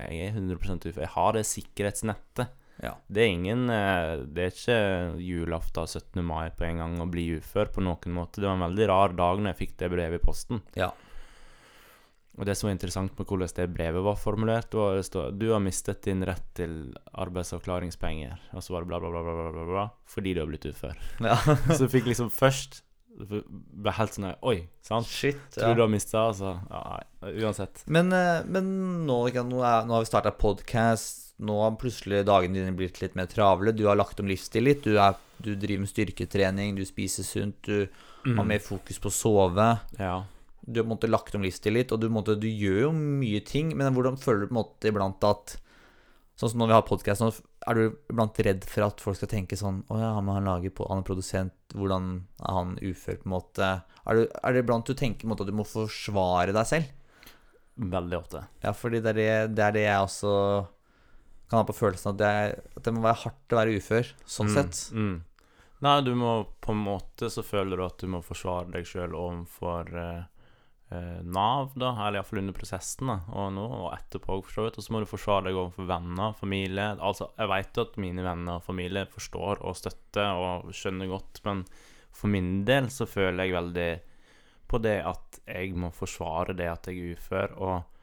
Jeg 0.00 0.30
er 0.30 0.38
100 0.38 0.56
ufør. 0.88 1.02
Jeg 1.04 1.12
har 1.12 1.36
det 1.36 1.44
sikkerhetsnettet. 1.50 2.54
Ja. 2.80 2.94
Det 3.12 3.22
er 3.22 3.34
ingen 3.34 3.68
eh, 3.72 4.22
Det 4.24 4.44
er 4.44 4.54
ikke 4.54 4.78
julaften 5.20 5.86
17. 5.86 6.24
mai 6.24 6.50
på 6.56 6.64
en 6.64 6.80
gang 6.80 6.96
å 7.02 7.08
bli 7.10 7.26
ufør 7.38 7.70
på 7.74 7.84
noen 7.84 8.16
måte. 8.16 8.40
Det 8.40 8.48
var 8.48 8.58
en 8.58 8.66
veldig 8.68 8.90
rar 8.90 9.16
dag 9.18 9.40
når 9.40 9.52
jeg 9.52 9.60
fikk 9.64 9.78
det 9.82 9.92
brevet 9.92 10.20
i 10.20 10.24
posten. 10.24 10.62
Ja. 10.78 10.90
Og 12.40 12.46
det 12.48 12.54
som 12.56 12.68
var 12.68 12.76
interessant 12.76 13.16
med 13.18 13.26
hvordan 13.28 13.50
det 13.56 13.66
brevet 13.74 14.04
var 14.06 14.16
formulert, 14.16 14.74
var 14.74 14.96
det 14.96 15.06
stod 15.08 15.36
Du 15.36 15.50
har 15.52 15.60
mistet 15.60 16.04
din 16.06 16.24
rett 16.24 16.46
til 16.56 16.94
arbeidsavklaringspenger. 17.12 18.38
Og 18.54 18.64
så 18.64 18.72
var 18.72 18.84
det 18.86 18.92
bla, 18.92 19.00
bla, 19.02 19.10
bla, 19.12 19.24
bla, 19.26 19.50
bla, 19.52 19.66
bla, 19.68 19.88
fordi 20.08 20.36
du 20.36 20.40
har 20.40 20.48
blitt 20.48 20.68
ufør. 20.70 20.96
Ja. 21.20 21.36
Så 21.74 21.84
jeg 21.84 21.92
fikk 21.98 22.08
liksom 22.12 22.30
først 22.32 22.84
ble 23.20 23.92
helt 23.92 24.14
sånn 24.14 24.30
Oi, 24.46 24.62
sant? 24.86 25.08
Shit. 25.10 25.40
Tror 25.52 25.74
du 25.76 25.82
har 25.84 25.90
mista, 25.92 26.22
altså? 26.30 26.54
Ja, 26.70 27.00
nei, 27.20 27.32
uansett. 27.42 27.82
Men, 27.90 28.12
eh, 28.16 28.46
men 28.48 28.70
nå, 29.04 29.18
nå, 29.28 29.60
er, 29.60 29.84
nå 29.84 29.98
har 29.98 30.06
vi 30.06 30.08
starta 30.08 30.32
podkast. 30.32 31.29
Nå 31.40 31.56
har 31.62 31.78
plutselig 31.80 32.24
dagene 32.28 32.58
dine 32.58 32.76
blitt 32.76 33.00
litt 33.00 33.16
mer 33.16 33.28
travle. 33.30 33.72
Du 33.72 33.86
har 33.88 33.96
lagt 33.96 34.20
om 34.20 34.28
livsstil 34.28 34.66
litt. 34.68 34.84
Du, 34.84 34.98
er, 35.00 35.16
du 35.40 35.54
driver 35.54 35.86
med 35.86 35.92
styrketrening, 35.92 36.76
du 36.76 36.84
spiser 36.88 37.24
sunt, 37.24 37.64
du 37.64 37.88
har 38.36 38.46
mer 38.46 38.60
fokus 38.60 39.00
på 39.00 39.08
å 39.08 39.14
sove. 39.14 39.70
Ja. 39.96 40.18
Du 40.60 40.82
har 40.82 40.88
måtte, 40.88 41.08
lagt 41.08 41.34
om 41.34 41.44
livsstil 41.44 41.78
litt, 41.78 41.94
og 41.94 42.02
du, 42.02 42.10
måtte, 42.12 42.36
du 42.36 42.48
gjør 42.48 42.86
jo 42.88 42.92
mye 42.96 43.40
ting. 43.46 43.72
Men 43.76 43.96
hvordan 43.96 44.20
føler 44.20 44.44
du 44.44 44.50
på 44.50 44.54
en 44.54 44.62
måte 44.62 44.92
iblant 44.92 45.28
at 45.28 45.56
Sånn 46.40 46.54
som 46.54 46.62
når 46.62 46.70
vi 46.70 46.72
har 46.72 46.84
podkast 46.88 47.20
nå, 47.20 47.26
er 47.68 47.76
du 47.76 47.82
iblant 48.08 48.38
redd 48.46 48.62
for 48.64 48.86
at 48.86 49.02
folk 49.04 49.18
skal 49.18 49.28
tenke 49.28 49.58
sånn 49.60 49.82
Å 49.92 49.98
ja, 50.00 50.12
men 50.24 50.38
han 50.38 50.46
lager 50.48 50.72
på, 50.72 50.86
han 50.88 51.02
er 51.02 51.04
produsent, 51.04 51.52
hvordan 51.76 52.06
er 52.40 52.54
han 52.56 52.70
ufør, 52.80 53.18
på 53.20 53.28
en 53.28 53.34
måte? 53.34 53.68
Er, 54.06 54.16
du, 54.16 54.22
er 54.40 54.56
det 54.56 54.62
iblant 54.64 54.88
du 54.88 54.96
tenker 54.96 55.28
måte 55.28 55.44
at 55.44 55.50
du 55.50 55.58
må 55.58 55.66
forsvare 55.68 56.54
deg 56.56 56.70
selv? 56.70 56.94
Veldig 57.92 58.16
ofte. 58.16 58.42
Ja, 58.64 58.72
fordi 58.72 59.02
det 59.04 59.12
er 59.12 59.18
det, 59.18 59.28
det, 59.58 59.66
er 59.66 59.76
det 59.76 59.84
jeg 59.84 60.06
også 60.06 60.32
kan 61.50 61.60
ha 61.60 61.66
på 61.66 61.76
følelsen 61.76 62.12
at 62.12 62.20
det, 62.20 62.30
er, 62.30 62.56
at 62.78 62.86
det 62.86 62.94
må 62.94 63.02
være 63.04 63.22
hardt 63.24 63.54
å 63.54 63.58
være 63.58 63.76
ufør, 63.80 64.10
sånn 64.24 64.50
Mm, 64.50 64.54
sett. 64.54 64.82
Mm. 64.94 65.16
Nei, 65.80 65.94
du 66.04 66.12
må 66.14 66.34
på 66.60 66.74
en 66.74 66.84
måte 66.84 67.30
så 67.32 67.42
føler 67.42 67.80
du 67.80 67.86
at 67.86 68.02
du 68.02 68.10
må 68.12 68.20
forsvare 68.22 68.70
deg 68.74 68.86
sjøl 68.86 69.16
overfor 69.16 69.88
eh, 69.96 70.22
eh, 70.92 71.20
Nav, 71.24 71.72
da, 71.74 71.94
eller 71.96 72.20
iallfall 72.20 72.42
under 72.42 72.56
prosessen, 72.56 73.08
da, 73.10 73.18
og 73.32 73.54
nå 73.56 73.64
og 73.64 73.88
etterpå 73.96 74.36
òg, 74.36 74.44
for 74.46 74.58
så 74.58 74.66
vidt. 74.66 74.78
Og 74.78 74.86
så 74.86 74.94
må 74.94 75.00
du 75.00 75.08
forsvare 75.10 75.48
deg 75.48 75.58
overfor 75.58 75.88
venner, 75.88 76.36
familie. 76.38 76.90
Altså, 77.00 77.30
jeg 77.40 77.52
vet 77.54 77.82
at 77.84 77.98
mine 78.04 78.26
venner 78.26 78.60
og 78.60 78.66
familie 78.68 79.06
forstår 79.10 79.64
og 79.64 79.78
støtter 79.80 80.36
og 80.36 80.70
skjønner 80.76 81.10
godt, 81.10 81.42
men 81.48 81.64
for 82.12 82.30
min 82.30 82.60
del 82.68 82.90
så 82.92 83.08
føler 83.08 83.46
jeg 83.46 83.56
veldig 83.56 83.90
på 84.70 84.78
det 84.82 84.98
at 85.02 85.40
jeg 85.48 85.72
må 85.78 85.88
forsvare 85.94 86.54
det 86.58 86.68
at 86.70 86.86
jeg 86.90 87.00
er 87.00 87.16
ufør, 87.16 87.56
og 87.58 87.99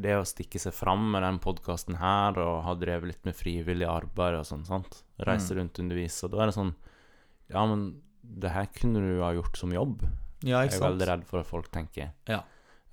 det 0.00 0.14
å 0.14 0.24
stikke 0.26 0.60
seg 0.62 0.72
fram 0.76 1.10
med 1.12 1.22
den 1.26 1.38
podkasten 1.42 1.96
her, 1.98 2.36
og 2.38 2.62
ha 2.64 2.74
drevet 2.78 3.08
litt 3.10 3.24
med 3.26 3.34
frivillig 3.34 3.88
arbeid 3.90 4.36
og 4.38 4.44
sånn, 4.46 4.64
sant. 4.66 5.02
Reise 5.26 5.54
Mm. 5.54 5.58
rundt 5.58 5.78
og 5.78 5.84
undervise, 5.84 6.24
og 6.24 6.30
da 6.30 6.42
er 6.42 6.46
det 6.46 6.54
sånn 6.54 6.74
Ja, 7.50 7.64
men 7.66 8.02
det 8.22 8.50
her 8.52 8.66
kunne 8.66 9.00
du 9.00 9.22
ha 9.22 9.32
gjort 9.32 9.56
som 9.56 9.70
jobb. 9.72 10.02
Ja, 10.44 10.60
Jeg 10.62 10.74
er 10.74 10.80
veldig 10.84 11.06
redd 11.08 11.24
for 11.24 11.40
at 11.40 11.46
folk 11.46 11.70
tenker. 11.72 12.10
Ja. 12.28 12.42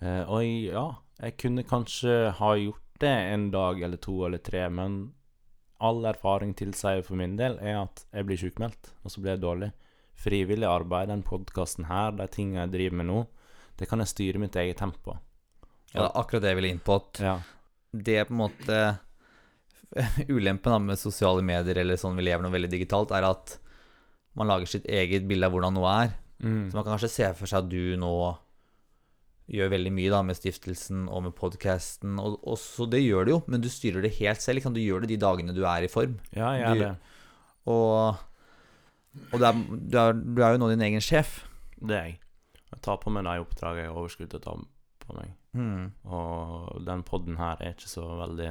Eh, 0.01 0.23
og 0.23 0.39
jeg, 0.41 0.71
ja, 0.71 0.95
jeg 1.19 1.37
kunne 1.37 1.63
kanskje 1.63 2.31
ha 2.33 2.53
gjort 2.55 2.81
det 2.99 3.11
en 3.33 3.51
dag 3.51 3.81
eller 3.83 3.97
to 3.97 4.25
eller 4.25 4.37
tre, 4.39 4.69
men 4.69 5.11
all 5.81 6.05
erfaring 6.05 6.53
tilsier 6.55 7.03
for 7.03 7.15
min 7.19 7.35
del 7.35 7.59
er 7.59 7.81
at 7.83 8.05
jeg 8.13 8.25
blir 8.25 8.37
sjukmeldt, 8.37 8.93
og 9.03 9.11
så 9.11 9.19
blir 9.21 9.35
jeg 9.35 9.41
dårlig. 9.41 9.73
Frivillig 10.15 10.63
arbeid, 10.65 11.09
den 11.09 11.21
podkasten 11.23 11.85
her, 11.89 12.11
de 12.11 12.25
tingene 12.31 12.61
jeg 12.63 12.71
driver 12.71 12.95
med 12.95 13.05
nå, 13.07 13.27
det 13.77 13.89
kan 13.89 13.99
jeg 13.99 14.07
styre 14.07 14.39
mitt 14.39 14.55
eget 14.55 14.77
tempo. 14.77 15.17
Ja, 15.95 16.01
det 16.03 16.11
er 16.11 16.21
akkurat 16.21 16.41
det 16.45 16.51
jeg 16.53 16.59
ville 16.59 16.71
inn 16.75 16.83
på. 16.85 16.95
At 17.01 17.19
Ja. 17.23 17.35
det 17.95 18.17
er 18.21 18.25
på 18.29 18.35
en 18.35 18.41
måte 18.43 18.79
Ulempen 20.35 20.85
med 20.89 20.99
sosiale 20.99 21.41
medier 21.45 21.77
eller 21.79 21.95
sånn 21.99 22.17
vi 22.17 22.25
lever 22.27 22.43
nå 22.43 22.49
veldig 22.51 22.71
digitalt, 22.73 23.11
er 23.15 23.23
at 23.29 23.57
man 24.35 24.49
lager 24.51 24.67
sitt 24.67 24.85
eget 24.91 25.23
bilde 25.29 25.47
av 25.47 25.53
hvordan 25.55 25.75
noe 25.77 25.91
er. 26.03 26.15
Mm. 26.43 26.65
Så 26.69 26.75
man 26.75 26.83
kan 26.83 26.97
kanskje 26.97 27.13
se 27.13 27.29
for 27.37 27.47
seg 27.47 27.63
at 27.63 27.69
du 27.71 27.95
nå 28.01 28.09
gjør 29.55 29.69
veldig 29.75 29.91
mye 29.93 30.09
da 30.11 30.19
med 30.25 30.35
stiftelsen 30.35 31.03
og 31.07 31.21
med 31.27 31.35
podkasten, 31.37 32.15
og, 32.19 32.39
og 32.49 32.57
så 32.59 32.87
det 32.89 33.03
gjør 33.05 33.27
du 33.27 33.31
jo, 33.35 33.39
men 33.47 33.61
du 33.61 33.69
styrer 33.69 34.01
det 34.03 34.15
helt 34.17 34.41
selv. 34.41 34.57
Liksom. 34.59 34.73
Du 34.75 34.81
gjør 34.81 35.05
det 35.05 35.11
de 35.13 35.19
dagene 35.21 35.53
du 35.55 35.61
er 35.69 35.85
i 35.85 35.91
form. 35.91 36.17
Ja, 36.35 36.51
jeg 36.57 36.65
er 36.65 36.73
Du- 36.73 36.81
det. 36.81 36.93
Og, 37.65 38.17
og 39.31 39.39
det 39.41 39.47
er, 39.47 39.59
du, 39.69 39.97
er, 40.01 40.13
du 40.35 40.41
er 40.43 40.51
jo 40.57 40.61
nå 40.65 40.69
din 40.73 40.83
egen 40.89 41.01
sjef. 41.01 41.43
Det 41.79 41.95
er 41.95 42.03
jeg. 42.09 42.17
Jeg 42.73 42.81
tar 42.85 42.97
på 43.01 43.13
meg 43.13 43.23
de 43.25 43.37
oppdragene 43.45 43.85
jeg 43.85 43.93
har 43.93 44.01
overskudd 44.01 44.29
til 44.33 44.41
å 44.41 44.43
ta 44.43 44.57
på 45.07 45.17
meg. 45.17 45.33
Mm. 45.55 45.91
Og 46.11 46.81
den 46.85 47.03
podden 47.07 47.37
her 47.39 47.61
er 47.63 47.75
ikke 47.75 47.89
så 47.91 48.03
veldig 48.23 48.49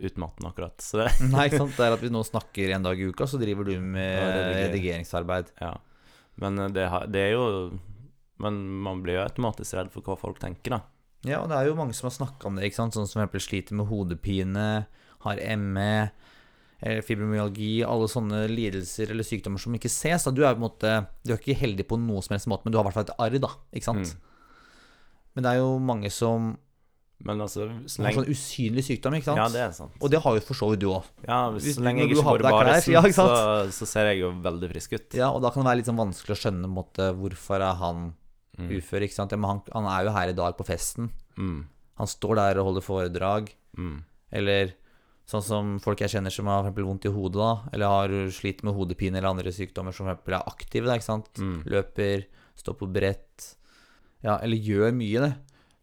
utmattende, 0.00 0.48
akkurat. 0.50 0.80
Nei, 1.32 1.46
ikke 1.50 1.60
sant? 1.60 1.76
Det 1.76 1.86
er 1.86 1.94
at 1.98 2.02
vi 2.04 2.10
nå 2.12 2.22
snakker 2.24 2.72
en 2.74 2.86
dag 2.86 3.00
i 3.00 3.08
uka, 3.10 3.26
så 3.28 3.40
driver 3.40 3.68
du 3.68 3.74
med 3.80 4.08
Ja, 4.16 4.28
rediger. 4.32 4.62
redigeringsarbeid. 4.70 5.52
Ja. 5.60 5.74
Men 6.40 6.58
eh, 6.58 6.70
det, 6.72 6.86
det 7.12 7.20
er 7.28 7.34
jo 7.34 7.44
Men 8.40 8.56
man 8.80 9.02
blir 9.04 9.18
jo 9.18 9.26
automatisk 9.26 9.76
redd 9.76 9.90
for 9.92 10.00
hva 10.06 10.16
folk 10.16 10.38
tenker, 10.40 10.78
da. 10.78 10.80
Ja, 11.28 11.42
og 11.42 11.50
det 11.52 11.58
er 11.58 11.66
jo 11.68 11.76
mange 11.76 11.92
som 11.92 12.06
har 12.08 12.14
snakka 12.16 12.48
om 12.48 12.56
det, 12.56 12.70
ikke 12.70 12.78
sant? 12.78 12.96
sånn 12.96 13.04
som 13.04 13.20
eksempel 13.20 13.42
sliter 13.44 13.76
med 13.76 13.90
hodepine, 13.90 14.68
har 15.26 15.42
ME, 15.60 15.90
eh, 16.80 17.02
fibromyalgi, 17.04 17.82
alle 17.84 18.08
sånne 18.08 18.46
lidelser 18.48 19.12
eller 19.12 19.28
sykdommer 19.28 19.60
som 19.60 19.76
ikke 19.76 19.92
ses. 19.92 20.24
Da. 20.24 20.32
Du 20.32 20.40
er 20.40 20.56
på 20.56 20.62
en 20.62 20.64
måte 20.64 20.94
Du 21.20 21.34
er 21.34 21.36
ikke 21.42 21.58
heldig 21.60 21.84
på 21.90 22.00
noe 22.00 22.24
som 22.24 22.32
helst 22.38 22.48
måte, 22.48 22.64
men 22.64 22.72
du 22.72 22.78
har 22.80 22.86
i 22.86 22.88
hvert 22.88 22.96
fall 23.02 23.10
et 23.10 23.18
arr, 23.20 23.36
da. 23.44 23.52
Ikke 23.76 23.90
sant? 23.90 24.14
Men 25.34 25.44
det 25.46 25.52
er 25.54 25.60
jo 25.62 25.78
mange 25.78 26.10
som 26.10 26.56
Men 27.22 27.40
altså, 27.44 27.66
så 27.86 28.00
lenge 28.02 28.16
sånn 28.22 28.30
usynlig 28.32 28.82
sykdom, 28.86 29.14
ikke 29.18 29.28
sant? 29.28 29.36
Ja, 29.42 29.48
det 29.52 29.60
er 29.60 29.72
sant. 29.76 29.92
Og 30.00 30.08
det 30.10 30.22
har 30.24 30.38
jo 30.38 30.40
for 30.46 30.56
så 30.56 30.70
vidt 30.72 30.80
du 30.80 30.88
òg. 30.88 31.04
Ja, 31.26 31.50
hvis, 31.52 31.74
så 31.76 31.82
lenge 31.84 32.00
jeg 32.06 32.14
ikke 32.14 32.24
går 32.24 32.44
barisen, 32.46 32.94
ja, 32.96 33.02
så, 33.12 33.26
så 33.76 33.86
ser 33.86 34.08
jeg 34.12 34.22
jo 34.22 34.30
veldig 34.40 34.70
frisk 34.72 34.96
ut. 34.96 35.18
Ja, 35.20 35.28
og 35.34 35.42
da 35.44 35.50
kan 35.52 35.60
det 35.62 35.68
være 35.68 35.80
litt 35.82 35.90
sånn 35.90 36.00
vanskelig 36.00 36.32
å 36.38 36.40
skjønne 36.46 36.70
måte, 36.72 37.10
hvorfor 37.20 37.60
er 37.60 37.76
han 37.82 38.10
Mm. 38.60 38.68
ufør. 38.76 39.00
ikke 39.06 39.14
sant? 39.14 39.30
Men 39.32 39.48
han, 39.48 39.60
han 39.72 39.86
er 39.88 40.04
jo 40.04 40.10
her 40.12 40.28
i 40.28 40.36
dag 40.36 40.56
på 40.58 40.66
festen. 40.68 41.06
Mm. 41.38 41.62
Han 42.00 42.06
står 42.10 42.36
der 42.36 42.58
og 42.60 42.66
holder 42.70 42.84
foredrag. 42.84 43.52
Mm. 43.78 44.02
Eller 44.36 44.74
sånn 45.30 45.44
som 45.46 45.70
folk 45.80 46.02
jeg 46.02 46.10
kjenner 46.12 46.34
som 46.34 46.48
har 46.50 46.58
for 46.60 46.68
eksempel 46.68 46.88
vondt 46.88 47.06
i 47.08 47.12
hodet, 47.14 47.38
da. 47.40 47.70
Eller 47.72 47.86
har 47.94 48.14
slitt 48.34 48.60
med 48.66 48.74
hodepine 48.76 49.16
eller 49.16 49.30
andre 49.30 49.52
sykdommer 49.54 49.94
som 49.96 50.06
for 50.08 50.12
eksempel 50.12 50.36
er 50.40 50.50
aktive, 50.50 50.90
da, 50.90 50.98
ikke 50.98 51.08
sant. 51.08 51.30
Mm. 51.40 51.62
Løper, 51.72 52.26
står 52.60 52.76
på 52.82 52.90
brett. 52.92 53.48
Ja, 54.24 54.38
eller 54.38 54.60
gjør 54.60 54.92
mye, 54.96 55.22
det. 55.24 55.32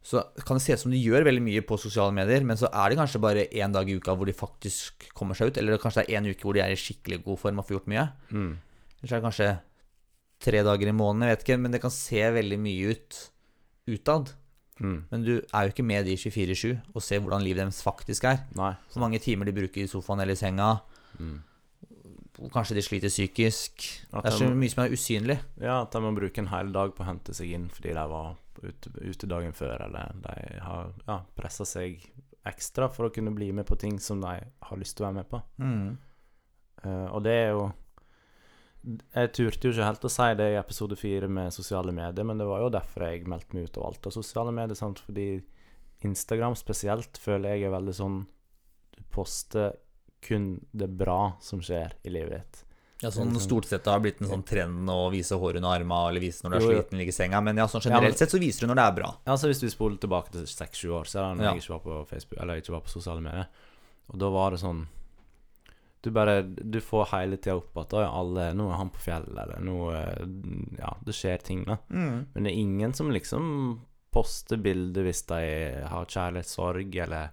Så 0.08 0.22
kan 0.46 0.56
det 0.56 0.64
se 0.64 0.76
ut 0.76 0.82
som 0.84 0.92
de 0.94 1.00
gjør 1.00 1.26
veldig 1.26 1.42
mye 1.44 1.62
på 1.66 1.76
sosiale 1.80 2.14
medier, 2.16 2.44
men 2.46 2.56
så 2.56 2.70
er 2.70 2.90
det 2.90 2.98
kanskje 3.00 3.20
bare 3.20 3.48
én 3.50 3.74
dag 3.74 3.88
i 3.88 3.96
uka 3.98 4.14
hvor 4.16 4.28
de 4.28 4.36
faktisk 4.36 5.08
kommer 5.16 5.36
seg 5.36 5.50
ut. 5.50 5.58
Eller 5.60 5.80
kanskje 5.82 6.04
det 6.04 6.14
er 6.14 6.20
én 6.20 6.28
uke 6.30 6.46
hvor 6.46 6.56
de 6.56 6.62
er 6.64 6.72
i 6.72 6.78
skikkelig 6.78 7.20
god 7.26 7.40
form 7.42 7.60
og 7.60 7.66
får 7.68 7.76
gjort 7.76 7.90
mye. 7.92 8.06
Mm. 8.30 8.52
Eller 8.98 9.10
så 9.10 9.10
er 9.10 9.18
det 9.18 9.26
kanskje 9.26 9.50
tre 10.48 10.62
dager 10.64 10.90
i 10.90 10.94
måneden, 10.94 11.26
jeg 11.26 11.36
vet 11.36 11.44
ikke. 11.46 11.58
Men 11.64 11.74
det 11.74 11.82
kan 11.82 11.94
se 11.94 12.22
veldig 12.38 12.60
mye 12.62 12.94
ut 12.94 13.18
utad. 13.88 14.32
Mm. 14.78 14.98
Men 15.10 15.26
du 15.26 15.34
er 15.40 15.66
jo 15.66 15.74
ikke 15.74 15.86
med 15.86 16.06
de 16.06 16.14
24-7 16.14 16.94
og 16.94 17.02
ser 17.02 17.20
hvordan 17.24 17.42
livet 17.42 17.64
deres 17.64 17.82
faktisk 17.82 18.28
er. 18.30 18.44
Nei. 18.56 18.72
Hvor 18.92 19.02
mange 19.02 19.20
timer 19.22 19.48
de 19.48 19.56
bruker 19.56 19.82
i 19.82 19.90
sofaen 19.90 20.22
eller 20.22 20.38
i 20.38 20.40
senga. 20.40 20.76
Mm. 21.18 21.40
Kanskje 22.54 22.74
de 22.78 22.82
sliter 22.86 23.10
psykisk. 23.10 23.86
At 24.12 24.24
Det 24.24 24.32
er 24.32 24.36
så 24.38 24.48
de- 24.48 24.54
mye 24.54 24.70
som 24.70 24.84
er 24.84 24.90
usynlig. 24.94 25.38
Ja, 25.60 25.80
at 25.82 25.90
de 25.92 25.98
må 26.04 26.12
bruke 26.14 26.38
en 26.38 26.46
hel 26.52 26.70
dag 26.72 26.94
på 26.94 27.02
å 27.02 27.08
hente 27.08 27.34
seg 27.34 27.50
inn 27.56 27.68
fordi 27.68 27.94
de 27.94 28.04
var 28.08 28.36
ute, 28.62 28.90
ute 29.02 29.26
dagen 29.30 29.52
før, 29.52 29.80
eller 29.86 30.12
de 30.22 30.60
har 30.60 30.92
ja, 31.06 31.20
pressa 31.36 31.64
seg 31.66 31.98
ekstra 32.46 32.88
for 32.94 33.08
å 33.08 33.12
kunne 33.12 33.34
bli 33.34 33.50
med 33.52 33.66
på 33.66 33.76
ting 33.78 33.98
som 34.00 34.20
de 34.22 34.36
har 34.62 34.78
lyst 34.78 34.96
til 34.96 35.04
å 35.04 35.08
være 35.12 35.18
med 35.18 35.28
på. 35.28 35.42
Eh, 36.84 37.06
og 37.12 37.22
det 37.24 37.32
er 37.32 37.50
jo 37.56 37.72
Jeg 39.12 39.32
turte 39.34 39.66
jo 39.66 39.72
ikke 39.74 39.84
helt 39.88 40.04
å 40.06 40.10
si 40.10 40.28
det 40.38 40.46
i 40.54 40.58
episode 40.60 40.96
fire 40.96 41.28
med 41.28 41.52
sosiale 41.52 41.92
medier, 41.92 42.24
men 42.24 42.38
det 42.38 42.46
var 42.46 42.60
jo 42.62 42.70
derfor 42.70 43.02
jeg 43.10 43.26
meldte 43.26 43.52
meg 43.54 43.64
ut 43.66 43.76
av 43.78 43.86
alt 43.88 44.06
av 44.06 44.12
sosiale 44.14 44.52
medier. 44.54 44.76
Sant? 44.78 45.00
Fordi 45.04 45.42
Instagram 46.06 46.54
spesielt 46.54 47.18
føler 47.18 47.56
jeg 47.56 47.64
er 47.66 47.74
veldig 47.74 47.94
sånn 47.98 48.26
Du 48.96 49.02
poster 49.10 49.74
kun 50.20 50.64
det 50.72 50.88
bra 50.98 51.36
som 51.40 51.60
skjer 51.60 51.92
i 52.04 52.10
livet 52.10 52.30
ditt. 52.40 52.64
Ja, 53.00 53.10
sånn 53.14 53.30
sånn- 53.30 53.40
Stort 53.44 53.64
sett 53.70 53.84
har 53.86 54.00
det 54.00 54.08
blitt 54.08 54.22
en 54.22 54.28
sånn 54.32 54.44
trend 54.44 54.88
å 54.90 55.10
vise 55.12 55.36
hår 55.38 55.56
under 55.60 55.70
armene 55.78 56.08
eller 56.10 56.20
vise 56.20 56.42
når 56.42 56.50
du 56.50 56.56
er 56.56 56.82
sliten 56.82 56.98
ligger 56.98 57.12
i 57.14 57.18
senga. 57.18 57.40
Men 57.40 57.56
ja, 57.56 57.66
sånn 57.66 57.80
Ja, 57.84 57.90
men- 57.90 58.02
generelt 58.02 58.18
sett 58.18 58.30
så 58.34 58.40
viser 58.40 58.66
du 58.66 58.66
når 58.72 58.74
det 58.74 58.86
er 58.88 58.96
bra. 59.02 59.14
Ja, 59.26 59.34
så 59.36 59.46
Hvis 59.48 59.60
du 59.60 59.68
spoler 59.70 59.96
tilbake 59.98 60.30
til 60.32 60.42
seks-sju 60.46 60.90
år, 60.90 61.04
det 61.04 61.14
når 61.38 61.44
Ja. 61.44 61.52
jeg 61.54 61.62
ikke 61.62 61.78
var 61.78 61.80
på 61.80 62.08
Facebook 62.08 62.42
Eller 62.42 62.56
ikke 62.60 62.70
var 62.72 62.80
på 62.80 62.88
sosiale 62.88 63.20
medier. 63.22 63.46
Og 64.10 64.18
da 64.18 64.30
var 64.30 64.50
det 64.50 64.58
sånn 64.60 64.86
Du 66.02 66.10
bare 66.10 66.42
Du 66.42 66.80
får 66.80 67.06
hele 67.08 67.36
tida 67.36 67.56
opp 67.56 67.76
at 67.76 67.90
«Å 67.90 68.00
ja, 68.02 68.10
alle, 68.10 68.52
nå 68.54 68.70
er 68.72 68.76
han 68.76 68.90
på 68.90 68.98
fjellet, 68.98 69.36
eller 69.42 69.58
nå 69.60 69.92
eh, 69.94 70.78
Ja, 70.78 70.94
det 71.04 71.14
skjer 71.14 71.42
ting, 71.42 71.64
da. 71.64 71.76
Men 71.90 72.26
det 72.34 72.46
er 72.52 72.56
ingen 72.58 72.92
som 72.94 73.10
liksom 73.10 73.80
poster 74.12 74.56
bilder 74.56 75.02
hvis 75.04 75.26
de 75.26 75.86
har 75.86 76.04
kjærlighetssorg, 76.06 76.94
eller, 77.02 77.30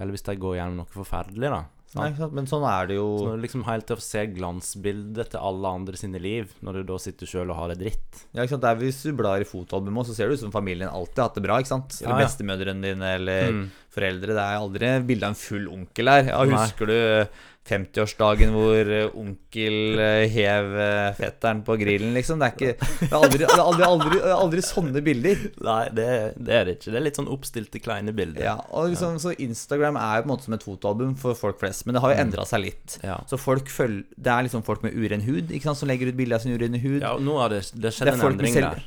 eller 0.00 0.12
hvis 0.12 0.24
de 0.24 0.34
går 0.36 0.56
gjennom 0.56 0.76
noe 0.76 0.86
forferdelig, 0.86 1.50
da. 1.50 1.64
Nei? 1.96 2.28
Men 2.36 2.46
sånn 2.46 2.64
er 2.68 2.86
det 2.90 2.96
jo 2.98 3.06
Så 3.18 3.26
når 3.30 3.36
du 3.40 3.42
liksom 3.46 3.64
helt 3.64 3.86
til 3.88 3.96
å 3.96 4.04
se 4.04 4.26
glansbildet 4.36 5.30
til 5.32 5.40
alle 5.40 5.72
andre 5.78 5.96
sine 5.96 6.20
liv, 6.20 6.52
når 6.62 6.72
du 6.80 6.82
da 6.92 6.98
sitter 7.02 7.26
sjøl 7.30 7.50
og 7.50 7.56
har 7.60 7.72
det 7.74 7.78
dritt. 7.80 8.22
Ja, 8.34 8.42
ikke 8.44 8.54
sant? 8.56 8.62
Det 8.66 8.70
er 8.70 8.80
Hvis 8.84 9.02
du 9.06 9.12
blar 9.16 9.40
i 9.40 9.48
fotoalbumet, 9.48 10.06
så 10.06 10.14
ser 10.14 10.28
det 10.28 10.38
ut 10.38 10.44
som 10.46 10.52
familien 10.54 10.88
alltid 10.92 11.16
har 11.22 11.28
hatt 11.30 11.34
det 11.40 11.42
bra. 11.46 11.58
ikke 11.62 11.72
sant? 11.72 11.98
Eller 12.02 12.14
Ja, 12.14 12.20
ja. 12.20 12.26
bestemødrene 12.26 12.82
dine 12.82 13.14
eller 13.16 13.52
Mm. 13.52 13.70
foreldre. 13.96 14.26
Det 14.36 14.44
er 14.44 14.58
aldri 14.60 15.06
bilde 15.06 15.22
av 15.24 15.30
en 15.30 15.34
full 15.34 15.68
onkel 15.68 16.08
her. 16.08 16.24
Ja, 16.28 16.44
Nei. 16.44 16.56
husker 16.66 16.86
du 16.86 17.28
50-årsdagen 17.68 18.52
hvor 18.54 18.90
eh, 18.94 19.08
onkel 19.18 19.98
eh, 20.02 20.24
hev 20.32 20.72
eh, 20.82 21.08
fetteren 21.18 21.62
på 21.66 21.76
grillen, 21.80 22.12
liksom. 22.16 22.40
Det 22.42 22.48
er 22.48 22.54
ikke 22.54 22.88
Det 23.00 23.08
er 23.10 23.16
aldri, 23.18 23.40
det 23.42 23.48
er 23.50 23.62
aldri, 23.64 23.84
aldri, 23.88 24.20
aldri 24.36 24.64
sånne 24.66 25.02
bilder. 25.06 25.42
Nei, 25.66 25.82
det, 25.96 26.08
det 26.38 26.56
er 26.60 26.64
det 26.70 26.76
ikke. 26.78 26.92
Det 26.94 27.00
er 27.00 27.06
litt 27.08 27.20
sånn 27.20 27.30
oppstilte, 27.32 27.82
kleine 27.84 28.14
bilder. 28.16 28.42
Ja, 28.46 28.56
og 28.70 28.90
liksom, 28.92 29.20
Så 29.22 29.34
Instagram 29.42 29.98
er 30.00 30.18
jo 30.20 30.26
på 30.26 30.30
en 30.30 30.34
måte 30.34 30.48
som 30.48 30.56
et 30.58 30.66
fotoalbum 30.66 31.14
for 31.20 31.38
folk 31.38 31.60
flest, 31.62 31.86
men 31.86 31.98
det 31.98 32.04
har 32.04 32.14
jo 32.14 32.18
endra 32.26 32.46
seg 32.48 32.64
litt. 32.66 32.98
Ja. 33.04 33.20
Så 33.30 33.38
folk 33.40 33.70
følger, 33.72 34.04
Det 34.16 34.32
er 34.32 34.48
liksom 34.48 34.64
folk 34.66 34.82
med 34.86 34.96
uren 34.96 35.22
hud 35.26 35.50
ikke 35.54 35.70
sant, 35.70 35.82
som 35.82 35.90
legger 35.90 36.10
ut 36.10 36.18
bilde 36.18 36.36
av 36.38 36.44
sin 36.44 36.54
urene 36.56 36.80
hud. 36.82 37.00
Ja, 37.02 37.14
nå 37.20 37.38
har 37.40 37.54
det, 37.54 37.62
det 37.74 37.94
skjedd 37.96 38.14
en 38.14 38.26
endring 38.32 38.60
der. 38.60 38.84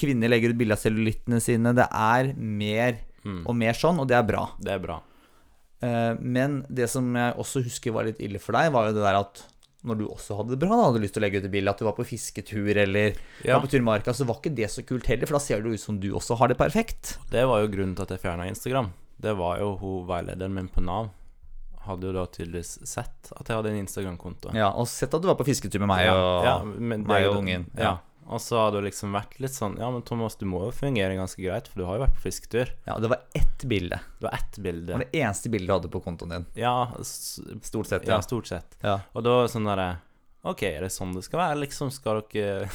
Kvinner 0.00 0.32
legger 0.32 0.52
ut 0.54 0.60
bilde 0.60 0.76
av 0.76 0.82
cellulittene 0.84 1.40
sine. 1.44 1.74
Det 1.76 1.88
er 1.90 2.32
mer 2.38 3.02
Mm. 3.24 3.46
og 3.48 3.56
mer 3.56 3.72
sånn, 3.72 3.96
og 4.02 4.08
det 4.10 4.18
er 4.18 4.24
bra. 4.28 4.42
Det 4.60 4.72
er 4.74 4.80
bra. 4.82 4.98
Eh, 5.84 6.14
Men 6.20 6.62
det 6.72 6.88
som 6.90 7.08
jeg 7.18 7.34
også 7.36 7.62
husker 7.66 7.92
var 7.92 8.08
litt 8.08 8.22
ille 8.24 8.40
for 8.40 8.56
deg, 8.56 8.72
var 8.72 8.88
jo 8.88 8.96
det 8.96 9.04
der 9.04 9.20
at 9.20 9.42
når 9.84 9.98
du 10.00 10.04
også 10.08 10.36
hadde 10.38 10.54
det 10.56 10.60
bra, 10.62 10.70
da 10.78 10.84
hadde 10.88 11.00
lyst 11.02 11.12
til 11.12 11.20
å 11.20 11.24
legge 11.26 11.42
ut 11.42 11.44
et 11.44 11.52
bilde, 11.52 11.68
at 11.74 11.80
du 11.82 11.84
var 11.84 11.92
på 11.98 12.06
fisketur 12.08 12.70
eller 12.72 13.12
Ja. 13.44 13.58
var 13.58 13.66
på 13.66 13.70
tur 13.74 13.82
i 13.82 13.84
marka, 13.84 14.14
så 14.16 14.24
var 14.24 14.38
ikke 14.40 14.54
det 14.56 14.70
så 14.72 14.80
kult 14.86 15.04
heller, 15.12 15.26
for 15.28 15.36
da 15.36 15.42
ser 15.44 15.60
du 15.60 15.68
ut 15.74 15.80
som 15.82 15.98
du 16.00 16.08
også 16.16 16.38
har 16.40 16.48
det 16.48 16.56
perfekt. 16.56 17.18
Det 17.28 17.44
var 17.46 17.60
jo 17.60 17.68
grunnen 17.68 17.94
til 17.94 18.02
at 18.06 18.14
jeg 18.16 18.22
fjerna 18.22 18.46
Instagram. 18.48 18.88
Det 19.20 19.36
var 19.36 19.58
jo 19.60 19.76
hun 19.76 20.06
veilederen 20.08 20.54
min 20.56 20.68
på 20.72 20.80
Nav. 20.82 21.10
Hadde 21.84 22.00
jo 22.08 22.12
da 22.16 22.24
tydeligvis 22.32 22.78
sett 22.88 23.28
at 23.36 23.44
jeg 23.46 23.56
hadde 23.58 23.68
en 23.74 23.84
Instagram-konto. 23.84 24.54
Ja, 24.56 24.70
og 24.72 24.88
sett 24.88 25.12
at 25.12 25.20
du 25.20 25.28
var 25.28 25.36
på 25.36 25.44
fisketur 25.44 25.80
med 25.84 25.88
meg 25.92 26.08
og 26.08 26.44
ja, 26.48 26.54
ja, 26.56 26.64
meg 26.64 27.04
er 27.10 27.28
og 27.28 27.34
jo- 27.34 27.40
ungen. 27.42 27.66
Ja. 27.76 27.98
Og 28.26 28.40
så 28.40 28.56
hadde 28.56 28.78
det 28.80 28.86
liksom 28.88 29.12
vært 29.12 29.34
litt 29.42 29.52
sånn 29.52 29.74
Ja, 29.76 29.90
men 29.92 30.00
Thomas, 30.08 30.36
du 30.40 30.46
må 30.48 30.62
jo 30.64 30.70
fungere 30.72 31.16
ganske 31.18 31.42
greit, 31.44 31.66
for 31.68 31.82
du 31.82 31.84
har 31.88 31.98
jo 31.98 32.04
vært 32.06 32.14
på 32.16 32.22
fisketur. 32.24 32.70
ja, 32.88 32.96
det 33.02 33.10
var 33.12 33.20
ett 33.36 33.64
bilde. 33.68 33.98
Det 34.20 34.24
var 34.28 34.34
ett 34.38 34.52
Det 34.56 34.62
bilde. 34.64 34.92
var 34.96 35.04
det 35.04 35.20
eneste 35.20 35.50
bildet 35.52 35.68
du 35.68 35.74
hadde 35.76 35.92
på 35.92 36.00
kontoen 36.06 36.30
din. 36.38 36.46
Ja, 36.62 36.88
Stort 37.04 37.86
sett, 37.90 38.06
ja, 38.08 38.14
ja. 38.16 38.20
stort 38.24 38.46
sett. 38.48 38.78
Ja. 38.82 39.00
Og 39.12 39.22
da 39.26 39.42
sånn 39.48 39.68
derre 39.68 39.96
Ok, 40.44 40.62
er 40.68 40.82
det 40.84 40.90
sånn 40.92 41.14
det 41.16 41.22
skal 41.24 41.40
være? 41.40 41.60
Liksom 41.62 41.88
Skal 41.92 42.18
dere 42.32 42.66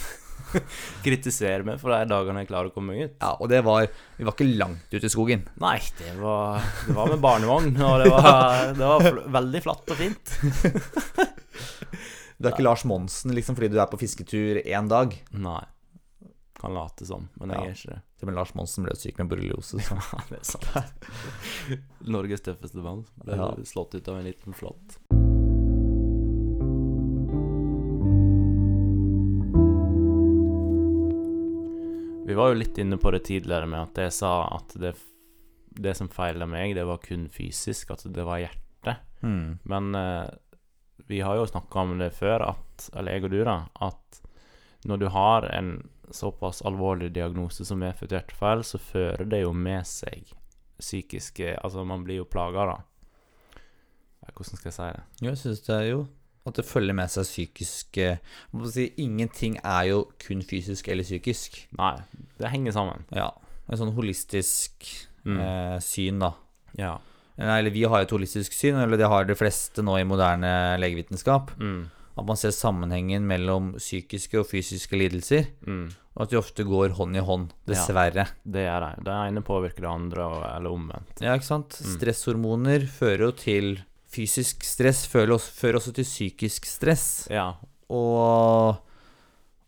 kritisere 1.06 1.62
meg 1.68 1.78
for 1.82 1.94
de 1.94 2.06
dagene 2.10 2.42
jeg 2.42 2.50
klarer 2.50 2.72
å 2.72 2.74
komme 2.74 2.96
meg 2.96 3.04
ut? 3.10 3.18
ja, 3.22 3.34
og 3.38 3.50
det 3.52 3.60
var 3.66 3.86
Vi 4.18 4.26
var 4.26 4.34
ikke 4.34 4.48
langt 4.58 4.90
ute 4.96 5.06
i 5.06 5.12
skogen. 5.14 5.44
Nei, 5.62 5.78
det 6.00 6.16
var, 6.22 6.64
det 6.88 6.96
var 6.98 7.12
med 7.14 7.22
barnevogn, 7.26 7.70
og 7.78 8.02
det 8.02 8.10
var, 8.14 8.74
det 8.80 8.90
var 8.94 9.22
veldig 9.38 9.62
flatt 9.68 9.94
og 9.94 10.02
fint. 10.02 10.34
Du 12.40 12.48
er 12.48 12.54
ikke 12.56 12.64
Lars 12.64 12.86
Monsen 12.88 13.34
liksom 13.36 13.58
fordi 13.58 13.68
du 13.74 13.80
er 13.84 13.90
på 13.92 14.00
fisketur 14.00 14.62
én 14.64 14.88
dag. 14.88 15.12
Nei. 15.36 15.60
Kan 16.60 16.74
late 16.76 17.06
som, 17.08 17.28
men 17.40 17.50
jeg 17.52 17.60
Ja. 17.60 17.66
er 17.66 17.76
ikke 17.76 17.94
det. 17.96 18.02
Til 18.20 18.28
og 18.28 18.32
med 18.32 18.36
Lars 18.40 18.54
Monsen 18.56 18.84
ble 18.88 18.96
syk 18.96 19.18
med 19.20 19.30
borreliose. 19.32 19.80
Så. 19.80 19.96
Ja, 20.14 20.24
det 20.30 20.40
er 20.40 20.48
sant. 20.48 21.08
Norges 22.16 22.42
tøffeste 22.42 22.84
band 22.84 23.06
ble 23.24 23.36
Ja. 23.40 23.52
slått 23.64 23.96
ut 23.96 24.08
av 24.08 24.18
en 24.20 24.28
liten 24.28 24.54
flått. 24.56 25.00
Vi 32.28 32.34
var 32.36 32.50
jo 32.52 32.60
litt 32.60 32.78
inne 32.78 32.98
på 33.02 33.12
det 33.12 33.24
tidligere 33.26 33.66
med 33.68 33.80
at 33.88 33.98
jeg 34.04 34.14
sa 34.14 34.32
at 34.60 34.76
det, 34.78 34.92
det 35.82 35.96
som 35.98 36.10
feila 36.14 36.46
meg, 36.46 36.76
det 36.78 36.84
var 36.86 37.00
kun 37.02 37.24
fysisk, 37.34 37.90
at 37.96 38.04
det 38.14 38.26
var 38.28 38.42
hjertet. 38.44 39.00
Mm. 39.26 39.58
Men 39.72 39.88
eh, 39.98 40.28
vi 41.10 41.20
har 41.26 41.36
jo 41.40 41.46
snakka 41.50 41.82
om 41.84 41.96
det 42.00 42.12
før, 42.14 42.44
at, 42.54 42.90
eller 42.96 43.16
jeg 43.18 43.26
og 43.28 43.32
du, 43.34 43.40
da, 43.48 43.58
at 43.90 44.20
når 44.88 45.00
du 45.02 45.08
har 45.12 45.48
en 45.58 45.72
såpass 46.14 46.62
alvorlig 46.66 47.12
diagnose 47.14 47.66
som 47.68 47.82
medfødt 47.82 48.14
hjertefeil, 48.16 48.64
så 48.66 48.80
fører 48.82 49.26
det 49.30 49.42
jo 49.44 49.52
med 49.54 49.86
seg 49.90 50.30
psykiske 50.80 51.58
Altså, 51.60 51.84
man 51.84 52.06
blir 52.08 52.22
jo 52.22 52.30
plaga, 52.30 52.64
da. 52.70 52.78
Hvordan 54.30 54.58
skal 54.62 54.70
jeg 54.70 54.76
si 54.78 54.88
det? 54.94 55.04
Jo, 55.22 55.28
jeg 55.34 55.42
syns 55.42 55.62
det 55.66 55.76
er 55.76 55.88
jo 55.90 56.00
at 56.48 56.56
det 56.56 56.64
følger 56.66 56.96
med 56.98 57.12
seg 57.12 57.26
psykiske 57.28 58.06
Man 58.54 58.62
må 58.64 58.70
si, 58.72 58.86
Ingenting 59.04 59.58
er 59.60 59.84
jo 59.92 59.98
kun 60.24 60.40
fysisk 60.48 60.88
eller 60.90 61.04
psykisk. 61.06 61.60
Nei, 61.78 61.92
det 62.40 62.50
henger 62.54 62.74
sammen. 62.78 63.04
Ja. 63.14 63.32
En 63.70 63.78
sånn 63.82 63.94
holistisk 63.98 64.88
Mm. 65.28 65.36
eh, 65.44 65.80
syn, 65.84 66.22
da. 66.24 66.30
Ja. 66.80 66.94
Nei, 67.40 67.60
Eller 67.62 67.72
vi 67.72 67.86
har 67.88 68.04
et 68.04 68.12
holistisk 68.12 68.54
syn, 68.56 68.76
eller 68.82 69.00
det 69.00 69.08
har 69.08 69.26
de 69.26 69.38
fleste 69.40 69.84
nå 69.86 69.96
i 70.00 70.08
moderne 70.08 70.52
legevitenskap. 70.82 71.54
Mm. 71.60 71.88
At 72.20 72.28
man 72.28 72.40
ser 72.40 72.52
sammenhengen 72.52 73.24
mellom 73.28 73.74
psykiske 73.78 74.42
og 74.42 74.50
fysiske 74.50 75.00
lidelser. 75.00 75.48
Mm. 75.64 75.86
Og 76.18 76.26
at 76.26 76.34
de 76.34 76.40
ofte 76.40 76.66
går 76.68 76.98
hånd 76.98 77.16
i 77.16 77.24
hånd, 77.24 77.54
dessverre. 77.70 78.26
Ja, 78.28 78.42
Det 78.44 78.66
er 78.68 78.84
det. 78.84 79.06
Det 79.08 79.20
ene 79.30 79.44
påvirker 79.46 79.86
det 79.86 79.92
andre, 79.94 80.26
eller 80.58 80.74
omvendt. 80.74 81.22
Ja, 81.24 81.38
ikke 81.40 81.48
sant? 81.48 81.80
Mm. 81.80 81.94
Stresshormoner 81.96 82.90
fører 82.92 83.30
jo 83.30 83.32
til 83.40 83.78
Fysisk 84.10 84.64
stress 84.66 85.04
fører 85.06 85.36
også, 85.36 85.52
fører 85.54 85.78
også 85.78 85.92
til 85.94 86.08
psykisk 86.08 86.66
stress. 86.66 87.04
Ja. 87.30 87.52
Og, 87.94 88.80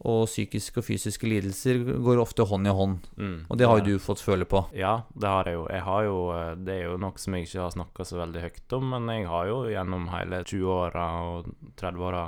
og 0.02 0.24
psykiske 0.26 0.80
og 0.82 0.86
fysiske 0.88 1.28
lidelser 1.30 1.84
går 2.02 2.18
ofte 2.24 2.42
hånd 2.50 2.66
i 2.66 2.72
hånd. 2.74 3.04
Mm. 3.22 3.36
Og 3.54 3.58
det 3.60 3.68
har 3.70 3.82
jo 3.84 3.86
du 3.86 4.00
fått 4.02 4.24
føle 4.26 4.48
på. 4.50 4.64
Ja, 4.74 5.04
det 5.14 5.30
har 5.30 5.46
jeg 5.46 5.60
jo. 5.60 5.68
Jeg 5.70 5.84
har 5.86 6.04
jo 6.08 6.16
eh, 6.34 6.56
det 6.58 6.74
er 6.80 6.88
jo 6.90 6.96
noe 7.04 7.22
som 7.22 7.36
jeg 7.38 7.46
ikke 7.46 7.62
har 7.68 7.76
snakka 7.76 8.06
så 8.10 8.18
veldig 8.18 8.42
høyt 8.48 8.74
om, 8.80 8.88
men 8.96 9.12
jeg 9.14 9.28
har 9.30 9.50
jo 9.52 9.60
gjennom 9.70 10.08
hele 10.10 10.40
20-åra 10.50 11.06
og 11.28 11.52
30-åra 11.78 12.24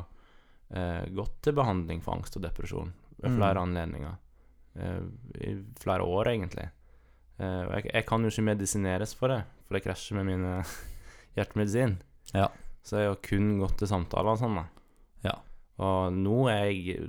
eh, 0.76 1.02
gått 1.18 1.40
til 1.48 1.58
behandling 1.58 2.04
for 2.06 2.14
angst 2.20 2.38
og 2.38 2.46
depresjon 2.46 2.94
ved 3.24 3.32
Mm. 3.32 3.38
flere 3.40 3.62
anledninger. 3.66 4.16
Eh, 4.76 5.02
I 5.50 5.56
flere 5.80 6.04
år, 6.04 6.28
egentlig. 6.34 6.70
Eh, 7.40 7.62
og 7.66 7.74
jeg, 7.80 7.90
jeg 7.94 8.06
kan 8.06 8.22
jo 8.22 8.30
ikke 8.34 8.48
medisineres 8.54 9.14
for 9.18 9.34
det, 9.34 9.42
for 9.66 9.78
det 9.78 9.84
krasjer 9.86 10.20
med 10.22 10.26
min 10.30 10.46
hjertemedisin. 11.38 11.98
Ja. 12.34 12.50
Så 12.84 13.00
jeg 13.00 13.08
har 13.14 13.20
kun 13.24 13.54
gått 13.62 13.78
til 13.80 13.88
samtaler 13.90 14.36
og 14.36 14.42
sånn, 14.42 14.58
da. 14.60 14.66
Ja. 15.24 15.38
Og 15.84 16.14
nå 16.14 16.44
er 16.52 16.68
jeg 16.70 17.08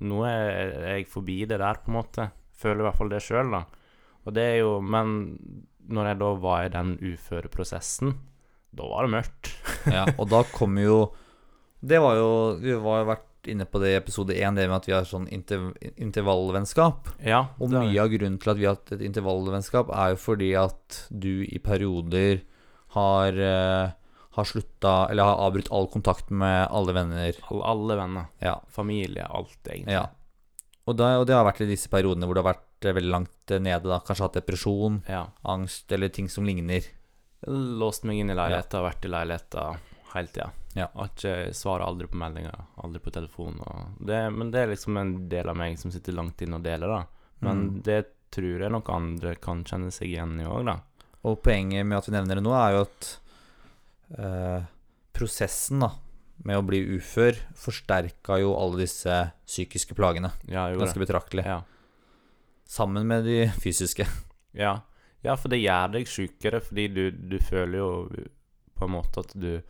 Nå 0.00 0.22
er 0.28 0.72
jeg 0.96 1.08
forbi 1.10 1.42
det 1.48 1.58
der, 1.60 1.80
på 1.82 1.92
en 1.92 1.98
måte. 1.98 2.30
Føler 2.60 2.82
i 2.82 2.88
hvert 2.88 2.98
fall 2.98 3.12
det 3.12 3.22
sjøl, 3.24 3.52
da. 3.52 3.64
Og 4.26 4.34
det 4.36 4.44
er 4.44 4.58
jo 4.60 4.80
Men 4.84 5.14
når 5.90 6.10
jeg 6.10 6.18
da 6.20 6.28
var 6.42 6.64
i 6.66 6.72
den 6.72 6.92
uføreprosessen, 7.00 8.12
da 8.76 8.86
var 8.86 9.06
det 9.06 9.14
mørkt. 9.16 9.50
Ja, 9.96 10.04
og 10.18 10.28
da 10.28 10.42
kommer 10.52 10.84
jo 10.84 10.96
Det 11.80 11.96
var 12.02 12.18
jo 12.18 12.30
Vi 12.60 12.74
har 12.76 13.06
vært 13.08 13.48
inne 13.48 13.64
på 13.64 13.80
det 13.80 13.94
i 13.94 13.96
episode 13.96 14.34
én, 14.36 14.52
det 14.54 14.66
med 14.68 14.76
at 14.76 14.86
vi 14.86 14.92
har 14.92 15.06
sånn 15.08 15.24
interv 15.32 15.70
intervallvennskap. 15.96 17.08
Ja, 17.24 17.46
Og 17.56 17.72
mye 17.72 17.96
av 18.02 18.10
grunnen 18.12 18.36
til 18.36 18.50
at 18.52 18.58
vi 18.58 18.66
har 18.68 18.76
hatt 18.76 18.92
et 18.92 19.04
intervallvennskap, 19.06 19.88
er 19.96 20.10
jo 20.12 20.18
fordi 20.20 20.50
at 20.60 20.98
du 21.08 21.46
i 21.48 21.56
perioder 21.64 22.42
har 22.92 23.40
eh, 23.40 23.94
har 24.36 24.44
slutta 24.46 25.08
Eller 25.10 25.24
har 25.26 25.40
avbrutt 25.46 25.70
all 25.74 25.88
kontakt 25.90 26.30
med 26.30 26.68
alle 26.70 26.92
venner. 26.94 27.32
alle, 27.50 27.64
alle 27.64 27.96
venner. 27.96 28.26
Ja. 28.38 28.60
Familie, 28.70 29.24
alt, 29.26 29.58
egentlig. 29.66 29.92
ja. 29.92 30.06
Og, 30.86 30.96
da, 30.96 31.18
og 31.20 31.26
det 31.26 31.34
har 31.36 31.44
vært 31.44 31.60
i 31.62 31.66
disse 31.70 31.88
periodene 31.92 32.26
hvor 32.26 32.34
du 32.34 32.40
har 32.42 32.52
vært 32.54 32.84
eh, 32.88 32.92
veldig 32.96 33.10
langt 33.10 33.50
eh, 33.50 33.58
nede. 33.62 33.86
da 33.90 34.00
Kanskje 34.00 34.24
hatt 34.28 34.38
depresjon, 34.40 35.02
Ja. 35.08 35.26
angst 35.44 35.92
eller 35.92 36.08
ting 36.08 36.28
som 36.28 36.44
ligner. 36.46 36.82
Låst 37.46 38.04
meg 38.04 38.18
inn 38.20 38.30
i 38.30 38.34
leiligheta, 38.36 38.82
vært 38.84 39.04
i 39.06 39.10
leiligheta 39.12 39.66
hele 40.14 40.28
tida. 40.28 40.50
Ja. 40.76 40.86
Ikke 41.04 41.52
Svarer 41.56 41.86
aldri 41.86 42.06
på 42.10 42.18
meldinger, 42.20 42.54
aldri 42.82 43.00
på 43.02 43.10
telefon. 43.14 43.60
Det, 44.00 44.18
men 44.34 44.50
det 44.52 44.60
er 44.64 44.72
liksom 44.74 44.96
en 45.00 45.14
del 45.30 45.48
av 45.48 45.56
meg 45.56 45.78
som 45.80 45.90
sitter 45.94 46.12
langt 46.16 46.40
inne 46.44 46.58
og 46.60 46.62
deler, 46.66 46.88
da. 46.88 47.02
Men 47.40 47.62
Mm. 47.70 47.82
det 47.82 48.00
tror 48.30 48.60
jeg 48.60 48.70
nok 48.70 48.88
andre 48.94 49.34
kan 49.36 49.64
kjenne 49.64 49.90
seg 49.90 50.08
igjen 50.12 50.36
i 50.40 50.44
òg, 50.44 50.64
da. 50.66 50.76
Og 51.24 51.40
poenget 51.42 51.86
med 51.86 51.98
at 51.98 52.06
vi 52.06 52.12
nevner 52.12 52.34
det 52.38 52.44
nå, 52.44 52.52
er 52.54 52.72
jo 52.76 52.82
at 52.82 53.18
eh, 54.18 54.62
prosessen 55.16 55.84
da 55.84 55.90
med 56.46 56.56
å 56.56 56.64
bli 56.64 56.80
ufør 56.96 57.36
forsterka 57.58 58.38
jo 58.40 58.54
alle 58.56 58.86
disse 58.86 59.12
psykiske 59.44 59.96
plagene 59.98 60.30
Ja, 60.48 60.70
ganske 60.72 60.96
det. 60.96 61.04
betraktelig. 61.04 61.44
Ja. 61.44 61.60
Sammen 62.70 63.06
med 63.10 63.26
de 63.28 63.42
fysiske. 63.60 64.06
Ja. 64.56 64.80
ja, 65.22 65.36
for 65.36 65.52
det 65.52 65.60
gjør 65.60 65.92
deg 65.94 66.08
sjukere, 66.08 66.62
fordi 66.64 66.86
du, 66.90 67.04
du 67.12 67.36
føler 67.44 67.76
jo 67.78 67.90
på 68.78 68.88
en 68.88 68.94
måte 68.96 69.22
at 69.22 69.36
du 69.36 69.60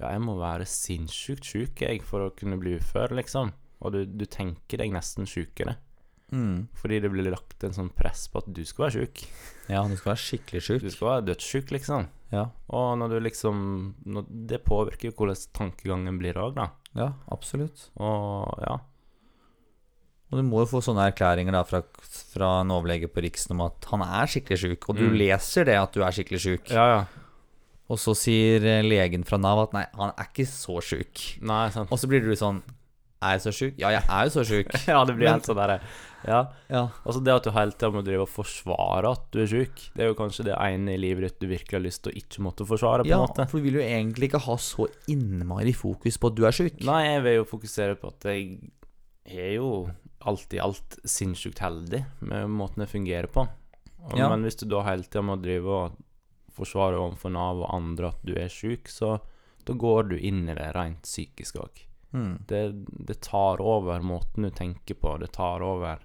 Ja, 0.00 0.14
jeg 0.14 0.20
må 0.24 0.36
være 0.38 0.64
sinnssykt 0.64 1.44
sjuk, 1.44 1.82
for 2.08 2.24
å 2.24 2.30
kunne 2.32 2.56
bli 2.56 2.78
ufør, 2.78 3.12
liksom. 3.18 3.50
Og 3.84 3.92
du, 3.92 3.98
du 4.06 4.24
tenker 4.24 4.80
deg 4.80 4.94
nesten 4.94 5.28
sjukere. 5.28 5.74
Mm. 6.32 6.68
Fordi 6.78 7.00
det 7.02 7.10
blir 7.10 7.30
lagt 7.30 7.64
en 7.66 7.72
sånn 7.74 7.90
press 7.94 8.28
på 8.30 8.38
at 8.42 8.50
du 8.54 8.62
skal 8.64 8.86
være 8.86 9.00
sjuk. 9.00 9.24
Ja, 9.68 9.82
du 9.88 9.96
skal 9.98 10.12
være 10.14 10.22
skikkelig 10.24 10.62
sjuk. 10.66 10.82
Du 10.84 10.90
skal 10.94 11.08
være 11.08 11.24
dødssjuk, 11.30 11.70
liksom. 11.74 12.06
Ja. 12.30 12.44
Og 12.70 12.92
når 13.00 13.08
du 13.10 13.20
liksom 13.24 13.62
når, 14.06 14.26
Det 14.46 14.60
påvirker 14.64 15.10
jo 15.10 15.16
hvordan 15.18 15.40
tankegangen 15.52 16.18
blir 16.20 16.38
òg, 16.38 16.54
da. 16.54 16.68
ja, 16.94 17.08
absolutt. 17.34 17.88
Og 17.98 18.54
ja. 18.62 18.76
Og 20.30 20.38
du 20.38 20.44
må 20.46 20.60
jo 20.62 20.68
få 20.70 20.78
sånne 20.86 21.08
erklæringer 21.10 21.50
da 21.56 21.64
fra, 21.66 21.80
fra 22.30 22.50
en 22.62 22.70
overlege 22.70 23.08
på 23.10 23.24
Riksen 23.24 23.56
om 23.56 23.64
at 23.66 23.88
han 23.90 24.04
er 24.06 24.30
skikkelig 24.30 24.60
sjuk, 24.62 24.88
og 24.92 25.00
du 25.00 25.08
Mm. 25.08 25.16
leser 25.18 25.64
det 25.66 25.74
at 25.74 25.90
du 25.92 26.04
er 26.06 26.12
skikkelig 26.14 26.40
sjuk. 26.44 26.70
Ja, 26.70 26.84
ja. 26.86 27.00
Og 27.90 27.98
så 27.98 28.14
sier 28.14 28.62
legen 28.86 29.24
fra 29.26 29.36
Nav 29.42 29.58
at 29.64 29.72
nei, 29.74 29.86
han 29.98 30.12
er 30.16 30.28
ikke 30.30 30.46
så 30.46 30.78
sjuk. 30.78 31.42
Og 31.90 31.98
så 31.98 32.06
blir 32.06 32.22
du 32.22 32.30
sånn 32.38 32.62
Er 33.20 33.34
jeg 33.36 33.42
så 33.44 33.52
sjuk? 33.52 33.74
Ja, 33.80 33.90
jeg 33.92 34.04
er 34.08 34.28
jo 34.28 34.32
så 34.32 34.44
sjuk. 34.48 34.70
ja, 34.88 35.00
det 35.04 35.14
blir 35.18 35.26
Men- 35.28 35.34
helt 35.38 35.48
sånn 35.50 35.58
derre 35.60 35.80
Ja. 36.24 36.38
Ja. 36.68 36.82
Altså 37.04 37.20
det 37.24 37.32
at 37.32 37.46
du 37.46 37.50
hele 37.56 37.72
tida 37.72 37.88
må 37.94 38.02
drive 38.04 38.24
og 38.26 38.28
forsvare 38.28 39.08
at 39.12 39.22
du 39.32 39.38
er 39.40 39.48
sjuk, 39.48 39.78
det 39.96 40.04
er 40.04 40.10
jo 40.10 40.16
kanskje 40.18 40.44
det 40.50 40.56
ene 40.56 40.92
i 40.92 41.00
livet 41.00 41.24
ditt 41.24 41.38
du 41.40 41.46
virkelig 41.48 41.78
har 41.78 41.84
lyst 41.86 42.02
til 42.04 42.12
å 42.12 42.18
ikke 42.20 42.44
måtte 42.44 42.66
forsvare, 42.68 43.06
på 43.06 43.12
ja, 43.12 43.20
en 43.22 43.24
måte. 43.24 43.46
for 43.48 43.56
du 43.60 43.64
vil 43.64 43.78
jo 43.80 43.84
egentlig 43.86 44.28
ikke 44.28 44.42
ha 44.44 44.56
så 44.60 44.84
innmari 45.08 45.72
fokus 45.76 46.18
på 46.20 46.28
at 46.28 46.36
du 46.36 46.44
er 46.44 46.56
sjuk. 46.56 46.82
Nei, 46.84 47.00
jeg 47.06 47.24
vil 47.24 47.38
jo 47.38 47.46
fokusere 47.48 47.96
på 48.02 48.12
at 48.12 48.28
jeg 48.28 48.60
er 49.24 49.54
jo 49.56 49.70
alt 50.28 50.52
i 50.52 50.60
alt 50.60 50.98
sinnssykt 51.08 51.62
heldig 51.64 52.02
med 52.28 52.52
måten 52.52 52.84
jeg 52.84 52.92
fungerer 52.92 53.32
på. 53.32 53.46
Ja. 54.16 54.28
Men 54.32 54.44
hvis 54.44 54.60
du 54.60 54.66
da 54.68 54.84
hele 54.84 55.04
tida 55.08 55.24
må 55.24 55.36
drive 55.40 55.76
og 55.76 56.00
forsvare 56.56 57.00
overfor 57.00 57.32
Nav 57.32 57.62
og 57.64 57.70
andre 57.72 58.12
at 58.12 58.20
du 58.28 58.34
er 58.36 58.52
sjuk, 58.52 58.88
så 58.92 59.16
da 59.64 59.72
går 59.76 60.10
du 60.12 60.18
inn 60.18 60.44
i 60.48 60.56
det 60.56 60.68
rent 60.76 61.04
psykisk 61.08 61.60
òg. 61.64 61.86
Mm. 62.12 62.42
Det, 62.50 62.60
det 63.06 63.20
tar 63.22 63.62
over 63.62 64.02
måten 64.02 64.46
du 64.46 64.50
tenker 64.50 64.98
på. 64.98 65.16
Det 65.22 65.30
tar 65.36 65.62
over 65.62 66.00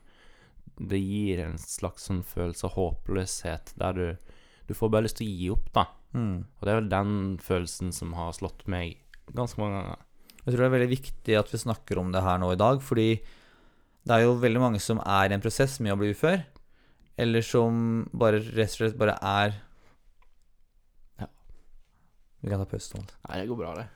Det 0.75 0.99
gir 0.99 1.39
en 1.39 1.57
slags 1.57 2.05
sånn 2.09 2.21
følelse 2.27 2.67
av 2.67 2.75
håpløshet 2.75 3.71
der 3.79 3.93
du 3.95 4.33
Du 4.67 4.73
får 4.73 4.91
bare 4.91 5.05
lyst 5.05 5.17
til 5.21 5.29
å 5.29 5.37
gi 5.39 5.49
opp, 5.53 5.69
da. 5.73 5.85
Mm. 6.15 6.45
Og 6.45 6.61
det 6.65 6.71
er 6.71 6.79
vel 6.79 6.89
den 6.89 7.15
følelsen 7.43 7.91
som 7.93 8.13
har 8.17 8.33
slått 8.33 8.63
meg 8.71 8.97
ganske 9.33 9.59
mange 9.61 9.77
ganger. 9.77 10.05
Jeg 10.45 10.53
tror 10.53 10.61
det 10.61 10.67
er 10.67 10.75
veldig 10.75 10.93
viktig 10.93 11.37
at 11.37 11.51
vi 11.53 11.59
snakker 11.61 11.99
om 12.01 12.11
det 12.13 12.23
her 12.25 12.39
nå 12.41 12.51
i 12.53 12.59
dag, 12.59 12.81
fordi 12.85 13.07
det 14.05 14.13
er 14.13 14.25
jo 14.25 14.35
veldig 14.41 14.61
mange 14.61 14.81
som 14.81 15.01
er 15.01 15.31
i 15.31 15.37
en 15.37 15.41
prosess 15.41 15.79
med 15.81 15.95
å 15.95 15.97
bli 15.97 16.11
ufør, 16.13 16.43
eller 17.21 17.45
som 17.45 18.05
bare 18.13 18.41
rett 18.41 18.73
og 18.73 18.77
slett 18.77 18.99
bare 18.99 19.17
er 19.21 19.55
Ja. 21.21 21.29
Vi 22.41 22.49
kan 22.49 22.61
ta 22.61 22.69
pause, 22.69 22.91
Thomas. 22.91 23.15
Nei, 23.27 23.39
det 23.41 23.47
går 23.49 23.61
bra, 23.61 23.73
det. 23.79 23.87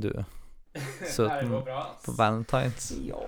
Du, 0.00 0.10
søten 1.16 1.50
på 2.04 2.14
valentines. 2.18 2.90
Ja. 3.04 3.20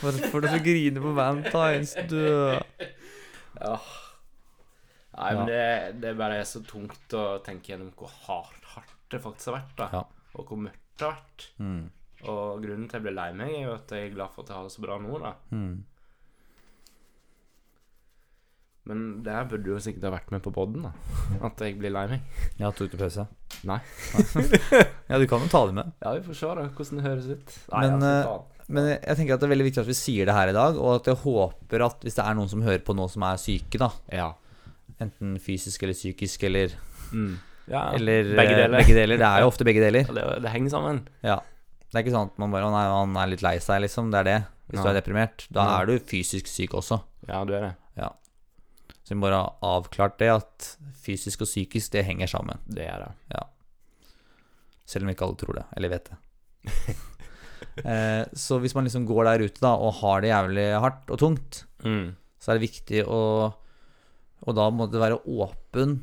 Hvorfor 0.00 0.44
du 0.44 0.48
så 0.52 0.60
griner 0.64 1.04
på 1.04 1.14
valentines? 1.16 1.94
Du 2.10 2.20
ja. 3.64 3.76
Nei, 5.20 5.30
men 5.36 5.46
det, 5.50 5.62
det 6.00 6.12
bare 6.16 6.38
er 6.40 6.46
så 6.48 6.62
tungt 6.64 7.12
å 7.18 7.24
tenke 7.44 7.72
gjennom 7.74 7.90
hvor 7.98 8.12
hardt, 8.28 8.68
hardt 8.74 8.94
det 9.12 9.20
faktisk 9.20 9.50
har 9.50 9.58
vært, 9.58 9.72
da. 9.80 9.88
Ja. 9.98 10.04
Og 10.38 10.46
hvor 10.52 10.60
mørkt 10.68 11.00
det 11.00 11.08
har 11.08 11.16
vært. 11.18 11.48
mm. 11.58 11.80
Og 12.28 12.60
grunnen 12.60 12.84
til 12.84 12.92
at 12.92 12.98
jeg 12.98 13.04
ble 13.06 13.12
lei 13.16 13.30
meg, 13.32 13.52
er 13.56 13.62
jo 13.64 13.74
at 13.78 13.92
jeg 13.96 14.10
er 14.10 14.12
glad 14.12 14.32
for 14.34 14.44
at 14.44 14.50
jeg 14.52 14.58
har 14.58 14.66
det 14.68 14.72
så 14.74 14.82
bra 14.84 14.98
nå, 15.00 15.12
da. 15.22 15.30
Mm. 15.56 15.70
Men 18.90 19.02
det 19.22 19.30
her 19.36 19.44
burde 19.50 19.70
jo 19.70 19.78
sikkert 19.82 20.08
ha 20.08 20.12
vært 20.16 20.32
med 20.34 20.42
på 20.42 20.50
poden, 20.54 20.82
da. 20.88 20.90
At 21.46 21.60
jeg 21.62 21.76
blir 21.78 21.92
lei 21.94 22.06
meg. 22.10 22.24
Ja, 22.58 22.72
tok 22.74 22.90
du 22.90 22.96
pause? 23.00 23.28
Nei. 23.68 23.78
Ja, 25.10 25.18
du 25.18 25.26
kan 25.30 25.42
jo 25.42 25.50
ta 25.50 25.64
det 25.68 25.74
med. 25.76 25.92
Ja, 26.02 26.12
vi 26.16 26.22
får 26.26 26.36
se 26.38 26.48
da 26.58 26.64
hvordan 26.68 26.98
det 27.00 27.04
høres 27.06 27.28
ut. 27.30 27.54
Nei, 27.72 27.82
Men, 27.86 27.96
altså, 28.02 28.34
eh. 28.34 28.66
Men 28.70 28.84
jeg 28.92 29.16
tenker 29.18 29.34
at 29.34 29.42
det 29.42 29.46
er 29.48 29.52
veldig 29.56 29.64
viktig 29.66 29.80
at 29.82 29.88
vi 29.90 29.96
sier 29.98 30.28
det 30.28 30.34
her 30.36 30.50
i 30.52 30.54
dag, 30.54 30.76
og 30.78 30.92
at 31.00 31.08
jeg 31.10 31.18
håper 31.24 31.82
at 31.88 32.04
hvis 32.06 32.14
det 32.20 32.22
er 32.22 32.36
noen 32.38 32.50
som 32.52 32.62
hører 32.62 32.82
på 32.86 32.94
nå 32.94 33.08
som 33.10 33.24
er 33.26 33.40
syke, 33.42 33.80
da, 33.82 33.88
Ja. 34.14 34.28
enten 35.02 35.32
fysisk 35.42 35.82
eller 35.86 35.96
psykisk 35.98 36.44
eller, 36.46 36.76
Mm. 37.10 37.32
ja. 37.66 37.82
eller 37.98 38.30
begge 38.38 38.52
eh, 38.54 38.60
deler. 38.62 38.78
begge 38.78 38.94
deler. 39.00 39.18
Det 39.18 39.26
er 39.26 39.40
jo 39.42 39.50
ofte 39.50 39.66
begge 39.66 39.82
deler. 39.82 40.06
Ja, 40.10 40.14
det, 40.20 40.42
det 40.46 40.52
henger 40.54 40.70
sammen. 40.76 41.02
Ja. 41.26 41.40
Det 41.90 41.98
er 41.98 42.04
ikke 42.06 42.14
sånn 42.14 42.30
at 42.30 42.38
man 42.38 42.52
bare 42.54 42.68
«Å, 42.68 42.70
nei, 42.70 42.84
han 42.94 43.16
er 43.18 43.32
litt 43.32 43.42
lei 43.42 43.56
seg, 43.58 43.82
liksom. 43.82 44.12
Det 44.14 44.20
er 44.22 44.28
det. 44.28 44.38
Hvis 44.70 44.84
du 44.84 44.88
er 44.92 44.94
deprimert. 45.00 45.48
Da 45.50 45.64
er 45.80 45.90
du 45.90 45.96
fysisk 45.98 46.46
syk 46.46 46.76
også. 46.78 47.00
Ja, 47.26 47.42
du 47.42 47.50
er 47.58 47.64
det. 47.72 47.74
Så 49.10 49.16
vi 49.16 49.24
bare 49.24 49.40
ha 49.42 49.76
avklart 49.80 50.20
det, 50.22 50.28
at 50.30 50.66
fysisk 51.02 51.40
og 51.42 51.48
psykisk, 51.50 51.90
det 51.96 52.04
henger 52.06 52.28
sammen. 52.30 52.60
Det 52.70 52.84
er 52.86 53.00
det. 53.02 53.08
Ja. 53.34 53.40
Selv 54.86 55.02
om 55.02 55.10
ikke 55.10 55.26
alle 55.26 55.38
tror 55.40 55.56
det, 55.58 55.64
eller 55.74 55.90
vet 55.90 56.10
det. 56.12 56.18
eh, 57.90 58.22
så 58.38 58.60
hvis 58.62 58.74
man 58.78 58.86
liksom 58.86 59.06
går 59.08 59.26
der 59.26 59.42
ute 59.48 59.62
da 59.64 59.72
og 59.82 59.96
har 59.98 60.22
det 60.22 60.30
jævlig 60.30 60.68
hardt 60.86 61.10
og 61.10 61.18
tungt, 61.26 61.64
Mm. 61.80 62.10
så 62.38 62.50
er 62.52 62.58
det 62.58 62.66
viktig 62.68 63.02
å 63.08 63.54
Og 64.44 64.54
da 64.56 64.66
må 64.72 64.86
det 64.88 65.00
være 65.00 65.16
åpen 65.28 65.98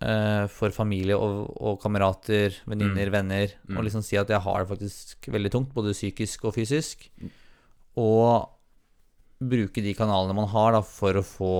eh, 0.00 0.46
for 0.48 0.70
familie 0.72 1.16
og, 1.16 1.48
og 1.60 1.80
kamerater, 1.82 2.54
venninner, 2.68 3.10
venner, 3.12 3.48
Mm. 3.68 3.76
og 3.76 3.84
liksom 3.84 4.02
si 4.04 4.16
at 4.16 4.28
jeg 4.28 4.40
har 4.40 4.62
det 4.64 4.70
faktisk 4.70 5.26
veldig 5.28 5.50
tungt, 5.52 5.74
både 5.74 5.92
psykisk 5.92 6.44
og 6.48 6.54
fysisk. 6.54 7.10
Og 7.96 8.48
bruke 9.40 9.82
de 9.84 9.92
kanalene 9.94 10.34
man 10.34 10.48
har 10.48 10.72
da 10.72 10.80
for 10.82 11.12
å 11.20 11.24
få 11.24 11.52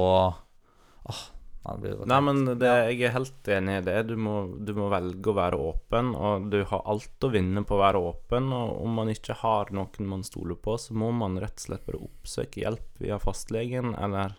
ah, 1.12 1.24
nei, 1.68 1.94
Nei, 2.08 2.20
men 2.24 2.42
det, 2.60 2.68
jeg 2.68 3.02
er 3.04 3.14
helt 3.16 3.50
enig 3.52 3.78
i 3.80 3.84
det. 3.88 3.96
Du 4.08 4.14
må, 4.20 4.36
du 4.56 4.72
må 4.76 4.88
velge 4.92 5.32
å 5.32 5.36
være 5.36 5.60
åpen, 5.60 6.14
og 6.16 6.48
du 6.52 6.62
har 6.70 6.84
alt 6.88 7.26
å 7.26 7.32
vinne 7.32 7.64
på 7.66 7.76
å 7.76 7.82
være 7.82 8.02
åpen. 8.10 8.50
Og 8.56 8.82
om 8.84 9.00
man 9.00 9.12
ikke 9.12 9.36
har 9.42 9.72
noen 9.76 10.10
man 10.10 10.24
stoler 10.26 10.56
på, 10.56 10.78
så 10.80 10.96
må 10.96 11.10
man 11.16 11.40
rett 11.42 11.58
og 11.60 11.66
slett 11.66 11.86
bare 11.88 12.04
oppsøke 12.08 12.62
hjelp 12.64 13.02
via 13.02 13.20
fastlegen, 13.22 13.94
eller 13.98 14.38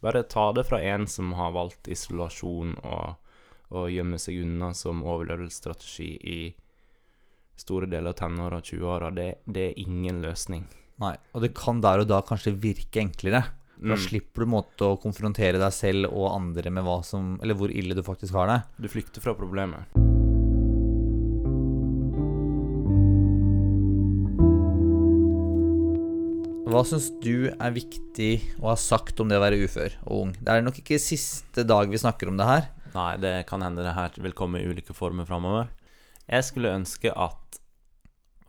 bare 0.00 0.24
ta 0.28 0.50
det 0.56 0.64
fra 0.68 0.80
en 0.82 1.06
som 1.08 1.34
har 1.36 1.52
valgt 1.52 1.88
isolasjon 1.92 2.76
og, 2.80 3.32
og 3.76 3.90
gjemme 3.92 4.18
seg 4.20 4.40
unna 4.44 4.72
som 4.76 5.02
overlevelsesstrategi 5.04 6.10
i 6.24 6.40
store 7.60 7.88
deler 7.90 8.14
av 8.14 8.20
tenåra 8.20 8.60
og 8.60 8.68
20-åra. 8.68 9.10
Det, 9.12 9.28
det 9.44 9.66
er 9.68 9.80
ingen 9.82 10.22
løsning. 10.24 10.64
Nei, 11.00 11.14
og 11.32 11.44
det 11.44 11.52
kan 11.56 11.80
der 11.84 12.02
og 12.02 12.08
da 12.10 12.20
kanskje 12.24 12.56
virke 12.60 13.02
enklere. 13.02 13.42
Da 13.80 13.94
Mm. 13.96 13.98
slipper 13.98 14.44
du 14.44 14.46
måte 14.46 14.84
å 14.84 14.98
konfrontere 15.00 15.56
deg 15.58 15.72
selv 15.72 16.12
og 16.12 16.34
andre 16.34 16.70
med 16.70 16.84
hva 16.84 16.98
som 17.02 17.38
Eller 17.42 17.54
hvor 17.54 17.70
ille 17.72 17.94
du 17.94 18.02
faktisk 18.02 18.32
har 18.36 18.46
det. 18.46 18.62
Du 18.78 18.88
flykter 18.88 19.20
fra 19.24 19.32
problemet. 19.34 19.88
Hva 26.70 26.84
syns 26.86 27.08
du 27.18 27.48
er 27.50 27.72
viktig 27.74 28.34
å 28.62 28.68
ha 28.70 28.76
sagt 28.78 29.18
om 29.22 29.30
det 29.30 29.40
å 29.40 29.42
være 29.42 29.58
ufør 29.64 29.96
og 30.04 30.20
ung? 30.20 30.34
Det 30.38 30.52
er 30.52 30.62
nok 30.62 30.76
ikke 30.78 31.00
siste 31.02 31.64
dag 31.66 31.90
vi 31.90 31.98
snakker 31.98 32.30
om 32.30 32.36
det 32.38 32.46
her. 32.46 32.68
Nei, 32.94 33.16
det 33.22 33.32
kan 33.48 33.64
hende 33.64 33.82
det 33.82 33.94
her 33.96 34.14
vil 34.22 34.34
komme 34.38 34.60
i 34.60 34.68
ulike 34.70 34.94
former 34.94 35.26
framover. 35.26 35.66
Jeg 36.30 36.46
skulle 36.46 36.70
ønske 36.76 37.10
at 37.10 37.58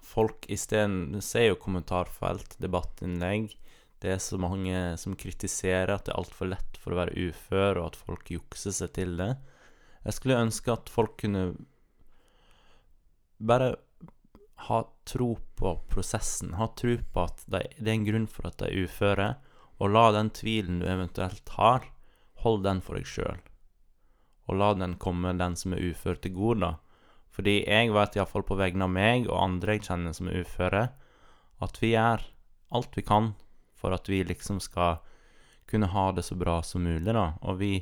folk 0.05 0.45
isteden 0.53 1.17
ser 1.23 1.47
jo 1.49 1.57
kommentarfelt, 1.63 2.53
debattinnlegg. 2.61 3.55
Det 4.01 4.15
er 4.15 4.21
så 4.23 4.39
mange 4.41 4.97
som 4.97 5.17
kritiserer 5.19 5.93
at 5.93 6.07
det 6.07 6.13
er 6.13 6.21
altfor 6.21 6.49
lett 6.49 6.79
for 6.81 6.93
å 6.93 7.01
være 7.03 7.29
ufør, 7.29 7.81
og 7.81 7.91
at 7.91 7.99
folk 7.99 8.31
jukser 8.33 8.73
seg 8.73 8.95
til 8.97 9.13
det. 9.19 9.35
Jeg 10.01 10.17
skulle 10.17 10.41
ønske 10.41 10.73
at 10.73 10.89
folk 10.89 11.19
kunne 11.21 11.51
bare 13.37 13.75
ha 14.67 14.81
tro 15.09 15.35
på 15.57 15.75
prosessen. 15.89 16.55
Ha 16.57 16.71
tro 16.77 16.97
på 17.13 17.27
at 17.27 17.45
det 17.49 17.63
er 17.77 17.93
en 17.93 18.09
grunn 18.09 18.27
for 18.29 18.49
at 18.49 18.57
de 18.61 18.71
er 18.71 18.89
uføre, 18.89 19.29
og 19.81 19.93
la 19.93 20.09
den 20.17 20.33
tvilen 20.33 20.81
du 20.81 20.89
eventuelt 20.89 21.55
har, 21.57 21.85
hold 22.41 22.65
den 22.65 22.81
for 22.85 22.97
deg 22.97 23.09
sjøl 23.09 23.41
og 24.51 24.57
la 24.59 24.73
den 24.75 24.97
komme 24.99 25.31
den 25.39 25.55
som 25.55 25.75
er 25.75 25.83
ufør 25.91 26.17
til 26.19 26.35
gode. 26.35 26.59
da. 26.65 26.73
Fordi 27.31 27.61
jeg 27.63 27.93
vet 27.95 28.17
iallfall 28.17 28.43
på 28.43 28.57
vegne 28.59 28.83
av 28.83 28.91
meg 28.91 29.29
og 29.29 29.39
andre 29.39 29.77
jeg 29.77 29.87
kjenner 29.87 30.15
som 30.15 30.27
er 30.27 30.43
uføre, 30.43 30.83
at 31.63 31.79
vi 31.79 31.93
gjør 31.93 32.25
alt 32.75 32.97
vi 32.97 33.05
kan 33.07 33.31
for 33.81 33.97
at 33.97 34.07
vi 34.09 34.21
liksom 34.27 34.61
skal 34.63 35.01
kunne 35.71 35.89
ha 35.91 36.11
det 36.11 36.25
så 36.27 36.35
bra 36.35 36.59
som 36.65 36.83
mulig, 36.83 37.13
da. 37.13 37.31
Og 37.47 37.59
vi 37.61 37.73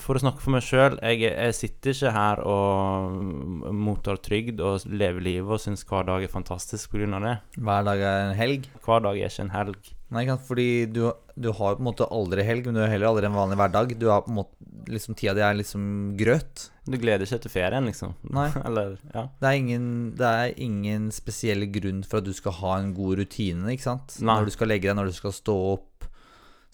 For 0.00 0.16
å 0.16 0.20
snakke 0.22 0.40
for 0.40 0.54
meg 0.54 0.62
sjøl, 0.64 0.94
jeg, 1.04 1.26
jeg 1.28 1.54
sitter 1.56 1.92
ikke 1.92 2.12
her 2.14 2.40
og 2.40 3.74
mottar 3.76 4.16
trygd 4.24 4.62
og 4.64 4.86
lever 4.88 5.20
livet 5.26 5.52
og 5.58 5.60
syns 5.60 5.84
hver 5.84 6.06
dag 6.08 6.24
er 6.24 6.32
fantastisk 6.32 6.94
pga. 6.94 7.20
det. 7.20 7.34
Hver 7.60 7.84
dag 7.84 8.00
er 8.00 8.22
en 8.30 8.38
helg. 8.38 8.64
Hver 8.86 9.04
dag 9.04 9.20
er 9.20 9.28
ikke 9.28 9.44
en 9.44 9.52
helg. 9.52 9.90
Nei, 10.16 10.24
fordi 10.48 10.70
du, 10.88 11.02
du 11.36 11.50
har 11.52 11.76
på 11.76 11.84
en 11.84 11.90
måte 11.90 12.08
aldri 12.08 12.46
helg, 12.48 12.64
men 12.64 12.78
du 12.78 12.80
har 12.80 12.88
heller 12.94 13.10
aldri 13.10 13.28
en 13.28 13.36
vanlig 13.36 13.60
hverdag. 13.60 13.92
Du 14.00 14.08
har 14.08 14.24
på 14.24 14.32
en 14.32 14.38
måte 14.40 14.56
liksom 14.88 15.18
Tida 15.18 15.36
di 15.36 15.44
er 15.44 15.60
liksom 15.60 15.84
grøt. 16.16 16.70
Du 16.88 16.96
gleder 17.00 17.26
ikke 17.26 17.40
til 17.44 17.52
ferien, 17.52 17.88
liksom. 17.88 18.14
Nei. 18.34 18.48
Eller 18.68 18.96
Ja. 19.14 19.26
Det 19.40 19.50
er, 19.50 19.58
ingen, 19.60 19.90
det 20.18 20.28
er 20.28 20.54
ingen 20.64 21.10
spesiell 21.14 21.66
grunn 21.74 22.02
for 22.06 22.22
at 22.22 22.28
du 22.28 22.32
skal 22.36 22.56
ha 22.62 22.78
en 22.80 22.94
god 22.96 23.20
rutine, 23.22 23.68
ikke 23.74 23.88
sant? 23.90 24.16
Nei. 24.22 24.38
Når 24.38 24.48
du 24.48 24.56
skal 24.56 24.72
legge 24.72 24.88
deg, 24.88 24.96
når 24.98 25.12
du 25.12 25.18
skal 25.18 25.36
stå 25.36 25.56
opp, 25.74 26.08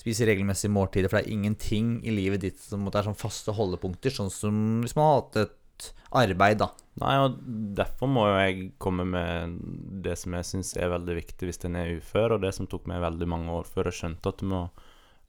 spise 0.01 0.27
regelmessige 0.29 0.73
måltider. 0.75 1.11
For 1.11 1.21
det 1.21 1.27
er 1.29 1.37
ingenting 1.37 1.99
i 2.07 2.15
livet 2.15 2.45
ditt 2.45 2.63
som 2.63 2.87
er 2.91 3.07
sånn 3.07 3.19
faste 3.19 3.55
holdepunkter, 3.57 4.15
sånn 4.15 4.33
som 4.33 4.65
hvis 4.85 4.97
man 4.99 5.11
har 5.11 5.21
hatt 5.23 5.43
et 5.45 5.93
arbeid, 6.15 6.61
da. 6.63 6.71
Nei, 7.03 7.15
og 7.25 7.39
derfor 7.75 8.11
må 8.11 8.29
jo 8.29 8.35
jeg 8.39 8.67
komme 8.83 9.07
med 9.09 9.57
det 10.05 10.15
som 10.21 10.37
jeg 10.39 10.47
syns 10.47 10.75
er 10.79 10.93
veldig 10.93 11.17
viktig 11.19 11.49
hvis 11.49 11.65
en 11.67 11.79
er 11.81 11.97
ufør, 11.99 12.37
og 12.37 12.45
det 12.45 12.53
som 12.55 12.69
tok 12.71 12.87
meg 12.91 13.03
veldig 13.03 13.29
mange 13.31 13.55
år 13.57 13.67
før 13.67 13.91
jeg 13.91 13.99
skjønte 14.01 14.31
at 14.31 14.43
du 14.43 14.51
må 14.53 14.69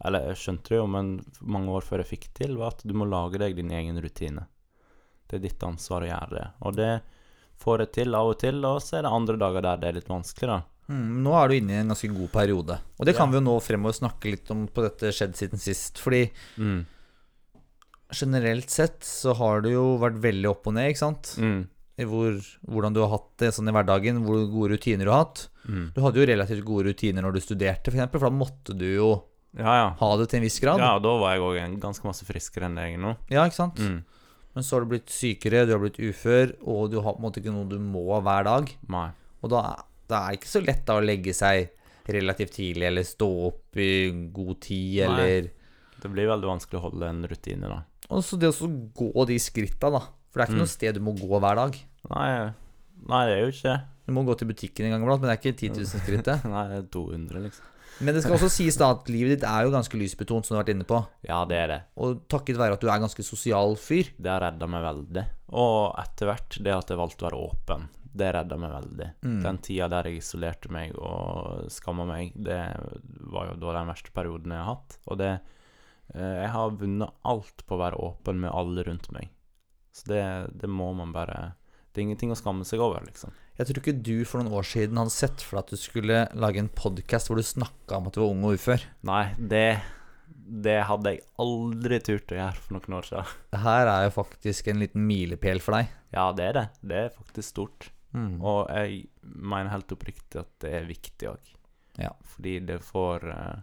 Eller 0.06 0.26
jeg 0.28 0.42
skjønte 0.42 0.74
det 0.74 0.78
jo, 0.78 0.86
men 0.92 1.10
mange 1.40 1.72
år 1.72 1.86
før 1.88 2.02
jeg 2.04 2.10
fikk 2.10 2.26
til, 2.36 2.58
var 2.60 2.74
at 2.76 2.82
du 2.84 2.92
må 3.00 3.06
lage 3.08 3.40
deg 3.40 3.56
din 3.56 3.72
egen 3.72 3.96
rutine. 4.04 4.44
Det 5.28 5.40
er 5.40 5.44
ditt 5.48 5.64
ansvar 5.66 6.06
å 6.06 6.10
gjøre 6.10 6.38
det. 6.40 6.48
Og 6.62 6.76
det 6.78 6.92
får 7.64 7.80
jeg 7.86 7.92
til 8.00 8.16
av 8.16 8.28
og 8.34 8.40
til, 8.42 8.60
og 8.68 8.82
så 8.84 8.98
er 9.00 9.06
det 9.08 9.12
andre 9.16 9.38
dager 9.42 9.62
der 9.66 9.78
det 9.82 9.88
er 9.90 9.98
litt 10.00 10.10
vanskelig, 10.12 10.48
da. 10.52 10.62
Mm, 10.92 11.24
nå 11.26 11.32
er 11.34 11.48
du 11.50 11.54
inne 11.58 11.74
i 11.74 11.80
en 11.82 11.88
ganske 11.96 12.10
god 12.14 12.30
periode. 12.36 12.76
Og 13.00 13.08
det 13.10 13.16
kan 13.18 13.32
vi 13.32 13.40
jo 13.40 13.46
nå 13.48 13.56
fremover 13.64 13.96
snakke 13.98 14.30
litt 14.36 14.52
om 14.54 14.68
på 14.70 14.84
dette 14.86 15.10
skjedd 15.18 15.34
siden 15.40 15.58
sist. 15.64 15.98
Fordi 16.04 16.28
Mm. 16.62 16.84
generelt 18.14 18.70
sett 18.70 19.02
så 19.04 19.34
har 19.36 19.62
det 19.66 19.72
jo 19.74 19.96
vært 20.02 20.20
veldig 20.22 20.50
opp 20.52 20.68
og 20.70 20.76
ned, 20.78 20.92
ikke 20.92 21.02
sant? 21.02 21.36
Mm. 21.42 21.64
i 21.98 22.04
hvor, 22.04 22.36
hvordan 22.68 22.92
du 22.94 23.00
har 23.00 23.08
hatt 23.14 23.30
det 23.40 23.54
sånn 23.56 23.70
i 23.72 23.72
hverdagen, 23.72 24.18
hvor 24.26 24.42
gode 24.52 24.74
rutiner 24.76 25.08
du 25.08 25.12
har 25.14 25.22
hatt. 25.24 25.46
Mm. 25.64 25.94
Du 25.96 26.02
hadde 26.04 26.20
jo 26.20 26.26
relativt 26.28 26.66
gode 26.68 26.90
rutiner 26.90 27.24
når 27.24 27.38
du 27.38 27.40
studerte, 27.40 27.88
for, 27.94 28.10
for 28.20 28.28
da 28.28 28.36
måtte 28.36 28.76
du 28.78 28.84
jo 28.98 29.10
Ja, 29.56 29.72
ja. 29.80 29.86
ha 30.02 30.10
det 30.20 30.26
til 30.30 30.42
en 30.42 30.44
viss 30.44 30.60
grad. 30.60 30.84
Ja, 30.84 30.98
da 31.00 31.14
var 31.22 31.38
jeg 31.38 31.46
òg 31.48 31.80
ganske 31.80 32.04
masse 32.04 32.28
friskere 32.28 32.68
enn 32.68 32.76
er 32.78 32.98
nå. 33.00 33.14
Ja, 33.32 33.46
ikke 33.48 33.56
sant? 33.62 33.80
Mm. 33.80 34.04
Men 34.56 34.64
så 34.64 34.76
har 34.78 34.86
du 34.86 34.92
blitt 34.94 35.12
sykere, 35.12 35.66
du 35.68 35.74
har 35.76 35.82
blitt 35.84 36.00
ufør, 36.00 36.54
og 36.64 36.90
du 36.94 37.02
har 37.04 37.14
på 37.14 37.20
en 37.20 37.26
måte 37.28 37.42
ikke 37.42 37.52
noe 37.54 37.68
du 37.68 37.78
må 37.84 38.06
hver 38.24 38.46
dag. 38.48 38.70
Nei. 38.90 39.10
Og 39.44 39.52
da, 39.52 39.62
da 40.08 40.22
er 40.24 40.32
det 40.36 40.40
ikke 40.40 40.52
så 40.54 40.62
lett 40.64 40.86
da 40.88 40.96
å 40.96 41.04
legge 41.04 41.34
seg 41.36 41.70
relativt 42.08 42.54
tidlig, 42.56 42.86
eller 42.88 43.04
stå 43.04 43.28
opp 43.50 43.78
i 43.82 43.90
god 44.32 44.60
tid, 44.64 45.02
Nei. 45.02 45.10
eller 45.10 45.50
Det 46.02 46.12
blir 46.14 46.28
veldig 46.30 46.48
vanskelig 46.54 46.80
å 46.80 46.86
holde 46.90 47.10
en 47.10 47.24
rutine, 47.28 47.68
da. 47.72 47.82
Og 48.14 48.22
så 48.24 48.38
det 48.40 48.52
å 48.54 48.70
gå 48.96 49.26
de 49.28 49.38
skritta, 49.42 49.90
da. 49.92 50.00
For 50.30 50.40
det 50.40 50.44
er 50.46 50.52
ikke 50.52 50.60
Mm. 50.60 50.64
noe 50.64 50.74
sted 50.78 50.94
du 50.96 51.02
må 51.02 51.14
gå 51.18 51.40
hver 51.42 51.56
dag. 51.56 51.78
Nei, 52.12 52.30
nei 53.10 53.22
det 53.28 53.36
er 53.38 53.42
jo 53.46 53.52
ikke 53.52 53.70
det. 53.74 53.80
Du 54.06 54.14
må 54.14 54.24
gå 54.28 54.38
til 54.38 54.48
butikken 54.48 54.86
en 54.86 54.92
gang 54.94 55.02
iblant, 55.04 55.22
men 55.22 55.32
det 55.32 55.36
er 55.36 55.42
ikke 55.42 55.58
10 55.64 55.70
000 55.74 55.86
skritt. 56.06 56.26
det. 56.30 56.38
Nei, 56.46 56.68
det 56.70 56.78
er 56.84 56.88
200, 56.94 57.42
liksom. 57.50 57.72
Men 58.00 58.16
det 58.16 58.26
skal 58.26 58.36
også 58.36 58.50
sies 58.52 58.76
da 58.80 58.90
at 58.96 59.08
livet 59.12 59.38
ditt 59.38 59.46
er 59.48 59.66
jo 59.66 59.74
ganske 59.74 60.00
lysbetont, 60.00 60.46
som 60.46 60.56
du 60.56 60.58
har 60.58 60.66
vært 60.66 60.74
inne 60.76 60.88
på. 60.88 61.00
Ja, 61.28 61.44
det 61.48 61.60
er 61.60 61.70
det. 61.72 61.82
Og 62.02 62.26
takket 62.32 62.60
være 62.60 62.76
at 62.76 62.84
du 62.84 62.90
er 62.92 63.04
ganske 63.04 63.24
sosial 63.24 63.78
fyr. 63.80 64.10
Det 64.18 64.32
har 64.32 64.44
redda 64.44 64.68
meg 64.72 64.84
veldig. 64.84 65.26
Og 65.56 65.78
etter 66.02 66.32
hvert, 66.32 66.58
det 66.66 66.76
at 66.76 66.92
jeg 66.92 67.00
valgte 67.00 67.24
å 67.24 67.30
være 67.30 67.44
åpen, 67.46 67.88
det 68.16 68.32
redda 68.36 68.58
meg 68.60 68.74
veldig. 68.74 69.10
Mm. 69.28 69.40
Den 69.46 69.62
tida 69.64 69.88
der 69.92 70.10
jeg 70.10 70.22
isolerte 70.22 70.72
meg 70.74 70.96
og 71.00 71.70
skamma 71.72 72.08
meg, 72.10 72.36
det 72.36 72.62
var 73.32 73.52
jo 73.52 73.60
da 73.64 73.78
den 73.80 73.92
verste 73.92 74.16
perioden 74.16 74.56
jeg 74.56 74.64
har 74.64 74.74
hatt. 74.74 75.00
Og 75.08 75.22
det 75.22 75.32
eh, 75.32 76.36
Jeg 76.44 76.52
har 76.56 76.78
vunnet 76.82 77.16
alt 77.24 77.66
på 77.66 77.78
å 77.78 77.82
være 77.86 78.02
åpen 78.10 78.44
med 78.44 78.52
alle 78.52 78.86
rundt 78.88 79.12
meg. 79.16 79.32
Så 79.96 80.12
det, 80.12 80.24
det 80.60 80.68
må 80.68 80.90
man 80.92 81.14
bare 81.16 81.54
Det 81.94 82.02
er 82.02 82.10
ingenting 82.10 82.34
å 82.34 82.36
skamme 82.36 82.68
seg 82.68 82.82
over, 82.84 83.06
liksom. 83.08 83.32
Jeg 83.56 83.70
tror 83.70 83.78
ikke 83.80 84.00
du 84.04 84.16
for 84.28 84.44
noen 84.44 84.56
år 84.60 84.66
siden 84.68 85.00
hadde 85.00 85.14
sett 85.16 85.44
for 85.44 85.56
deg 85.56 85.64
at 85.64 85.72
du 85.72 85.80
skulle 85.80 86.24
lage 86.36 86.60
en 86.60 86.72
podkast 86.76 87.30
hvor 87.30 87.40
du 87.40 87.46
snakka 87.48 88.02
om 88.02 88.10
at 88.10 88.18
du 88.18 88.20
var 88.20 88.34
ung 88.34 88.42
og 88.44 88.58
ufør. 88.58 88.84
Nei, 89.08 89.30
det 89.40 89.68
Det 90.46 90.76
hadde 90.86 91.14
jeg 91.14 91.24
aldri 91.42 92.00
turt 92.04 92.34
å 92.36 92.38
gjøre 92.38 92.62
for 92.62 92.76
noen 92.76 92.98
år 93.00 93.08
siden. 93.08 93.30
Det 93.56 93.62
her 93.64 93.92
er 93.94 94.04
jo 94.06 94.12
faktisk 94.18 94.68
en 94.68 94.84
liten 94.84 95.08
milepæl 95.08 95.64
for 95.64 95.80
deg. 95.80 95.94
Ja, 96.14 96.26
det 96.36 96.50
er 96.50 96.58
det. 96.60 96.66
Det 96.82 97.00
er 97.00 97.16
faktisk 97.16 97.48
stort. 97.50 97.88
Mm. 98.12 98.36
Og 98.44 98.68
jeg 98.70 99.08
mener 99.24 99.72
helt 99.72 99.96
oppriktig 99.96 100.44
at 100.44 100.52
det 100.62 100.76
er 100.76 100.92
viktig 100.92 101.32
òg. 101.32 101.56
Ja. 101.98 102.12
Fordi 102.36 102.60
det 102.68 102.78
får 102.84 103.26
eh, 103.32 103.58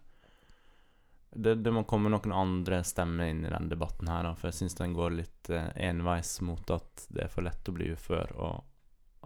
det, 1.36 1.54
det 1.64 1.72
må 1.72 1.84
komme 1.88 2.10
noen 2.12 2.34
andre 2.34 2.82
stemmer 2.84 3.30
inn 3.30 3.44
i 3.44 3.52
den 3.52 3.68
debatten 3.70 4.08
her, 4.08 4.24
da, 4.26 4.34
for 4.36 4.50
jeg 4.50 4.62
syns 4.62 4.76
den 4.80 4.96
går 4.96 5.14
litt 5.20 5.52
eh, 5.52 5.70
enveis 5.88 6.38
mot 6.44 6.74
at 6.74 7.06
det 7.12 7.26
er 7.26 7.32
for 7.32 7.44
lett 7.46 7.68
å 7.68 7.76
bli 7.76 7.92
ufør, 7.94 8.34
og 8.36 8.71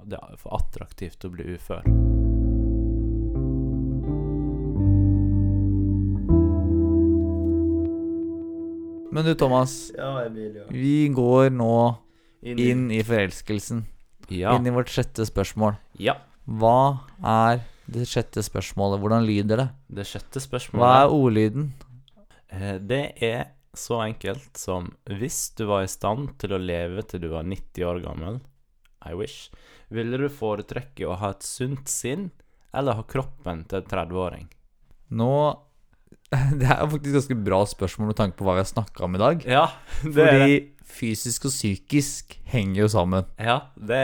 det 0.04 0.18
er 0.20 0.36
for 0.40 0.58
attraktivt 0.58 1.24
å 1.24 1.32
bli 1.32 1.54
ufør. 1.56 1.86
Men 9.12 9.24
du, 9.24 9.34
Thomas. 9.34 9.92
Ja, 9.96 10.10
Emilio. 10.26 10.66
Vi 10.70 11.08
går 11.14 11.50
nå 11.56 11.72
inn 12.46 12.90
i 12.92 13.00
forelskelsen. 13.06 13.84
Ja. 14.28 14.52
Inn 14.58 14.66
i 14.68 14.74
vårt 14.74 14.90
sjette 14.92 15.26
spørsmål. 15.28 15.78
ja. 16.02 16.18
Hva 16.46 17.00
er 17.26 17.64
det 17.90 18.04
sjette 18.06 18.38
spørsmålet? 18.46 19.00
Hvordan 19.02 19.24
lyder 19.26 19.58
det? 19.58 19.66
Det 19.98 20.04
sjette 20.06 20.38
Hva 20.78 20.90
er 21.00 21.10
ordlyden? 21.10 21.72
Eh, 22.54 22.78
Det 22.78 23.00
er 23.20 23.48
så 23.74 23.98
enkelt 24.04 24.54
som 24.56 24.92
hvis 25.10 25.50
du 25.58 25.64
var 25.66 25.82
i 25.82 25.90
stand 25.90 26.36
til 26.38 26.54
å 26.54 26.60
leve 26.62 27.02
til 27.02 27.20
du 27.20 27.28
var 27.32 27.42
90 27.42 27.82
år 27.82 27.98
gammel, 28.04 28.38
I 29.10 29.14
wish, 29.18 29.50
ville 29.94 30.18
du 30.20 30.28
foretrekke 30.32 31.06
å 31.08 31.16
ha 31.20 31.30
et 31.34 31.46
sunt 31.46 31.88
sinn 31.90 32.30
eller 32.76 32.98
ha 32.98 33.04
kroppen 33.08 33.64
til 33.70 33.80
en 33.82 33.90
30-åring? 33.92 34.48
Nå 35.16 35.30
Det 36.58 36.66
er 36.66 36.88
faktisk 36.90 37.14
ganske 37.14 37.36
bra 37.46 37.60
spørsmål 37.70 38.08
med 38.10 38.16
tanke 38.18 38.34
på 38.38 38.46
hva 38.46 38.56
vi 38.56 38.62
har 38.64 38.68
snakka 38.70 39.04
om 39.06 39.14
i 39.14 39.20
dag. 39.22 39.44
Ja, 39.46 39.68
det 40.02 40.08
er 40.26 40.32
det. 40.32 40.40
Fordi 40.40 40.56
fysisk 40.96 41.46
og 41.48 41.52
psykisk 41.54 42.34
henger 42.50 42.80
jo 42.84 42.88
sammen. 42.90 43.26
Ja, 43.42 43.56
det 43.78 44.00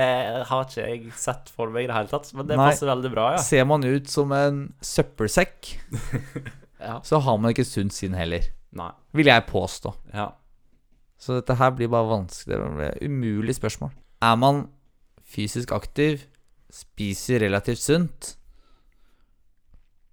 har 0.48 0.64
ikke 0.66 0.82
jeg 0.86 1.12
sett 1.18 1.50
for 1.54 1.70
meg 1.72 1.86
i 1.86 1.90
det 1.90 1.96
hele 1.96 2.10
tatt, 2.10 2.30
men 2.34 2.46
det 2.48 2.58
Nei. 2.58 2.68
passer 2.70 2.90
veldig 2.90 3.10
bra, 3.14 3.26
ja. 3.36 3.42
Ser 3.42 3.66
man 3.70 3.86
ut 3.86 4.10
som 4.10 4.34
en 4.34 4.62
søppelsekk, 4.82 5.72
Ja. 6.82 6.96
så 7.06 7.20
har 7.22 7.36
man 7.38 7.52
ikke 7.54 7.66
sunt 7.66 7.94
sinn 7.94 8.14
heller. 8.18 8.48
Nei. 8.74 8.88
Vil 9.14 9.28
jeg 9.30 9.44
påstå. 9.46 9.92
Ja. 10.14 10.32
Så 11.22 11.36
dette 11.38 11.54
her 11.60 11.70
blir 11.78 11.90
bare 11.92 12.08
vanskelig. 12.10 12.56
Det 12.58 12.70
blir 12.78 12.96
umulig 13.06 13.54
spørsmål. 13.54 13.92
Er 14.26 14.38
man 14.42 14.64
fysisk 15.32 15.72
aktiv, 15.74 16.26
spiser 16.72 17.42
relativt 17.44 17.82
sunt, 17.82 18.34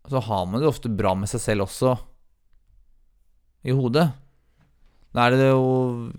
så 0.09 0.21
har 0.25 0.47
man 0.49 0.61
det 0.61 0.69
ofte 0.69 0.89
bra 0.91 1.13
med 1.17 1.29
seg 1.29 1.41
selv 1.43 1.67
også 1.67 1.93
i 3.67 3.75
hodet. 3.75 4.07
Da 5.13 5.25
er 5.25 5.35
det 5.35 5.49
jo 5.51 6.09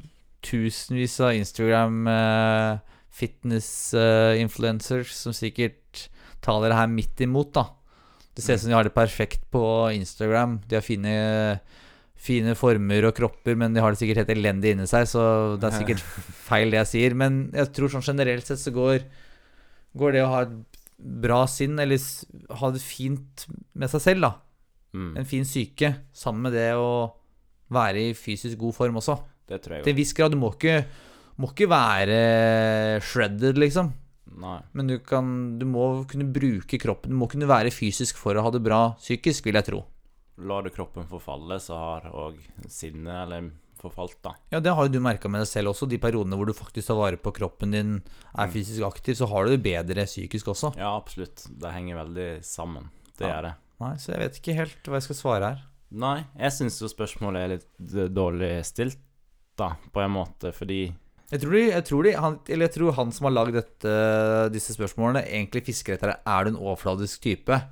tusenvis 0.45 1.19
av 1.25 1.37
Instagram 1.37 2.07
eh, 2.11 2.79
fitness-influencers 3.21 5.13
som 5.17 5.35
sikkert 5.37 6.09
tar 6.45 6.63
dere 6.63 6.79
her 6.79 6.89
midt 6.91 7.21
imot, 7.25 7.53
da. 7.57 7.65
Det 8.35 8.45
ser 8.45 8.57
ut 8.57 8.63
som 8.63 8.71
de 8.71 8.79
har 8.79 8.87
det 8.87 8.95
perfekt 8.97 9.43
på 9.53 9.63
Instagram. 9.93 10.61
De 10.69 10.79
har 10.79 10.87
fine 10.87 11.15
fine 12.21 12.53
former 12.59 13.07
og 13.09 13.15
kropper, 13.17 13.57
men 13.57 13.73
de 13.73 13.81
har 13.81 13.95
det 13.95 14.01
sikkert 14.03 14.23
helt 14.23 14.35
elendig 14.35 14.75
inni 14.75 14.87
seg, 14.91 15.07
så 15.09 15.23
det 15.61 15.71
er 15.71 15.79
sikkert 15.79 16.03
feil 16.45 16.69
det 16.73 16.83
jeg 16.83 16.91
sier. 16.91 17.15
Men 17.17 17.39
jeg 17.57 17.71
tror 17.77 17.93
sånn 17.95 18.05
generelt 18.05 18.45
sett 18.49 18.61
så 18.61 18.73
går, 18.77 19.07
går 19.97 20.13
det 20.19 20.25
å 20.27 20.33
ha 20.35 20.43
et 20.45 20.81
bra 21.01 21.47
sinn, 21.49 21.79
eller 21.81 21.97
ha 22.61 22.71
det 22.75 22.83
fint 22.85 23.47
med 23.73 23.89
seg 23.89 24.05
selv, 24.05 24.27
da. 24.27 24.33
Mm, 24.93 25.13
En 25.23 25.29
fin 25.31 25.47
psyke, 25.47 25.95
sammen 26.13 26.45
med 26.49 26.53
det 26.59 26.69
å 26.77 26.91
være 27.73 28.11
i 28.11 28.15
fysisk 28.19 28.59
god 28.61 28.75
form 28.77 28.99
også. 29.01 29.17
det 29.49 29.63
tror 29.63 29.77
jeg 29.79 29.85
Til 29.87 29.95
en 29.95 30.01
viss 30.03 30.13
grad. 30.19 30.35
Du 30.35 30.41
må 30.43 30.51
ikke, 30.53 30.85
må 31.41 31.49
ikke 31.55 31.71
være 31.71 32.21
shredded, 33.07 33.57
liksom. 33.63 33.93
Nei. 34.41 34.59
Men 34.77 34.91
du, 34.91 34.99
kan, 35.03 35.31
du 35.59 35.65
må 35.67 36.05
kunne 36.11 36.29
bruke 36.33 36.79
kroppen. 36.79 37.15
Du 37.15 37.19
må 37.19 37.29
kunne 37.31 37.49
være 37.51 37.73
fysisk 37.75 38.19
for 38.21 38.37
å 38.37 38.45
ha 38.45 38.53
det 38.55 38.61
bra 38.63 38.83
psykisk, 39.01 39.47
vil 39.49 39.59
jeg 39.59 39.69
tro. 39.71 39.81
Lar 40.41 40.63
du 40.63 40.71
kroppen 40.71 41.07
forfalle, 41.11 41.59
så 41.61 41.77
har 41.79 42.07
òg 42.13 42.39
sinnet 42.69 43.27
eller 43.27 43.51
forfalt, 43.81 44.19
da. 44.23 44.35
Ja, 44.53 44.61
det 44.61 44.75
har 44.77 44.87
jo 44.87 44.93
du 44.93 45.01
merka 45.01 45.29
med 45.33 45.41
deg 45.41 45.49
selv 45.49 45.71
også. 45.73 45.89
De 45.89 45.97
periodene 46.01 46.37
hvor 46.37 46.47
du 46.49 46.53
faktisk 46.53 46.91
tar 46.91 46.99
vare 46.99 47.17
på 47.17 47.33
kroppen 47.33 47.73
din, 47.73 47.95
er 48.37 48.47
Mm. 48.47 48.53
fysisk 48.53 48.83
aktiv, 48.85 49.15
så 49.17 49.27
har 49.29 49.45
du 49.47 49.57
det 49.57 49.63
bedre 49.65 50.05
psykisk 50.05 50.47
også. 50.53 50.75
Ja, 50.77 50.97
absolutt. 50.97 51.47
Det 51.59 51.73
henger 51.73 51.97
veldig 52.05 52.45
sammen. 52.45 52.91
Det 53.17 53.27
Ja. 53.29 53.41
det. 53.41 53.55
Nei, 53.81 53.95
Så 53.97 54.13
jeg 54.13 54.19
vet 54.21 54.37
ikke 54.41 54.55
helt 54.55 54.83
hva 54.85 54.95
jeg 55.01 55.03
skal 55.03 55.17
svare 55.17 55.45
her. 55.49 55.63
Nei, 55.93 56.25
jeg 56.39 56.51
syns 56.53 56.79
jo 56.81 56.87
spørsmålet 56.89 57.37
er 57.45 57.49
litt 57.49 57.97
eh, 57.97 58.09
dårlig 58.09 58.65
stilt, 58.65 58.99
da, 59.57 59.77
på 59.93 60.01
en 60.05 60.11
måte, 60.13 60.53
fordi 60.53 60.95
Jeg 61.33 61.41
tror, 61.41 61.51
de, 61.53 61.71
jeg 61.71 61.85
tror, 61.85 62.03
de, 62.03 62.13
han, 62.13 62.39
eller 62.49 62.67
jeg 62.69 62.75
tror 62.75 62.93
han 62.93 63.13
som 63.13 63.25
har 63.25 63.45
lagd 63.45 63.55
disse 64.53 64.75
spørsmålene, 64.77 65.25
egentlig 65.27 65.65
fisker 65.65 65.95
etter 65.95 66.17
Er 66.27 66.45
du 66.45 66.51
en 66.51 66.57
overfladisk 66.57 67.21
type? 67.23 67.63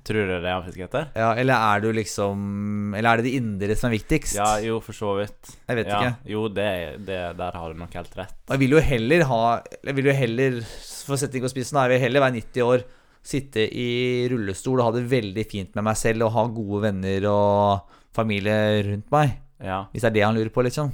Tror 0.00 0.24
du 0.24 0.30
det 0.32 0.48
er 0.48 0.54
han 0.56 0.64
fisker 0.64 0.86
etter? 0.86 1.10
Ja, 1.18 1.32
Eller 1.36 1.52
er 1.52 1.82
du 1.84 1.90
liksom 1.92 2.94
Eller 2.96 3.10
er 3.10 3.20
det 3.20 3.26
det 3.28 3.34
indre 3.36 3.76
som 3.76 3.90
er 3.90 3.98
viktigst? 3.98 4.38
Ja, 4.38 4.56
jo, 4.64 4.78
for 4.84 4.96
så 4.96 5.12
vidt. 5.18 5.52
Jeg 5.68 5.78
vet 5.78 5.90
ja, 5.92 5.98
ikke. 5.98 6.32
Jo, 6.32 6.46
det, 6.48 6.70
det, 7.04 7.20
der 7.38 7.58
har 7.60 7.74
du 7.74 7.78
nok 7.82 7.92
helt 7.98 8.16
rett. 8.16 8.34
Jeg 8.48 8.62
vil 8.62 8.78
jo 8.78 8.82
heller 8.82 9.26
ha 9.28 9.42
Jeg 9.82 9.98
vil 9.98 10.08
jo 10.08 10.16
heller, 10.16 10.58
for 11.04 11.16
å 11.16 11.20
sette 11.20 11.36
ting 11.36 11.44
på 11.44 11.52
spissen, 11.52 11.80
jeg 11.84 11.92
vil 11.92 12.04
heller 12.06 12.24
være 12.24 12.38
90 12.40 12.66
år, 12.66 12.86
sitte 13.22 13.68
i 13.68 13.90
rullestol 14.32 14.80
og 14.80 14.88
ha 14.88 14.94
det 14.96 15.04
veldig 15.12 15.44
fint 15.50 15.76
med 15.78 15.86
meg 15.86 16.00
selv 16.00 16.26
og 16.26 16.34
ha 16.34 16.46
gode 16.56 16.82
venner 16.88 17.28
og 17.30 18.00
familie 18.16 18.56
rundt 18.88 19.12
meg. 19.14 19.36
Ja. 19.62 19.84
Hvis 19.92 20.02
det 20.02 20.10
er 20.10 20.16
det 20.16 20.24
han 20.26 20.38
lurer 20.38 20.50
på, 20.54 20.64
liksom. 20.66 20.90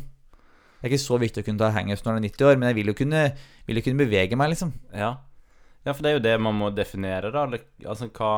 Det 0.79 0.87
er 0.87 0.93
ikke 0.93 1.07
så 1.07 1.17
viktig 1.19 1.43
å 1.43 1.47
kunne 1.47 1.63
ta 1.63 1.73
hangups 1.75 2.05
når 2.05 2.19
du 2.19 2.19
er 2.19 2.27
90 2.29 2.51
år, 2.51 2.59
men 2.59 2.71
jeg 2.71 2.79
vil 2.83 2.93
jo 2.93 2.99
kunne, 2.99 3.23
vil 3.67 3.81
jo 3.81 3.87
kunne 3.87 4.05
bevege 4.05 4.39
meg, 4.39 4.53
liksom. 4.53 4.75
ja. 4.93 5.15
Ja, 5.87 5.95
for 5.95 6.05
det 6.05 6.11
er 6.11 6.17
jo 6.19 6.25
det 6.27 6.35
man 6.43 6.57
må 6.59 6.69
definere, 6.75 7.31
da. 7.33 7.47
Altså, 7.89 8.11
hva, 8.13 8.33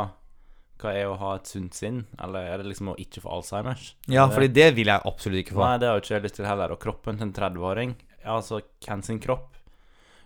hva 0.80 0.92
er 0.96 1.08
å 1.10 1.16
ha 1.20 1.34
et 1.38 1.50
sunt 1.50 1.76
sinn? 1.76 2.02
Eller 2.22 2.48
er 2.50 2.60
det 2.60 2.70
liksom 2.70 2.92
å 2.92 2.98
ikke 3.00 3.22
få 3.24 3.32
Alzheimers? 3.36 3.94
Ja, 4.10 4.26
fordi 4.32 4.50
det 4.56 4.70
vil 4.78 4.90
jeg 4.92 5.06
absolutt 5.10 5.42
ikke 5.44 5.56
få. 5.56 5.64
Nei, 5.64 5.78
det 5.82 5.90
har 5.90 5.98
jo 5.98 6.04
ikke 6.04 6.14
jeg 6.16 6.24
lyst 6.26 6.38
til 6.40 6.48
heller. 6.48 6.74
Og 6.74 6.80
kroppen 6.82 7.20
til 7.20 7.28
en 7.28 7.34
30-åring 7.36 7.96
Ja, 8.24 8.36
altså, 8.38 8.62
hvem 8.86 9.04
sin 9.06 9.20
kropp? 9.22 9.48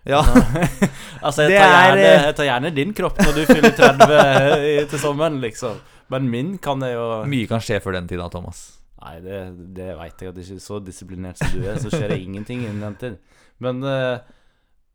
Ja, 0.05 0.21
Altså, 1.25 1.47
jeg 1.47 1.57
tar, 1.57 1.65
er, 1.65 1.83
gjerne, 1.89 2.05
eh, 2.05 2.23
jeg 2.27 2.37
tar 2.37 2.49
gjerne 2.51 2.71
din 2.75 2.95
kropp 2.95 3.19
når 3.23 3.37
du 3.39 3.43
fyller 3.49 3.75
30 3.77 4.89
til 4.91 5.01
sommeren, 5.01 5.39
liksom. 5.43 5.79
Men 6.13 6.27
min 6.29 6.55
kan 6.61 6.83
jeg 6.85 6.93
jo 6.93 7.05
Mye 7.29 7.49
kan 7.49 7.63
skje 7.63 7.81
før 7.81 7.97
den 7.97 8.09
tida, 8.09 8.29
Thomas. 8.33 8.67
Nei, 9.01 9.17
det, 9.21 9.39
det 9.77 9.91
veit 9.97 10.21
jeg 10.21 10.31
at 10.31 10.37
det 10.37 10.45
ikke 10.45 10.63
så 10.63 10.79
disiplinert 10.81 11.41
som 11.41 11.51
du 11.53 11.65
er, 11.65 11.77
så 11.81 11.91
skjer 11.93 12.13
det 12.13 12.21
ingenting 12.21 12.63
innen 12.65 12.83
den 12.85 12.99
tid. 13.01 13.41
Men 13.61 13.81
uh, 13.85 14.21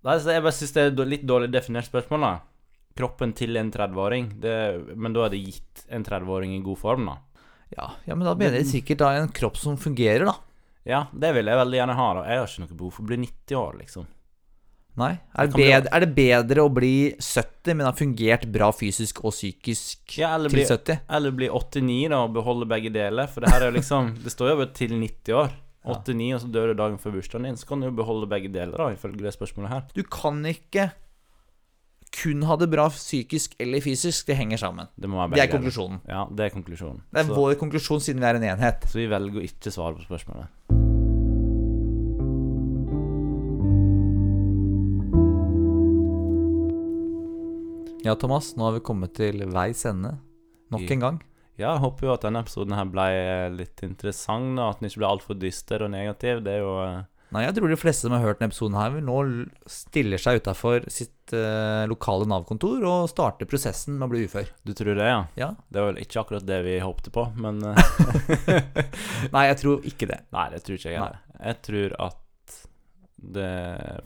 Nei, 0.07 0.17
jeg 0.17 0.41
bare 0.41 0.57
syns 0.57 0.73
det 0.73 0.83
er 0.83 0.95
et 0.95 1.01
litt 1.11 1.25
dårlig 1.29 1.51
definert 1.53 1.85
spørsmål, 1.85 2.23
da. 2.25 2.31
Kroppen 2.99 3.33
til 3.37 3.57
en 3.57 3.71
30-åring, 3.73 4.31
men 4.97 5.15
da 5.15 5.27
er 5.27 5.35
det 5.35 5.43
gitt 5.45 5.85
en 5.89 6.05
30-åring 6.05 6.57
i 6.57 6.63
god 6.65 6.79
form, 6.81 7.07
da. 7.11 7.19
Ja, 7.71 7.91
ja, 8.05 8.17
men 8.17 8.27
da 8.27 8.35
mener 8.35 8.59
jeg 8.59 8.67
sikkert 8.73 9.05
da 9.05 9.13
en 9.21 9.31
kropp 9.35 9.57
som 9.61 9.77
fungerer, 9.79 10.27
da. 10.27 10.35
Ja, 10.89 11.05
det 11.13 11.31
vil 11.37 11.47
jeg 11.47 11.61
veldig 11.61 11.79
gjerne 11.79 11.95
ha, 11.99 12.09
da. 12.19 12.25
Jeg 12.27 12.41
har 12.41 12.51
ikke 12.51 12.65
noe 12.65 12.79
behov 12.81 12.97
for 12.97 13.05
å 13.05 13.11
bli 13.13 13.21
90 13.23 13.61
år, 13.61 13.79
liksom. 13.85 14.09
Nei? 14.99 15.13
Er 15.39 15.47
det, 15.47 15.55
bedre, 15.55 15.91
er 15.95 16.03
det 16.03 16.09
bedre 16.17 16.65
å 16.67 16.71
bli 16.75 16.95
70, 17.23 17.77
men 17.79 17.87
ha 17.87 17.93
fungert 17.97 18.47
bra 18.53 18.73
fysisk 18.75 19.23
og 19.23 19.33
psykisk 19.33 20.17
Ja, 20.19 20.33
til 20.43 20.51
bli, 20.51 20.65
70? 20.67 21.05
eller 21.17 21.37
bli 21.37 21.49
89 21.49 22.09
da 22.11 22.25
og 22.27 22.35
beholde 22.35 22.69
begge 22.69 22.91
deler. 22.93 23.31
For 23.31 23.45
det 23.45 23.53
her 23.55 23.65
er 23.65 23.71
jo 23.71 23.77
liksom 23.79 24.11
Det 24.25 24.35
står 24.35 24.51
jo 24.53 24.57
bare 24.65 24.73
til 24.77 24.97
90 24.99 25.37
år. 25.45 25.55
89, 25.87 26.27
og 26.37 26.43
så 26.43 26.51
dør 26.53 26.73
du 26.73 26.81
dagen 26.83 26.99
før 27.01 27.15
bursdagen 27.17 27.47
din. 27.49 27.57
Så 27.57 27.71
kan 27.71 27.81
du 27.81 27.87
jo 27.89 27.95
beholde 27.97 28.29
begge 28.29 28.51
deler, 28.53 28.75
da, 28.77 28.91
ifølge 28.93 29.23
det 29.25 29.33
spørsmålet 29.33 29.73
her. 29.73 29.87
Du 29.97 30.03
kan 30.05 30.43
ikke 30.51 30.91
kun 32.11 32.43
ha 32.43 32.57
det 32.59 32.67
bra 32.71 32.89
psykisk 32.91 33.55
eller 33.59 33.81
fysisk. 33.85 34.27
Det 34.27 34.37
henger 34.37 34.59
sammen. 34.59 34.91
Det 34.97 35.09
Det 35.09 35.43
er 35.45 35.51
konklusjonen. 35.53 36.01
Ja, 36.09 36.27
det 36.31 36.45
er 36.45 36.51
konklusjonen. 36.51 37.03
Det 37.11 37.23
er 37.23 37.31
så, 37.31 37.35
vår 37.35 37.55
konklusjon 37.61 38.01
siden 38.01 38.21
vi 38.21 38.27
er 38.27 38.41
en 38.41 38.49
enhet. 38.57 38.87
så 38.89 38.99
vi 38.99 39.07
velger 39.07 39.41
å 39.41 39.47
ikke 39.47 39.71
svare 39.71 39.95
på 39.95 40.07
spørsmålet. 40.09 40.49
Ja, 48.03 48.15
Thomas, 48.17 48.57
nå 48.57 48.65
har 48.65 48.79
vi 48.79 48.81
kommet 48.81 49.13
til 49.15 49.45
veis 49.53 49.85
ende. 49.87 50.17
Nok 50.73 50.91
en 50.91 51.03
gang. 51.05 51.19
Ja, 51.61 51.75
jeg 51.75 51.83
håper 51.83 52.07
jo 52.07 52.13
at 52.15 52.23
denne 52.25 52.41
episoden 52.41 52.73
her 52.73 52.87
ble 52.89 53.07
litt 53.53 53.83
interessant, 53.85 54.57
og 54.57 54.71
At 54.71 54.81
den 54.81 54.89
ikke 54.89 55.03
ble 55.03 55.11
altfor 55.11 55.37
dyster 55.37 55.85
og 55.85 55.93
negativ. 55.93 56.41
Det 56.47 56.55
er 56.57 56.63
jo 56.65 56.73
eh, 56.81 57.03
Nei, 57.31 57.45
jeg 57.47 57.55
tror 57.57 57.71
de 57.71 57.79
fleste 57.79 58.09
som 58.09 58.15
har 58.17 58.25
hørt 58.25 58.41
denne 58.41 58.51
episoden 58.51 58.79
her, 58.79 58.91
vil 58.97 59.05
nå 59.07 59.19
stiller 59.71 60.19
seg 60.19 60.41
utafor 60.43 60.87
sitt 60.91 61.35
eh, 61.37 61.85
lokale 61.91 62.27
Nav-kontor 62.27 62.83
og 62.89 63.11
starter 63.13 63.47
prosessen 63.51 64.01
med 64.01 64.09
å 64.09 64.11
bli 64.11 64.25
ufør. 64.27 64.51
Du 64.67 64.73
tror 64.75 64.99
det, 64.99 65.07
ja? 65.07 65.21
Ja. 65.39 65.53
Det 65.71 65.79
var 65.79 65.93
vel 65.93 66.01
ikke 66.03 66.25
akkurat 66.25 66.49
det 66.49 66.59
vi 66.67 66.81
håpte 66.83 67.13
på, 67.15 67.29
men 67.39 67.63
eh, 67.71 67.79
Nei, 69.35 69.45
jeg 69.53 69.61
tror 69.63 69.87
ikke 69.93 70.11
det. 70.11 70.25
Nei, 70.35 70.49
det 70.57 70.65
tror 70.67 70.81
ikke 70.81 70.91
jeg 70.91 70.99
heller. 70.99 71.23
Jeg 71.39 71.61
tror 71.69 71.97
at 72.09 72.27
det 73.21 73.53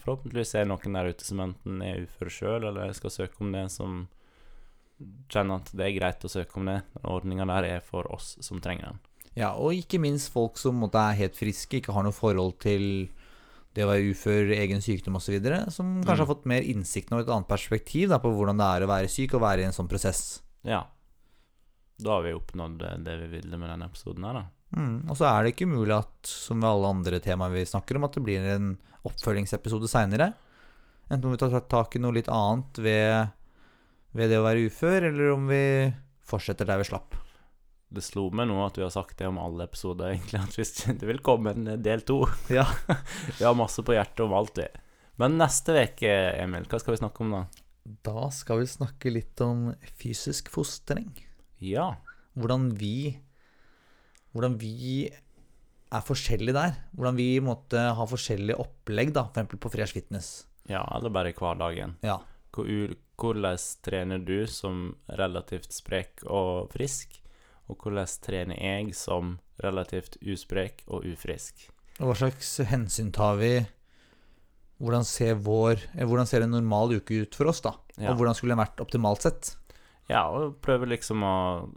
forhåpentligvis 0.02 0.54
er 0.58 0.68
noen 0.68 0.98
der 0.98 1.08
ute 1.14 1.24
som 1.24 1.40
enten 1.44 1.80
er 1.86 2.04
ufør 2.04 2.32
sjøl, 2.34 2.68
eller 2.68 2.92
skal 2.98 3.14
søke 3.14 3.40
om 3.40 3.54
det, 3.54 3.68
som 3.72 4.04
kjenner 5.32 5.62
at 5.62 5.72
det 5.72 5.88
er 5.88 5.96
greit 5.96 6.24
å 6.26 6.30
søke 6.30 6.60
om 6.60 6.68
det. 6.68 6.80
Ordninga 7.08 7.48
der 7.54 7.70
er 7.76 7.84
for 7.88 8.10
oss 8.12 8.34
som 8.44 8.60
trenger 8.64 8.92
den. 8.92 9.02
Ja, 9.36 9.52
og 9.58 9.74
ikke 9.74 9.98
minst 9.98 10.30
folk 10.30 10.58
som 10.60 10.76
måtte 10.78 11.00
er 11.00 11.16
helt 11.18 11.34
friske, 11.38 11.80
ikke 11.80 11.92
har 11.96 12.04
noe 12.06 12.14
forhold 12.14 12.58
til 12.62 13.08
det 13.74 13.82
å 13.82 13.88
være 13.90 14.12
ufør, 14.12 14.52
egen 14.54 14.78
sykdom 14.84 15.16
osv., 15.18 15.40
som 15.74 15.88
kanskje 16.04 16.14
Mm. 16.14 16.26
har 16.26 16.30
fått 16.30 16.44
mer 16.46 16.62
innsikt 16.62 17.10
og 17.12 17.24
et 17.24 17.32
annet 17.34 17.48
perspektiv 17.50 18.08
da, 18.12 18.20
på 18.22 18.30
hvordan 18.30 18.56
det 18.60 18.68
er 18.70 18.84
å 18.86 18.90
være 18.92 19.08
syk 19.10 19.34
og 19.34 19.42
være 19.42 19.64
i 19.64 19.64
en 19.66 19.74
sånn 19.74 19.88
prosess. 19.90 20.42
Ja. 20.62 20.84
Da 21.98 22.10
har 22.10 22.22
vi 22.22 22.34
oppnådd 22.34 22.78
det 23.04 23.16
vi 23.24 23.26
ville 23.38 23.58
med 23.58 23.70
denne 23.70 23.86
episoden 23.90 24.24
her, 24.24 24.38
da. 24.38 24.44
Mm. 24.78 25.10
Og 25.10 25.16
så 25.18 25.26
er 25.26 25.42
det 25.42 25.54
ikke 25.54 25.66
umulig 25.66 25.94
at, 25.98 26.14
som 26.26 26.60
ved 26.62 26.70
alle 26.70 26.86
andre 26.94 27.20
temaer 27.22 27.50
vi 27.54 27.66
snakker 27.66 27.96
om, 27.98 28.04
at 28.06 28.12
det 28.14 28.22
blir 28.26 28.46
en 28.54 28.76
oppfølgingsepisode 29.06 29.90
seinere. 29.90 30.32
Enten 31.10 31.26
om 31.26 31.34
vi 31.34 31.42
tar 31.42 31.60
tak 31.68 31.94
i 31.96 31.98
noe 32.02 32.14
litt 32.14 32.30
annet 32.32 32.78
ved, 32.78 33.28
ved 34.14 34.30
det 34.30 34.38
å 34.38 34.46
være 34.46 34.66
ufør, 34.70 35.10
eller 35.10 35.34
om 35.34 35.46
vi 35.50 35.62
fortsetter 36.24 36.66
der 36.66 36.78
vi 36.78 36.88
slapp. 36.88 37.14
Det 37.94 38.02
slo 38.02 38.26
meg 38.34 38.48
nå 38.50 38.56
at 38.64 38.78
vi 38.78 38.84
har 38.84 38.92
sagt 38.94 39.18
det 39.20 39.28
om 39.28 39.38
alle 39.38 39.68
episoder, 39.68 40.14
egentlig. 40.14 40.40
At 40.42 40.56
hvis 40.58 40.72
det 41.00 41.08
vil 41.08 41.22
komme 41.24 41.54
en 41.54 41.68
del 41.82 42.02
to. 42.06 42.22
Ja. 42.52 42.66
Vi 43.38 43.44
har 43.44 43.54
masse 43.58 43.84
på 43.86 43.94
hjertet 43.94 44.24
om 44.26 44.34
alt, 44.36 44.58
vi. 44.58 44.66
Men 45.20 45.36
neste 45.38 45.76
uke, 45.78 46.10
Emil, 46.42 46.66
hva 46.66 46.80
skal 46.82 46.96
vi 46.96 47.00
snakke 47.00 47.22
om 47.22 47.34
da? 47.36 47.42
Da 48.06 48.30
skal 48.34 48.62
vi 48.62 48.70
snakke 48.70 49.12
litt 49.12 49.38
om 49.44 49.68
fysisk 50.00 50.48
fostring. 50.50 51.12
Ja. 51.62 51.94
hvordan 52.34 52.72
vi 52.76 53.20
Hvordan 54.34 54.56
vi 54.58 55.06
er 55.94 56.02
forskjellige 56.02 56.56
der. 56.56 56.78
Hvordan 56.96 57.18
vi 57.18 57.28
måtte 57.44 57.78
ha 57.94 58.06
forskjellige 58.10 58.58
opplegg, 58.58 59.12
da, 59.14 59.28
f.eks. 59.30 59.54
på 59.62 59.70
Fresh 59.70 59.94
Fitness. 59.94 60.30
Ja, 60.66 60.82
eller 60.96 61.12
bare 61.14 61.30
i 61.30 61.36
hverdagen. 61.38 61.94
Ja. 62.02 62.18
Hvordan 62.54 63.58
trener 63.84 64.18
du 64.18 64.46
som 64.50 64.96
relativt 65.06 65.70
sprek 65.74 66.24
og 66.26 66.72
frisk? 66.74 67.20
Og 67.70 67.80
hvordan 67.80 68.08
trener 68.24 68.58
jeg 68.60 68.94
som 68.96 69.38
relativt 69.62 70.18
usprek 70.20 70.82
og 70.86 71.06
ufrisk? 71.08 71.68
Og 72.00 72.10
hva 72.10 72.16
slags 72.18 72.56
hensyn 72.68 73.12
tar 73.14 73.38
vi? 73.40 73.54
Hvordan 74.82 75.06
ser, 75.06 75.38
vår, 75.38 75.78
eh, 75.94 76.04
hvordan 76.04 76.28
ser 76.28 76.44
en 76.44 76.56
normal 76.56 76.96
uke 76.98 77.22
ut 77.22 77.38
for 77.38 77.48
oss, 77.52 77.62
da? 77.64 77.76
Ja. 77.96 78.10
Og 78.10 78.18
hvordan 78.18 78.36
skulle 78.36 78.56
den 78.56 78.64
vært 78.64 78.82
optimalt 78.82 79.24
sett? 79.24 79.54
Ja, 80.10 80.26
og 80.28 80.58
prøve 80.64 80.90
liksom 80.90 81.22
å 81.24 81.36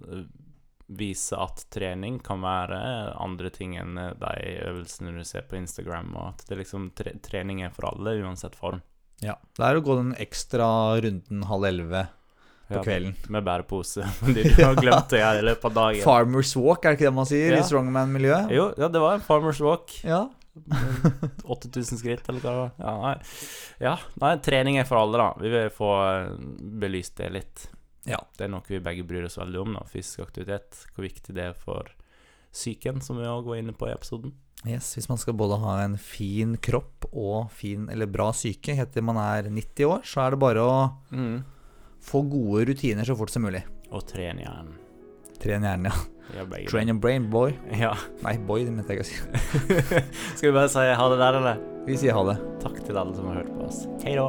eh, 0.10 0.26
vise 0.98 1.38
at 1.40 1.62
trening 1.74 2.18
kan 2.24 2.42
være 2.44 2.80
andre 3.22 3.52
ting 3.54 3.78
enn 3.80 4.00
eh, 4.02 4.16
de 4.18 4.58
øvelsene 4.66 5.14
du 5.16 5.24
ser 5.28 5.46
på 5.48 5.60
Instagram, 5.62 6.12
og 6.18 6.34
at 6.34 6.46
det 6.50 6.60
liksom 6.64 6.90
tre 6.98 7.14
trening 7.24 7.62
er 7.64 7.72
for 7.76 7.92
alle, 7.94 8.18
uansett 8.26 8.58
form. 8.58 8.82
Ja. 9.24 9.38
Det 9.58 9.66
er 9.66 9.78
å 9.78 9.86
gå 9.86 9.96
den 9.98 10.14
ekstra 10.22 10.68
runden 11.02 11.46
halv 11.50 11.70
elleve 11.70 12.08
på 12.68 12.76
Ja, 12.80 12.84
kvelden. 12.84 13.14
Med 13.32 13.46
bærepose, 13.48 14.04
fordi 14.22 14.44
du 14.44 14.64
har 14.64 14.76
glemt 14.76 15.10
det 15.14 15.22
i 15.24 15.44
løpet 15.48 15.70
av 15.70 15.74
dagen. 15.78 16.04
Farmers 16.04 16.56
walk, 16.60 16.84
er 16.86 16.94
det 16.94 17.00
ikke 17.00 17.10
det 17.10 17.14
man 17.20 17.30
sier 17.30 17.56
Ja. 17.56 17.62
i 17.62 17.68
strongman-miljøet? 17.70 18.52
Jo, 18.56 18.68
ja, 18.78 18.90
det 18.92 19.02
var 19.04 19.16
en 19.20 19.24
farmers 19.28 19.62
walk. 19.64 19.94
Ja. 20.04 20.26
8000 21.48 22.00
skritt, 22.02 22.28
eller 22.30 22.42
hva 22.42 22.52
det 22.52 22.62
var. 22.64 22.72
Ja, 22.82 22.94
nei. 23.04 23.16
ja, 23.84 23.96
nei, 24.22 24.32
trening 24.44 24.80
er 24.82 24.88
for 24.90 25.00
alle, 25.02 25.20
da. 25.22 25.30
Vi 25.42 25.52
vil 25.54 25.70
få 25.74 25.92
eh, 26.08 26.32
belyst 26.82 27.18
det 27.22 27.30
litt. 27.36 27.68
Ja. 28.08 28.20
Det 28.38 28.48
er 28.48 28.52
noe 28.54 28.64
vi 28.68 28.80
begge 28.84 29.04
bryr 29.08 29.28
oss 29.28 29.38
veldig 29.40 29.62
om, 29.64 29.76
da. 29.78 29.86
Fysisk 29.92 30.24
aktivitet. 30.26 30.82
Hvor 30.96 31.06
viktig 31.08 31.36
det 31.38 31.50
er 31.52 31.56
for 31.60 31.90
psyken, 32.56 33.02
som 33.06 33.20
vi 33.20 33.28
òg 33.30 33.46
var 33.52 33.60
inne 33.62 33.76
på 33.78 33.90
i 33.90 33.94
episoden. 33.94 34.34
Yes, 34.66 34.96
hvis 34.98 35.06
man 35.12 35.20
skal 35.22 35.36
både 35.38 35.60
ha 35.62 35.76
en 35.84 36.00
fin 36.02 36.56
kropp 36.58 37.06
og 37.12 37.52
fin 37.54 37.84
eller 37.94 38.10
bra 38.10 38.32
syke 38.34 38.74
heter 38.74 39.04
man 39.06 39.20
er 39.22 39.52
90 39.54 39.86
år, 39.86 40.02
så 40.08 40.24
er 40.26 40.34
det 40.34 40.40
bare 40.42 40.64
å 40.66 40.78
få 42.04 42.22
gode 42.28 42.68
rutiner 42.72 43.08
så 43.08 43.16
fort 43.18 43.32
som 43.34 43.48
mulig. 43.48 43.64
Og 43.92 44.04
tren 44.10 44.40
hjernen. 44.44 44.76
Tren 45.42 45.64
hjernen, 45.64 45.92
ja. 45.92 45.96
Train 46.68 46.90
your 46.90 47.00
brain, 47.00 47.30
boy. 47.30 47.54
Ja. 47.72 47.94
Nei, 48.24 48.38
boy, 48.38 48.66
det 48.68 48.74
mente 48.76 48.98
jeg 48.98 49.06
å 49.06 49.08
si. 49.08 49.16
Skal 50.36 50.50
vi 50.50 50.56
bare 50.56 50.68
si 50.72 50.84
ha 51.00 51.10
det 51.14 51.20
der, 51.24 51.40
eller? 51.40 51.64
Vi 51.88 51.96
sier 52.02 52.18
ha 52.18 52.24
det. 52.34 52.38
Takk 52.64 52.78
til 52.84 53.00
alle 53.00 53.16
som 53.16 53.30
har 53.32 53.36
hørt 53.44 53.54
på 53.56 53.62
oss. 53.70 53.80
Hei 54.04 54.14
da. 54.20 54.28